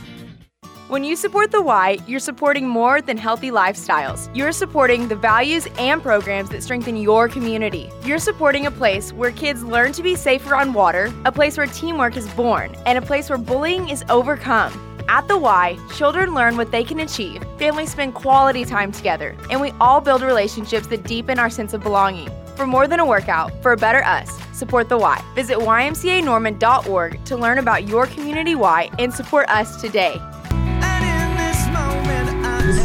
When 0.91 1.05
you 1.05 1.15
support 1.15 1.51
the 1.51 1.61
Y, 1.61 1.99
you're 2.05 2.19
supporting 2.19 2.67
more 2.67 3.01
than 3.01 3.15
healthy 3.15 3.49
lifestyles. 3.49 4.29
You're 4.35 4.51
supporting 4.51 5.07
the 5.07 5.15
values 5.15 5.65
and 5.79 6.03
programs 6.03 6.49
that 6.49 6.63
strengthen 6.63 6.97
your 6.97 7.29
community. 7.29 7.89
You're 8.03 8.19
supporting 8.19 8.65
a 8.65 8.71
place 8.71 9.13
where 9.13 9.31
kids 9.31 9.63
learn 9.63 9.93
to 9.93 10.03
be 10.03 10.15
safer 10.15 10.53
on 10.53 10.73
water, 10.73 11.09
a 11.23 11.31
place 11.31 11.57
where 11.57 11.67
teamwork 11.67 12.17
is 12.17 12.27
born, 12.33 12.75
and 12.85 12.97
a 12.97 13.01
place 13.01 13.29
where 13.29 13.37
bullying 13.37 13.87
is 13.87 14.03
overcome. 14.09 14.73
At 15.07 15.29
the 15.29 15.37
Y, 15.37 15.77
children 15.95 16.33
learn 16.33 16.57
what 16.57 16.71
they 16.71 16.83
can 16.83 16.99
achieve, 16.99 17.41
families 17.57 17.93
spend 17.93 18.13
quality 18.13 18.65
time 18.65 18.91
together, 18.91 19.37
and 19.49 19.61
we 19.61 19.71
all 19.79 20.01
build 20.01 20.21
relationships 20.21 20.87
that 20.87 21.05
deepen 21.05 21.39
our 21.39 21.49
sense 21.49 21.73
of 21.73 21.81
belonging. 21.81 22.29
For 22.57 22.67
more 22.67 22.89
than 22.89 22.99
a 22.99 23.05
workout, 23.05 23.53
for 23.63 23.71
a 23.71 23.77
better 23.77 24.03
us, 24.03 24.29
support 24.51 24.89
the 24.89 24.97
Y. 24.97 25.23
Visit 25.35 25.57
ymcanorman.org 25.59 27.23
to 27.23 27.37
learn 27.37 27.59
about 27.59 27.87
your 27.87 28.07
community 28.07 28.55
Y 28.55 28.89
and 28.99 29.13
support 29.13 29.49
us 29.49 29.79
today. 29.79 30.21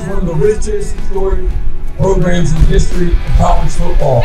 One 0.07 0.19
of 0.19 0.27
the 0.27 0.35
richest 0.35 0.95
historic 0.95 1.51
programs 1.97 2.53
in 2.53 2.61
the 2.61 2.67
history 2.67 3.13
of 3.13 3.19
college 3.39 3.73
football. 3.73 4.23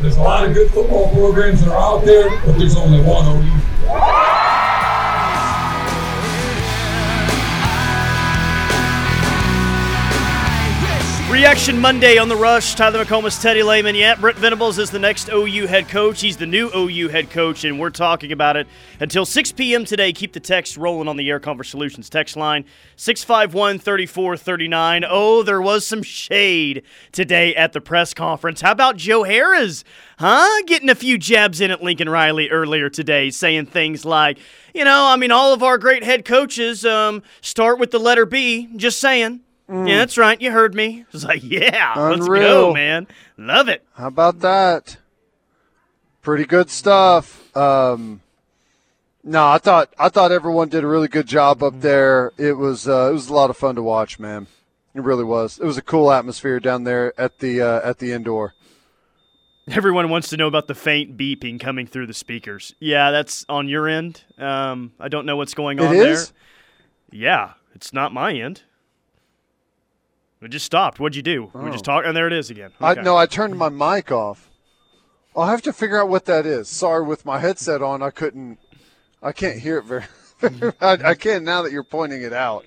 There's 0.00 0.16
a 0.16 0.22
lot 0.22 0.46
of 0.48 0.54
good 0.54 0.70
football 0.70 1.12
programs 1.12 1.60
that 1.62 1.70
are 1.70 1.76
out 1.76 2.06
there, 2.06 2.30
but 2.46 2.56
there's 2.56 2.76
only 2.76 3.02
one 3.02 3.26
OU. 3.26 4.37
Reaction 11.38 11.78
Monday 11.78 12.18
on 12.18 12.28
the 12.28 12.34
Rush. 12.34 12.74
Tyler 12.74 13.04
McComas, 13.04 13.40
Teddy 13.40 13.62
Lehman. 13.62 13.94
Yeah, 13.94 14.16
Brent 14.16 14.36
Venables 14.38 14.76
is 14.76 14.90
the 14.90 14.98
next 14.98 15.28
OU 15.28 15.68
head 15.68 15.88
coach. 15.88 16.20
He's 16.20 16.36
the 16.36 16.46
new 16.46 16.68
OU 16.74 17.10
head 17.10 17.30
coach, 17.30 17.62
and 17.62 17.78
we're 17.78 17.90
talking 17.90 18.32
about 18.32 18.56
it 18.56 18.66
until 18.98 19.24
6 19.24 19.52
p.m. 19.52 19.84
today. 19.84 20.12
Keep 20.12 20.32
the 20.32 20.40
text 20.40 20.76
rolling 20.76 21.06
on 21.06 21.16
the 21.16 21.30
Air 21.30 21.38
Comfort 21.38 21.62
Solutions 21.62 22.10
text 22.10 22.34
line 22.34 22.64
651 22.96 23.78
3439. 23.78 25.04
Oh, 25.08 25.44
there 25.44 25.62
was 25.62 25.86
some 25.86 26.02
shade 26.02 26.82
today 27.12 27.54
at 27.54 27.72
the 27.72 27.80
press 27.80 28.12
conference. 28.12 28.60
How 28.60 28.72
about 28.72 28.96
Joe 28.96 29.22
Harroz? 29.22 29.84
Huh? 30.18 30.62
Getting 30.66 30.90
a 30.90 30.96
few 30.96 31.18
jabs 31.18 31.60
in 31.60 31.70
at 31.70 31.80
Lincoln 31.80 32.08
Riley 32.08 32.50
earlier 32.50 32.90
today, 32.90 33.30
saying 33.30 33.66
things 33.66 34.04
like, 34.04 34.40
you 34.74 34.82
know, 34.82 35.06
I 35.06 35.14
mean, 35.14 35.30
all 35.30 35.52
of 35.52 35.62
our 35.62 35.78
great 35.78 36.02
head 36.02 36.24
coaches 36.24 36.84
um, 36.84 37.22
start 37.42 37.78
with 37.78 37.92
the 37.92 38.00
letter 38.00 38.26
B. 38.26 38.68
Just 38.74 38.98
saying. 38.98 39.42
Mm. 39.68 39.88
Yeah, 39.88 39.98
that's 39.98 40.16
right. 40.16 40.40
You 40.40 40.50
heard 40.50 40.74
me. 40.74 41.00
I 41.00 41.06
was 41.12 41.24
like, 41.24 41.42
yeah, 41.44 41.94
let's 41.96 42.26
go, 42.26 42.72
man. 42.72 43.06
Love 43.36 43.68
it. 43.68 43.84
How 43.94 44.06
about 44.06 44.40
that? 44.40 44.96
Pretty 46.22 46.44
good 46.44 46.70
stuff. 46.70 47.54
Um, 47.56 48.22
no, 49.22 49.46
I 49.46 49.58
thought 49.58 49.92
I 49.98 50.08
thought 50.08 50.32
everyone 50.32 50.68
did 50.68 50.84
a 50.84 50.86
really 50.86 51.08
good 51.08 51.26
job 51.26 51.62
up 51.62 51.80
there. 51.80 52.32
It 52.38 52.54
was 52.54 52.88
uh, 52.88 53.08
it 53.10 53.12
was 53.12 53.28
a 53.28 53.34
lot 53.34 53.50
of 53.50 53.56
fun 53.56 53.74
to 53.74 53.82
watch, 53.82 54.18
man. 54.18 54.46
It 54.94 55.02
really 55.02 55.24
was. 55.24 55.58
It 55.58 55.64
was 55.64 55.76
a 55.76 55.82
cool 55.82 56.10
atmosphere 56.10 56.60
down 56.60 56.84
there 56.84 57.18
at 57.20 57.38
the 57.38 57.60
uh, 57.60 57.88
at 57.88 57.98
the 57.98 58.12
indoor. 58.12 58.54
Everyone 59.70 60.08
wants 60.08 60.30
to 60.30 60.38
know 60.38 60.46
about 60.46 60.66
the 60.66 60.74
faint 60.74 61.18
beeping 61.18 61.60
coming 61.60 61.86
through 61.86 62.06
the 62.06 62.14
speakers. 62.14 62.74
Yeah, 62.80 63.10
that's 63.10 63.44
on 63.50 63.68
your 63.68 63.86
end. 63.86 64.24
Um, 64.38 64.92
I 64.98 65.08
don't 65.08 65.26
know 65.26 65.36
what's 65.36 65.52
going 65.52 65.78
on 65.78 65.94
is? 65.94 66.28
there. 66.28 66.36
Yeah, 67.10 67.52
it's 67.74 67.92
not 67.92 68.14
my 68.14 68.32
end. 68.32 68.62
It 70.40 70.48
just 70.48 70.66
stopped. 70.66 71.00
What'd 71.00 71.16
you 71.16 71.22
do? 71.22 71.50
We 71.54 71.68
Oh. 71.68 71.72
just 71.72 71.84
talked, 71.84 72.06
and 72.06 72.16
there 72.16 72.26
it 72.26 72.32
is 72.32 72.48
again. 72.50 72.70
I 72.80 72.92
Okay. 72.92 73.02
no, 73.02 73.16
I 73.16 73.26
turned 73.26 73.56
my 73.56 73.68
mic 73.68 74.12
off. 74.12 74.48
I'll 75.36 75.46
have 75.48 75.62
to 75.62 75.72
figure 75.72 76.00
out 76.00 76.08
what 76.08 76.24
that 76.26 76.46
is. 76.46 76.68
Sorry, 76.68 77.04
with 77.04 77.24
my 77.24 77.38
headset 77.38 77.82
on, 77.82 78.02
I 78.02 78.10
couldn't. 78.10 78.58
I 79.22 79.32
can't 79.32 79.58
hear 79.58 79.78
it 79.78 79.84
very. 79.84 80.04
I, 80.80 81.10
I 81.10 81.14
can 81.14 81.42
now 81.44 81.62
that 81.62 81.72
you're 81.72 81.82
pointing 81.84 82.22
it 82.22 82.32
out. 82.32 82.64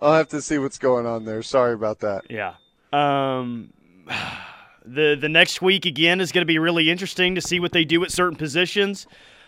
I'll 0.00 0.12
have 0.14 0.28
to 0.28 0.40
see 0.40 0.58
what's 0.58 0.78
going 0.78 1.06
on 1.06 1.24
there. 1.24 1.42
Sorry 1.42 1.72
about 1.74 2.00
that. 2.00 2.22
Yeah. 2.30 2.54
Um, 2.92 3.72
the 4.84 5.16
the 5.20 5.28
next 5.28 5.60
week 5.60 5.84
again 5.86 6.20
is 6.20 6.30
going 6.32 6.42
to 6.42 6.46
be 6.46 6.58
really 6.58 6.90
interesting 6.90 7.34
to 7.34 7.40
see 7.40 7.58
what 7.58 7.72
they 7.72 7.84
do 7.84 8.04
at 8.04 8.10
certain 8.12 8.36
positions. 8.36 9.06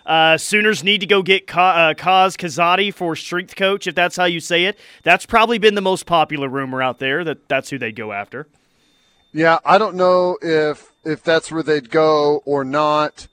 Uh, 0.09 0.39
Sooners 0.39 0.83
need 0.83 1.03
to 1.03 1.07
go 1.07 1.23
get 1.23 1.47
Ka- 1.47 1.91
uh, 1.91 1.95
Kaz 1.95 2.35
Kazadi 2.39 2.93
for 2.93 3.15
strength 3.15 3.55
coach, 3.57 3.87
if 3.87 3.95
that's 3.95 4.17
how 4.17 4.25
you 4.25 4.41
say 4.41 4.65
it. 4.65 4.79
That's 5.03 5.27
probably 5.27 5.59
been 5.59 5.75
the 5.75 5.83
most 5.83 6.07
popular 6.07 6.49
rumor 6.49 6.83
out 6.83 6.99
there 6.99 7.25
that 7.25 7.47
that's 7.47 7.69
who 7.69 7.77
they'd 7.77 7.95
go 7.95 8.13
after. 8.13 8.47
Yeah, 9.33 9.59
I 9.67 9.77
don't 9.77 9.97
know 9.97 10.39
if 10.41 10.93
if 11.05 11.23
that's 11.23 11.53
where 11.53 11.63
they'd 11.63 11.91
go 11.91 12.43
or 12.47 12.65
not. 12.65 13.29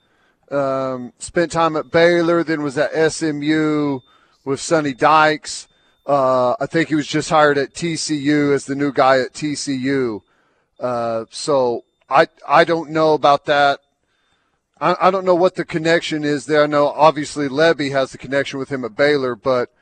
Um, 0.52 1.14
spent 1.18 1.54
time 1.54 1.78
at 1.78 1.92
Baylor, 1.92 2.44
then 2.44 2.62
was 2.62 2.78
at 2.78 2.92
SMU 3.12 4.02
with 4.44 4.60
Sonny 4.60 4.94
Dykes. 4.94 5.70
Uh, 6.06 6.56
I 6.60 6.66
think 6.66 6.90
he 6.90 6.96
was 6.96 7.08
just 7.08 7.30
hired 7.30 7.58
at 7.58 7.74
TCU 7.74 8.54
as 8.54 8.66
the 8.66 8.76
new 8.76 8.92
guy 8.92 9.22
at 9.22 9.34
TCU. 9.34 10.22
Uh, 10.78 11.24
so 11.32 11.86
I 12.10 12.28
I 12.46 12.66
don't 12.66 12.92
know 12.92 13.14
about 13.14 13.46
that. 13.46 13.80
I, 14.86 15.08
I 15.08 15.12
don't 15.12 15.26
know 15.26 15.34
what 15.34 15.56
the 15.56 15.66
connection 15.66 16.24
is 16.24 16.46
there. 16.46 16.62
I 16.62 16.68
know 16.68 16.90
obviously 16.90 17.50
Lebby 17.50 17.92
has 17.92 18.12
the 18.12 18.20
connection 18.20 18.60
with 18.60 18.70
him 18.70 18.86
at 18.86 18.96
Baylor, 18.96 19.36
but 19.36 19.74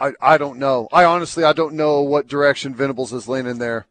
I 0.00 0.12
I 0.18 0.38
don't 0.38 0.58
know. 0.58 0.88
I 0.90 1.04
honestly 1.04 1.44
I 1.44 1.52
don't 1.52 1.74
know 1.74 2.00
what 2.00 2.26
direction 2.26 2.74
Venables 2.74 3.12
is 3.12 3.28
leaning 3.28 3.58
there. 3.58 3.86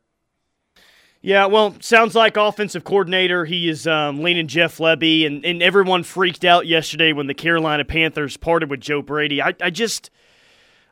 Yeah, 1.22 1.46
well, 1.46 1.76
sounds 1.82 2.16
like 2.16 2.36
offensive 2.36 2.84
coordinator. 2.84 3.46
He 3.46 3.70
is 3.70 3.86
um, 3.86 4.24
leaning 4.24 4.48
Jeff 4.48 4.80
Lebby, 4.80 5.28
and, 5.28 5.46
and 5.46 5.62
everyone 5.62 6.02
freaked 6.02 6.44
out 6.44 6.66
yesterday 6.66 7.14
when 7.14 7.28
the 7.28 7.36
Carolina 7.36 7.86
Panthers 7.86 8.38
parted 8.38 8.72
with 8.72 8.82
Joe 8.82 9.04
Brady. 9.04 9.40
I, 9.40 9.54
I 9.62 9.70
just, 9.70 10.10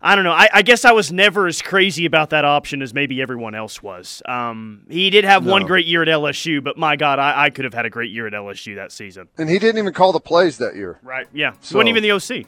I 0.01 0.15
don't 0.15 0.23
know. 0.23 0.31
I, 0.31 0.47
I, 0.53 0.61
guess 0.61 0.85
I 0.85 0.93
was 0.93 1.11
never 1.11 1.45
as 1.47 1.61
crazy 1.61 2.05
about 2.05 2.29
that 2.29 2.45
option 2.45 2.81
as 2.81 2.93
maybe 2.93 3.21
everyone 3.21 3.53
else 3.53 3.83
was. 3.83 4.21
Um, 4.25 4.85
he 4.89 5.09
did 5.09 5.25
have 5.25 5.43
no. 5.43 5.51
one 5.51 5.65
great 5.65 5.87
year 5.87 6.01
at 6.01 6.07
LSU, 6.07 6.63
but 6.63 6.77
my 6.77 6.95
God, 6.95 7.19
I, 7.19 7.45
I, 7.45 7.49
could 7.49 7.65
have 7.65 7.73
had 7.73 7.85
a 7.85 7.89
great 7.89 8.11
year 8.11 8.25
at 8.25 8.33
LSU 8.33 8.75
that 8.75 8.93
season. 8.93 9.27
And 9.37 9.49
he 9.49 9.59
didn't 9.59 9.77
even 9.77 9.93
call 9.93 10.13
the 10.13 10.21
plays 10.21 10.57
that 10.59 10.75
year. 10.75 10.99
Right. 11.03 11.27
Yeah. 11.33 11.53
So, 11.59 11.75
wasn't 11.75 11.89
even 11.89 12.03
the 12.03 12.11
OC. 12.11 12.45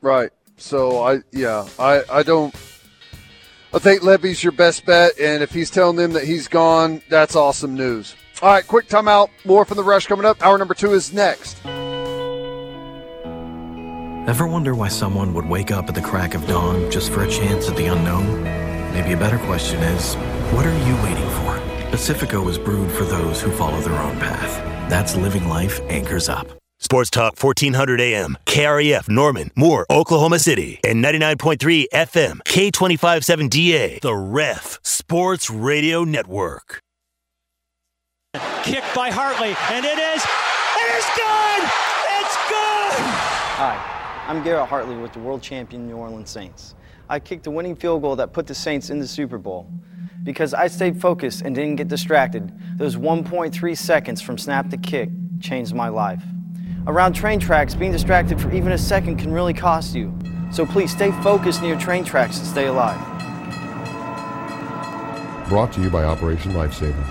Right. 0.00 0.30
So 0.56 1.02
I, 1.02 1.20
yeah, 1.32 1.66
I, 1.78 2.02
I 2.10 2.22
don't. 2.22 2.54
I 3.72 3.80
think 3.80 4.02
Lebby's 4.02 4.42
your 4.42 4.52
best 4.52 4.86
bet, 4.86 5.18
and 5.18 5.42
if 5.42 5.52
he's 5.52 5.68
telling 5.68 5.96
them 5.96 6.12
that 6.12 6.22
he's 6.22 6.46
gone, 6.46 7.02
that's 7.08 7.34
awesome 7.34 7.74
news. 7.74 8.14
All 8.40 8.50
right, 8.50 8.64
quick 8.64 8.86
timeout. 8.88 9.30
More 9.44 9.64
from 9.64 9.78
the 9.78 9.82
rush 9.82 10.06
coming 10.06 10.24
up. 10.24 10.40
Hour 10.46 10.58
number 10.58 10.74
two 10.74 10.92
is 10.92 11.12
next. 11.12 11.58
Ever 14.26 14.46
wonder 14.46 14.74
why 14.74 14.88
someone 14.88 15.34
would 15.34 15.44
wake 15.44 15.70
up 15.70 15.86
at 15.86 15.94
the 15.94 16.00
crack 16.00 16.34
of 16.34 16.46
dawn 16.46 16.90
just 16.90 17.12
for 17.12 17.24
a 17.24 17.30
chance 17.30 17.68
at 17.68 17.76
the 17.76 17.84
unknown? 17.84 18.42
Maybe 18.94 19.12
a 19.12 19.18
better 19.18 19.36
question 19.36 19.82
is, 19.82 20.14
what 20.54 20.64
are 20.64 20.72
you 20.72 20.94
waiting 21.02 21.28
for? 21.28 21.60
Pacifico 21.90 22.48
is 22.48 22.56
brewed 22.56 22.90
for 22.90 23.04
those 23.04 23.42
who 23.42 23.52
follow 23.52 23.78
their 23.82 24.00
own 24.00 24.18
path. 24.18 24.88
That's 24.88 25.14
living 25.14 25.46
life 25.46 25.78
anchors 25.90 26.30
up. 26.30 26.46
Sports 26.78 27.10
Talk 27.10 27.36
1400 27.38 28.00
AM, 28.00 28.38
KREF 28.46 29.10
Norman, 29.10 29.50
Moore, 29.56 29.84
Oklahoma 29.90 30.38
City, 30.38 30.80
and 30.86 31.04
99.3 31.04 31.84
FM, 31.92 32.38
K257DA, 32.44 34.00
The 34.00 34.14
Ref 34.14 34.80
Sports 34.82 35.50
Radio 35.50 36.02
Network. 36.02 36.80
Kick 38.62 38.84
by 38.94 39.10
Hartley, 39.10 39.54
and 39.70 39.84
it 39.84 39.98
is, 39.98 40.24
it 40.24 40.96
is 40.96 41.04
good! 41.14 41.62
It's 42.20 42.36
good! 42.48 43.04
Hi, 43.56 43.93
I'm 44.26 44.42
Garrett 44.42 44.70
Hartley 44.70 44.96
with 44.96 45.12
the 45.12 45.18
world 45.18 45.42
champion 45.42 45.86
New 45.86 45.96
Orleans 45.96 46.30
Saints. 46.30 46.74
I 47.10 47.20
kicked 47.20 47.44
the 47.44 47.50
winning 47.50 47.76
field 47.76 48.00
goal 48.00 48.16
that 48.16 48.32
put 48.32 48.46
the 48.46 48.54
Saints 48.54 48.88
in 48.88 48.98
the 48.98 49.06
Super 49.06 49.36
Bowl. 49.36 49.70
Because 50.22 50.54
I 50.54 50.68
stayed 50.68 50.98
focused 50.98 51.42
and 51.42 51.54
didn't 51.54 51.76
get 51.76 51.88
distracted, 51.88 52.50
those 52.78 52.96
1.3 52.96 53.76
seconds 53.76 54.22
from 54.22 54.38
snap 54.38 54.70
to 54.70 54.78
kick 54.78 55.10
changed 55.40 55.74
my 55.74 55.88
life. 55.88 56.22
Around 56.86 57.12
train 57.12 57.38
tracks, 57.38 57.74
being 57.74 57.92
distracted 57.92 58.40
for 58.40 58.50
even 58.50 58.72
a 58.72 58.78
second 58.78 59.18
can 59.18 59.30
really 59.30 59.52
cost 59.52 59.94
you. 59.94 60.16
So 60.50 60.64
please 60.64 60.90
stay 60.90 61.12
focused 61.20 61.60
near 61.60 61.76
train 61.76 62.02
tracks 62.02 62.38
and 62.38 62.46
stay 62.46 62.68
alive. 62.68 62.98
Brought 65.50 65.70
to 65.74 65.82
you 65.82 65.90
by 65.90 66.04
Operation 66.04 66.52
Lifesaver. 66.52 67.04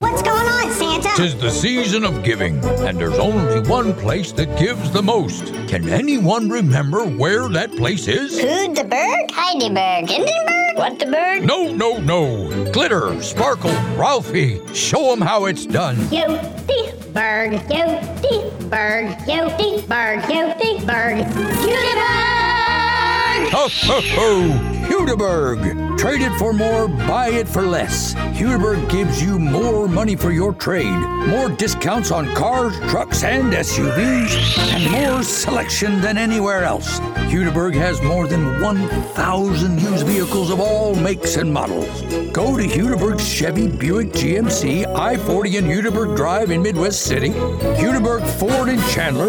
What's 0.00 0.20
going 0.20 0.46
on, 0.46 0.70
Santa? 1.02 1.22
Tis 1.22 1.36
the 1.36 1.50
season 1.50 2.04
of 2.04 2.22
giving, 2.22 2.64
and 2.64 2.98
there's 2.98 3.18
only 3.18 3.60
one 3.68 3.92
place 3.94 4.32
that 4.32 4.58
gives 4.58 4.90
the 4.90 5.02
most. 5.02 5.46
Can 5.68 5.88
anyone 5.88 6.48
remember 6.48 7.04
where 7.04 7.48
that 7.48 7.74
place 7.76 8.08
is? 8.08 8.38
Hudeberg, 8.38 9.30
Heidelberg, 9.30 10.08
Hindenburg, 10.08 10.76
what 10.76 10.98
the 10.98 11.06
bird? 11.06 11.44
No, 11.44 11.72
no, 11.74 11.98
no. 11.98 12.70
Glitter, 12.72 13.20
sparkle, 13.22 13.72
Ralphie. 13.96 14.60
Show 14.74 15.10
them 15.10 15.20
how 15.20 15.46
it's 15.46 15.66
done. 15.66 15.96
Yo, 16.12 16.38
Berg, 17.12 17.52
Yote, 17.68 18.70
Berg, 18.70 19.08
Yote, 19.28 19.86
Berg, 19.86 20.20
Yote, 20.22 20.86
Berg, 20.86 21.26
Hudiburg! 21.26 22.32
Ho, 23.50 23.68
ho, 23.68 24.00
ho! 24.00 24.81
Hudiburg. 24.92 25.96
Trade 25.96 26.20
it 26.20 26.38
for 26.38 26.52
more, 26.52 26.86
buy 26.86 27.28
it 27.28 27.48
for 27.48 27.62
less. 27.62 28.12
Hudiburg 28.12 28.90
gives 28.90 29.22
you 29.22 29.38
more 29.38 29.88
money 29.88 30.16
for 30.16 30.32
your 30.32 30.52
trade, 30.52 30.98
more 31.28 31.48
discounts 31.48 32.10
on 32.10 32.26
cars, 32.34 32.78
trucks, 32.90 33.24
and 33.24 33.54
SUVs, 33.54 34.58
and 34.58 34.90
more 34.90 35.22
selection 35.22 36.02
than 36.02 36.18
anywhere 36.18 36.64
else. 36.64 37.00
Hudiburg 37.30 37.74
has 37.74 38.02
more 38.02 38.26
than 38.26 38.60
1,000 38.60 39.80
used 39.80 40.06
vehicles 40.06 40.50
of 40.50 40.60
all 40.60 40.94
makes 40.94 41.36
and 41.36 41.50
models. 41.50 42.02
Go 42.30 42.58
to 42.58 42.64
Hudiburg's 42.64 43.26
Chevy, 43.26 43.68
Buick, 43.68 44.12
GMC, 44.12 44.84
I 44.94 45.16
40 45.16 45.56
and 45.56 45.66
Hudiburg 45.66 46.16
Drive 46.16 46.50
in 46.50 46.60
Midwest 46.60 47.06
City, 47.06 47.30
Hudiburg 47.30 48.26
Ford 48.38 48.68
in 48.68 48.80
Chandler, 48.88 49.28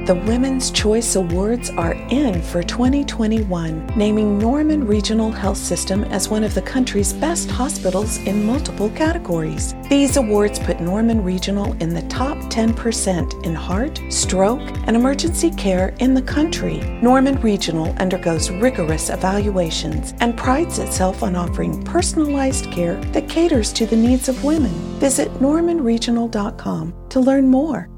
The 0.05 0.13
Women's 0.13 0.69
Choice 0.69 1.15
Awards 1.15 1.71
are 1.71 1.93
in 1.93 2.39
for 2.39 2.61
2021, 2.61 3.87
naming 3.95 4.37
Norman 4.37 4.85
Regional 4.85 5.31
Health 5.31 5.57
System 5.57 6.03
as 6.03 6.29
one 6.29 6.43
of 6.43 6.53
the 6.53 6.61
country's 6.61 7.11
best 7.11 7.49
hospitals 7.49 8.17
in 8.17 8.45
multiple 8.45 8.91
categories. 8.91 9.73
These 9.89 10.17
awards 10.17 10.59
put 10.59 10.79
Norman 10.79 11.23
Regional 11.23 11.73
in 11.81 11.89
the 11.89 12.03
top 12.03 12.37
10% 12.51 13.45
in 13.45 13.55
heart, 13.55 13.99
stroke, 14.09 14.61
and 14.85 14.95
emergency 14.95 15.49
care 15.49 15.95
in 15.97 16.13
the 16.13 16.21
country. 16.21 16.81
Norman 17.01 17.41
Regional 17.41 17.95
undergoes 17.97 18.51
rigorous 18.51 19.09
evaluations 19.09 20.13
and 20.19 20.37
prides 20.37 20.77
itself 20.77 21.23
on 21.23 21.35
offering 21.35 21.83
personalized 21.83 22.71
care 22.71 23.01
that 23.05 23.27
caters 23.27 23.73
to 23.73 23.87
the 23.87 23.97
needs 23.97 24.29
of 24.29 24.43
women. 24.43 24.71
Visit 24.99 25.29
normanregional.com 25.39 26.93
to 27.09 27.19
learn 27.19 27.47
more. 27.47 27.89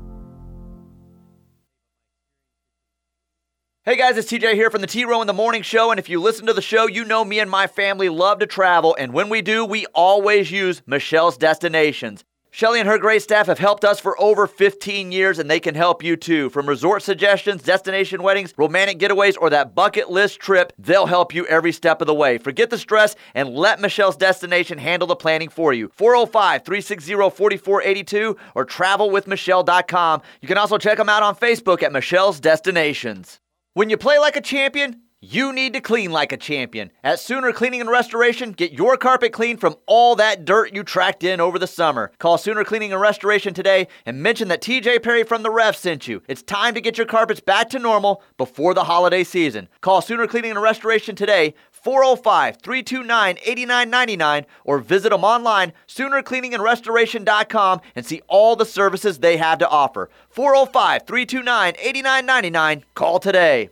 Hey 3.88 3.96
guys, 3.96 4.18
it's 4.18 4.30
TJ 4.30 4.56
here 4.56 4.70
from 4.70 4.82
the 4.82 4.88
T 4.88 5.06
Row 5.06 5.22
in 5.22 5.28
the 5.28 5.34
Morning 5.34 5.62
Show. 5.62 5.92
And 5.92 5.98
if 5.98 6.10
you 6.10 6.20
listen 6.20 6.46
to 6.48 6.54
the 6.54 6.62
show, 6.62 6.88
you 6.88 7.06
know 7.06 7.24
me 7.24 7.40
and 7.40 7.50
my 7.50 7.68
family 7.68 8.10
love 8.10 8.40
to 8.40 8.46
travel. 8.46 8.98
And 9.00 9.14
when 9.14 9.30
we 9.30 9.42
do, 9.42 9.64
we 9.64 9.86
always 9.96 10.52
use 10.52 10.82
Michelle's 10.86 11.38
Destinations. 11.38 12.26
Shelly 12.52 12.82
and 12.82 12.90
her 12.90 12.98
great 12.98 13.22
staff 13.22 13.48
have 13.48 13.60
helped 13.60 13.86
us 13.86 14.02
for 14.02 14.20
over 14.20 14.46
15 14.46 15.14
years, 15.14 15.40
and 15.40 15.50
they 15.50 15.62
can 15.62 15.74
help 15.74 16.04
you 16.04 16.18
too. 16.18 16.50
From 16.50 16.68
resort 16.68 17.02
suggestions, 17.02 17.64
destination 17.64 18.24
weddings, 18.24 18.54
romantic 18.58 19.00
getaways, 19.00 19.38
or 19.40 19.50
that 19.52 19.74
bucket 19.74 20.10
list 20.10 20.42
trip, 20.42 20.74
they'll 20.78 21.06
help 21.06 21.34
you 21.34 21.48
every 21.48 21.72
step 21.72 22.02
of 22.02 22.08
the 22.08 22.14
way. 22.14 22.38
Forget 22.38 22.70
the 22.70 22.78
stress 22.78 23.16
and 23.36 23.56
let 23.56 23.80
Michelle's 23.80 24.18
Destination 24.18 24.80
handle 24.80 25.08
the 25.08 25.16
planning 25.16 25.48
for 25.48 25.72
you. 25.72 25.92
405 25.94 26.66
360 26.66 27.14
4482 27.14 28.36
or 28.54 28.66
travelwithmichelle.com. 28.66 30.22
You 30.42 30.48
can 30.50 30.58
also 30.58 30.78
check 30.78 30.98
them 30.98 31.08
out 31.08 31.24
on 31.24 31.38
Facebook 31.38 31.84
at 31.84 31.94
Michelle's 31.94 32.42
Destinations. 32.42 33.40
When 33.78 33.92
you 33.92 33.98
play 33.98 34.18
like 34.18 34.36
a 34.36 34.42
champion, 34.42 35.04
you 35.22 35.54
need 35.54 35.74
to 35.74 35.82
clean 35.82 36.12
like 36.12 36.32
a 36.32 36.38
champion. 36.38 36.92
At 37.04 37.20
Sooner 37.20 37.54
Cleaning 37.54 37.80
and 37.80 37.92
Restoration, 37.92 38.52
get 38.52 38.72
your 38.72 38.98
carpet 38.98 39.34
clean 39.34 39.58
from 39.58 39.76
all 39.86 40.16
that 40.16 40.46
dirt 40.46 40.74
you 40.74 40.84
tracked 40.84 41.24
in 41.24 41.40
over 41.40 41.60
the 41.60 41.68
summer. 41.68 42.12
Call 42.18 42.40
Sooner 42.40 42.64
Cleaning 42.64 42.92
and 42.92 43.00
Restoration 43.00 43.54
today 43.54 43.88
and 44.08 44.24
mention 44.24 44.48
that 44.48 44.64
TJ 44.64 45.04
Perry 45.04 45.22
from 45.24 45.44
the 45.44 45.52
Ref 45.52 45.76
sent 45.76 46.08
you. 46.08 46.24
It's 46.28 46.42
time 46.42 46.74
to 46.74 46.82
get 46.82 46.98
your 46.98 47.06
carpets 47.06 47.40
back 47.40 47.70
to 47.70 47.78
normal 47.78 48.24
before 48.38 48.74
the 48.74 48.86
holiday 48.86 49.24
season. 49.24 49.70
Call 49.82 50.02
Sooner 50.02 50.26
Cleaning 50.26 50.50
and 50.50 50.62
Restoration 50.62 51.16
today, 51.16 51.54
405 51.88 52.58
329 52.62 53.38
8999, 53.46 54.46
or 54.66 54.80
visit 54.80 55.12
them 55.12 55.24
online, 55.24 55.72
soonercleaningandrestoration.com, 55.88 57.80
and 57.96 58.06
see 58.06 58.22
all 58.28 58.58
the 58.58 58.66
services 58.66 59.20
they 59.20 59.38
have 59.38 59.60
to 59.60 59.70
offer. 59.70 60.10
405 60.30 61.08
329 61.08 61.76
8999. 61.80 62.84
Call 62.94 63.20
today. 63.20 63.70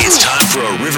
It's 0.00 0.22
time 0.22 0.46
for 0.48 0.60
a 0.60 0.78
Riverwind 0.78 0.94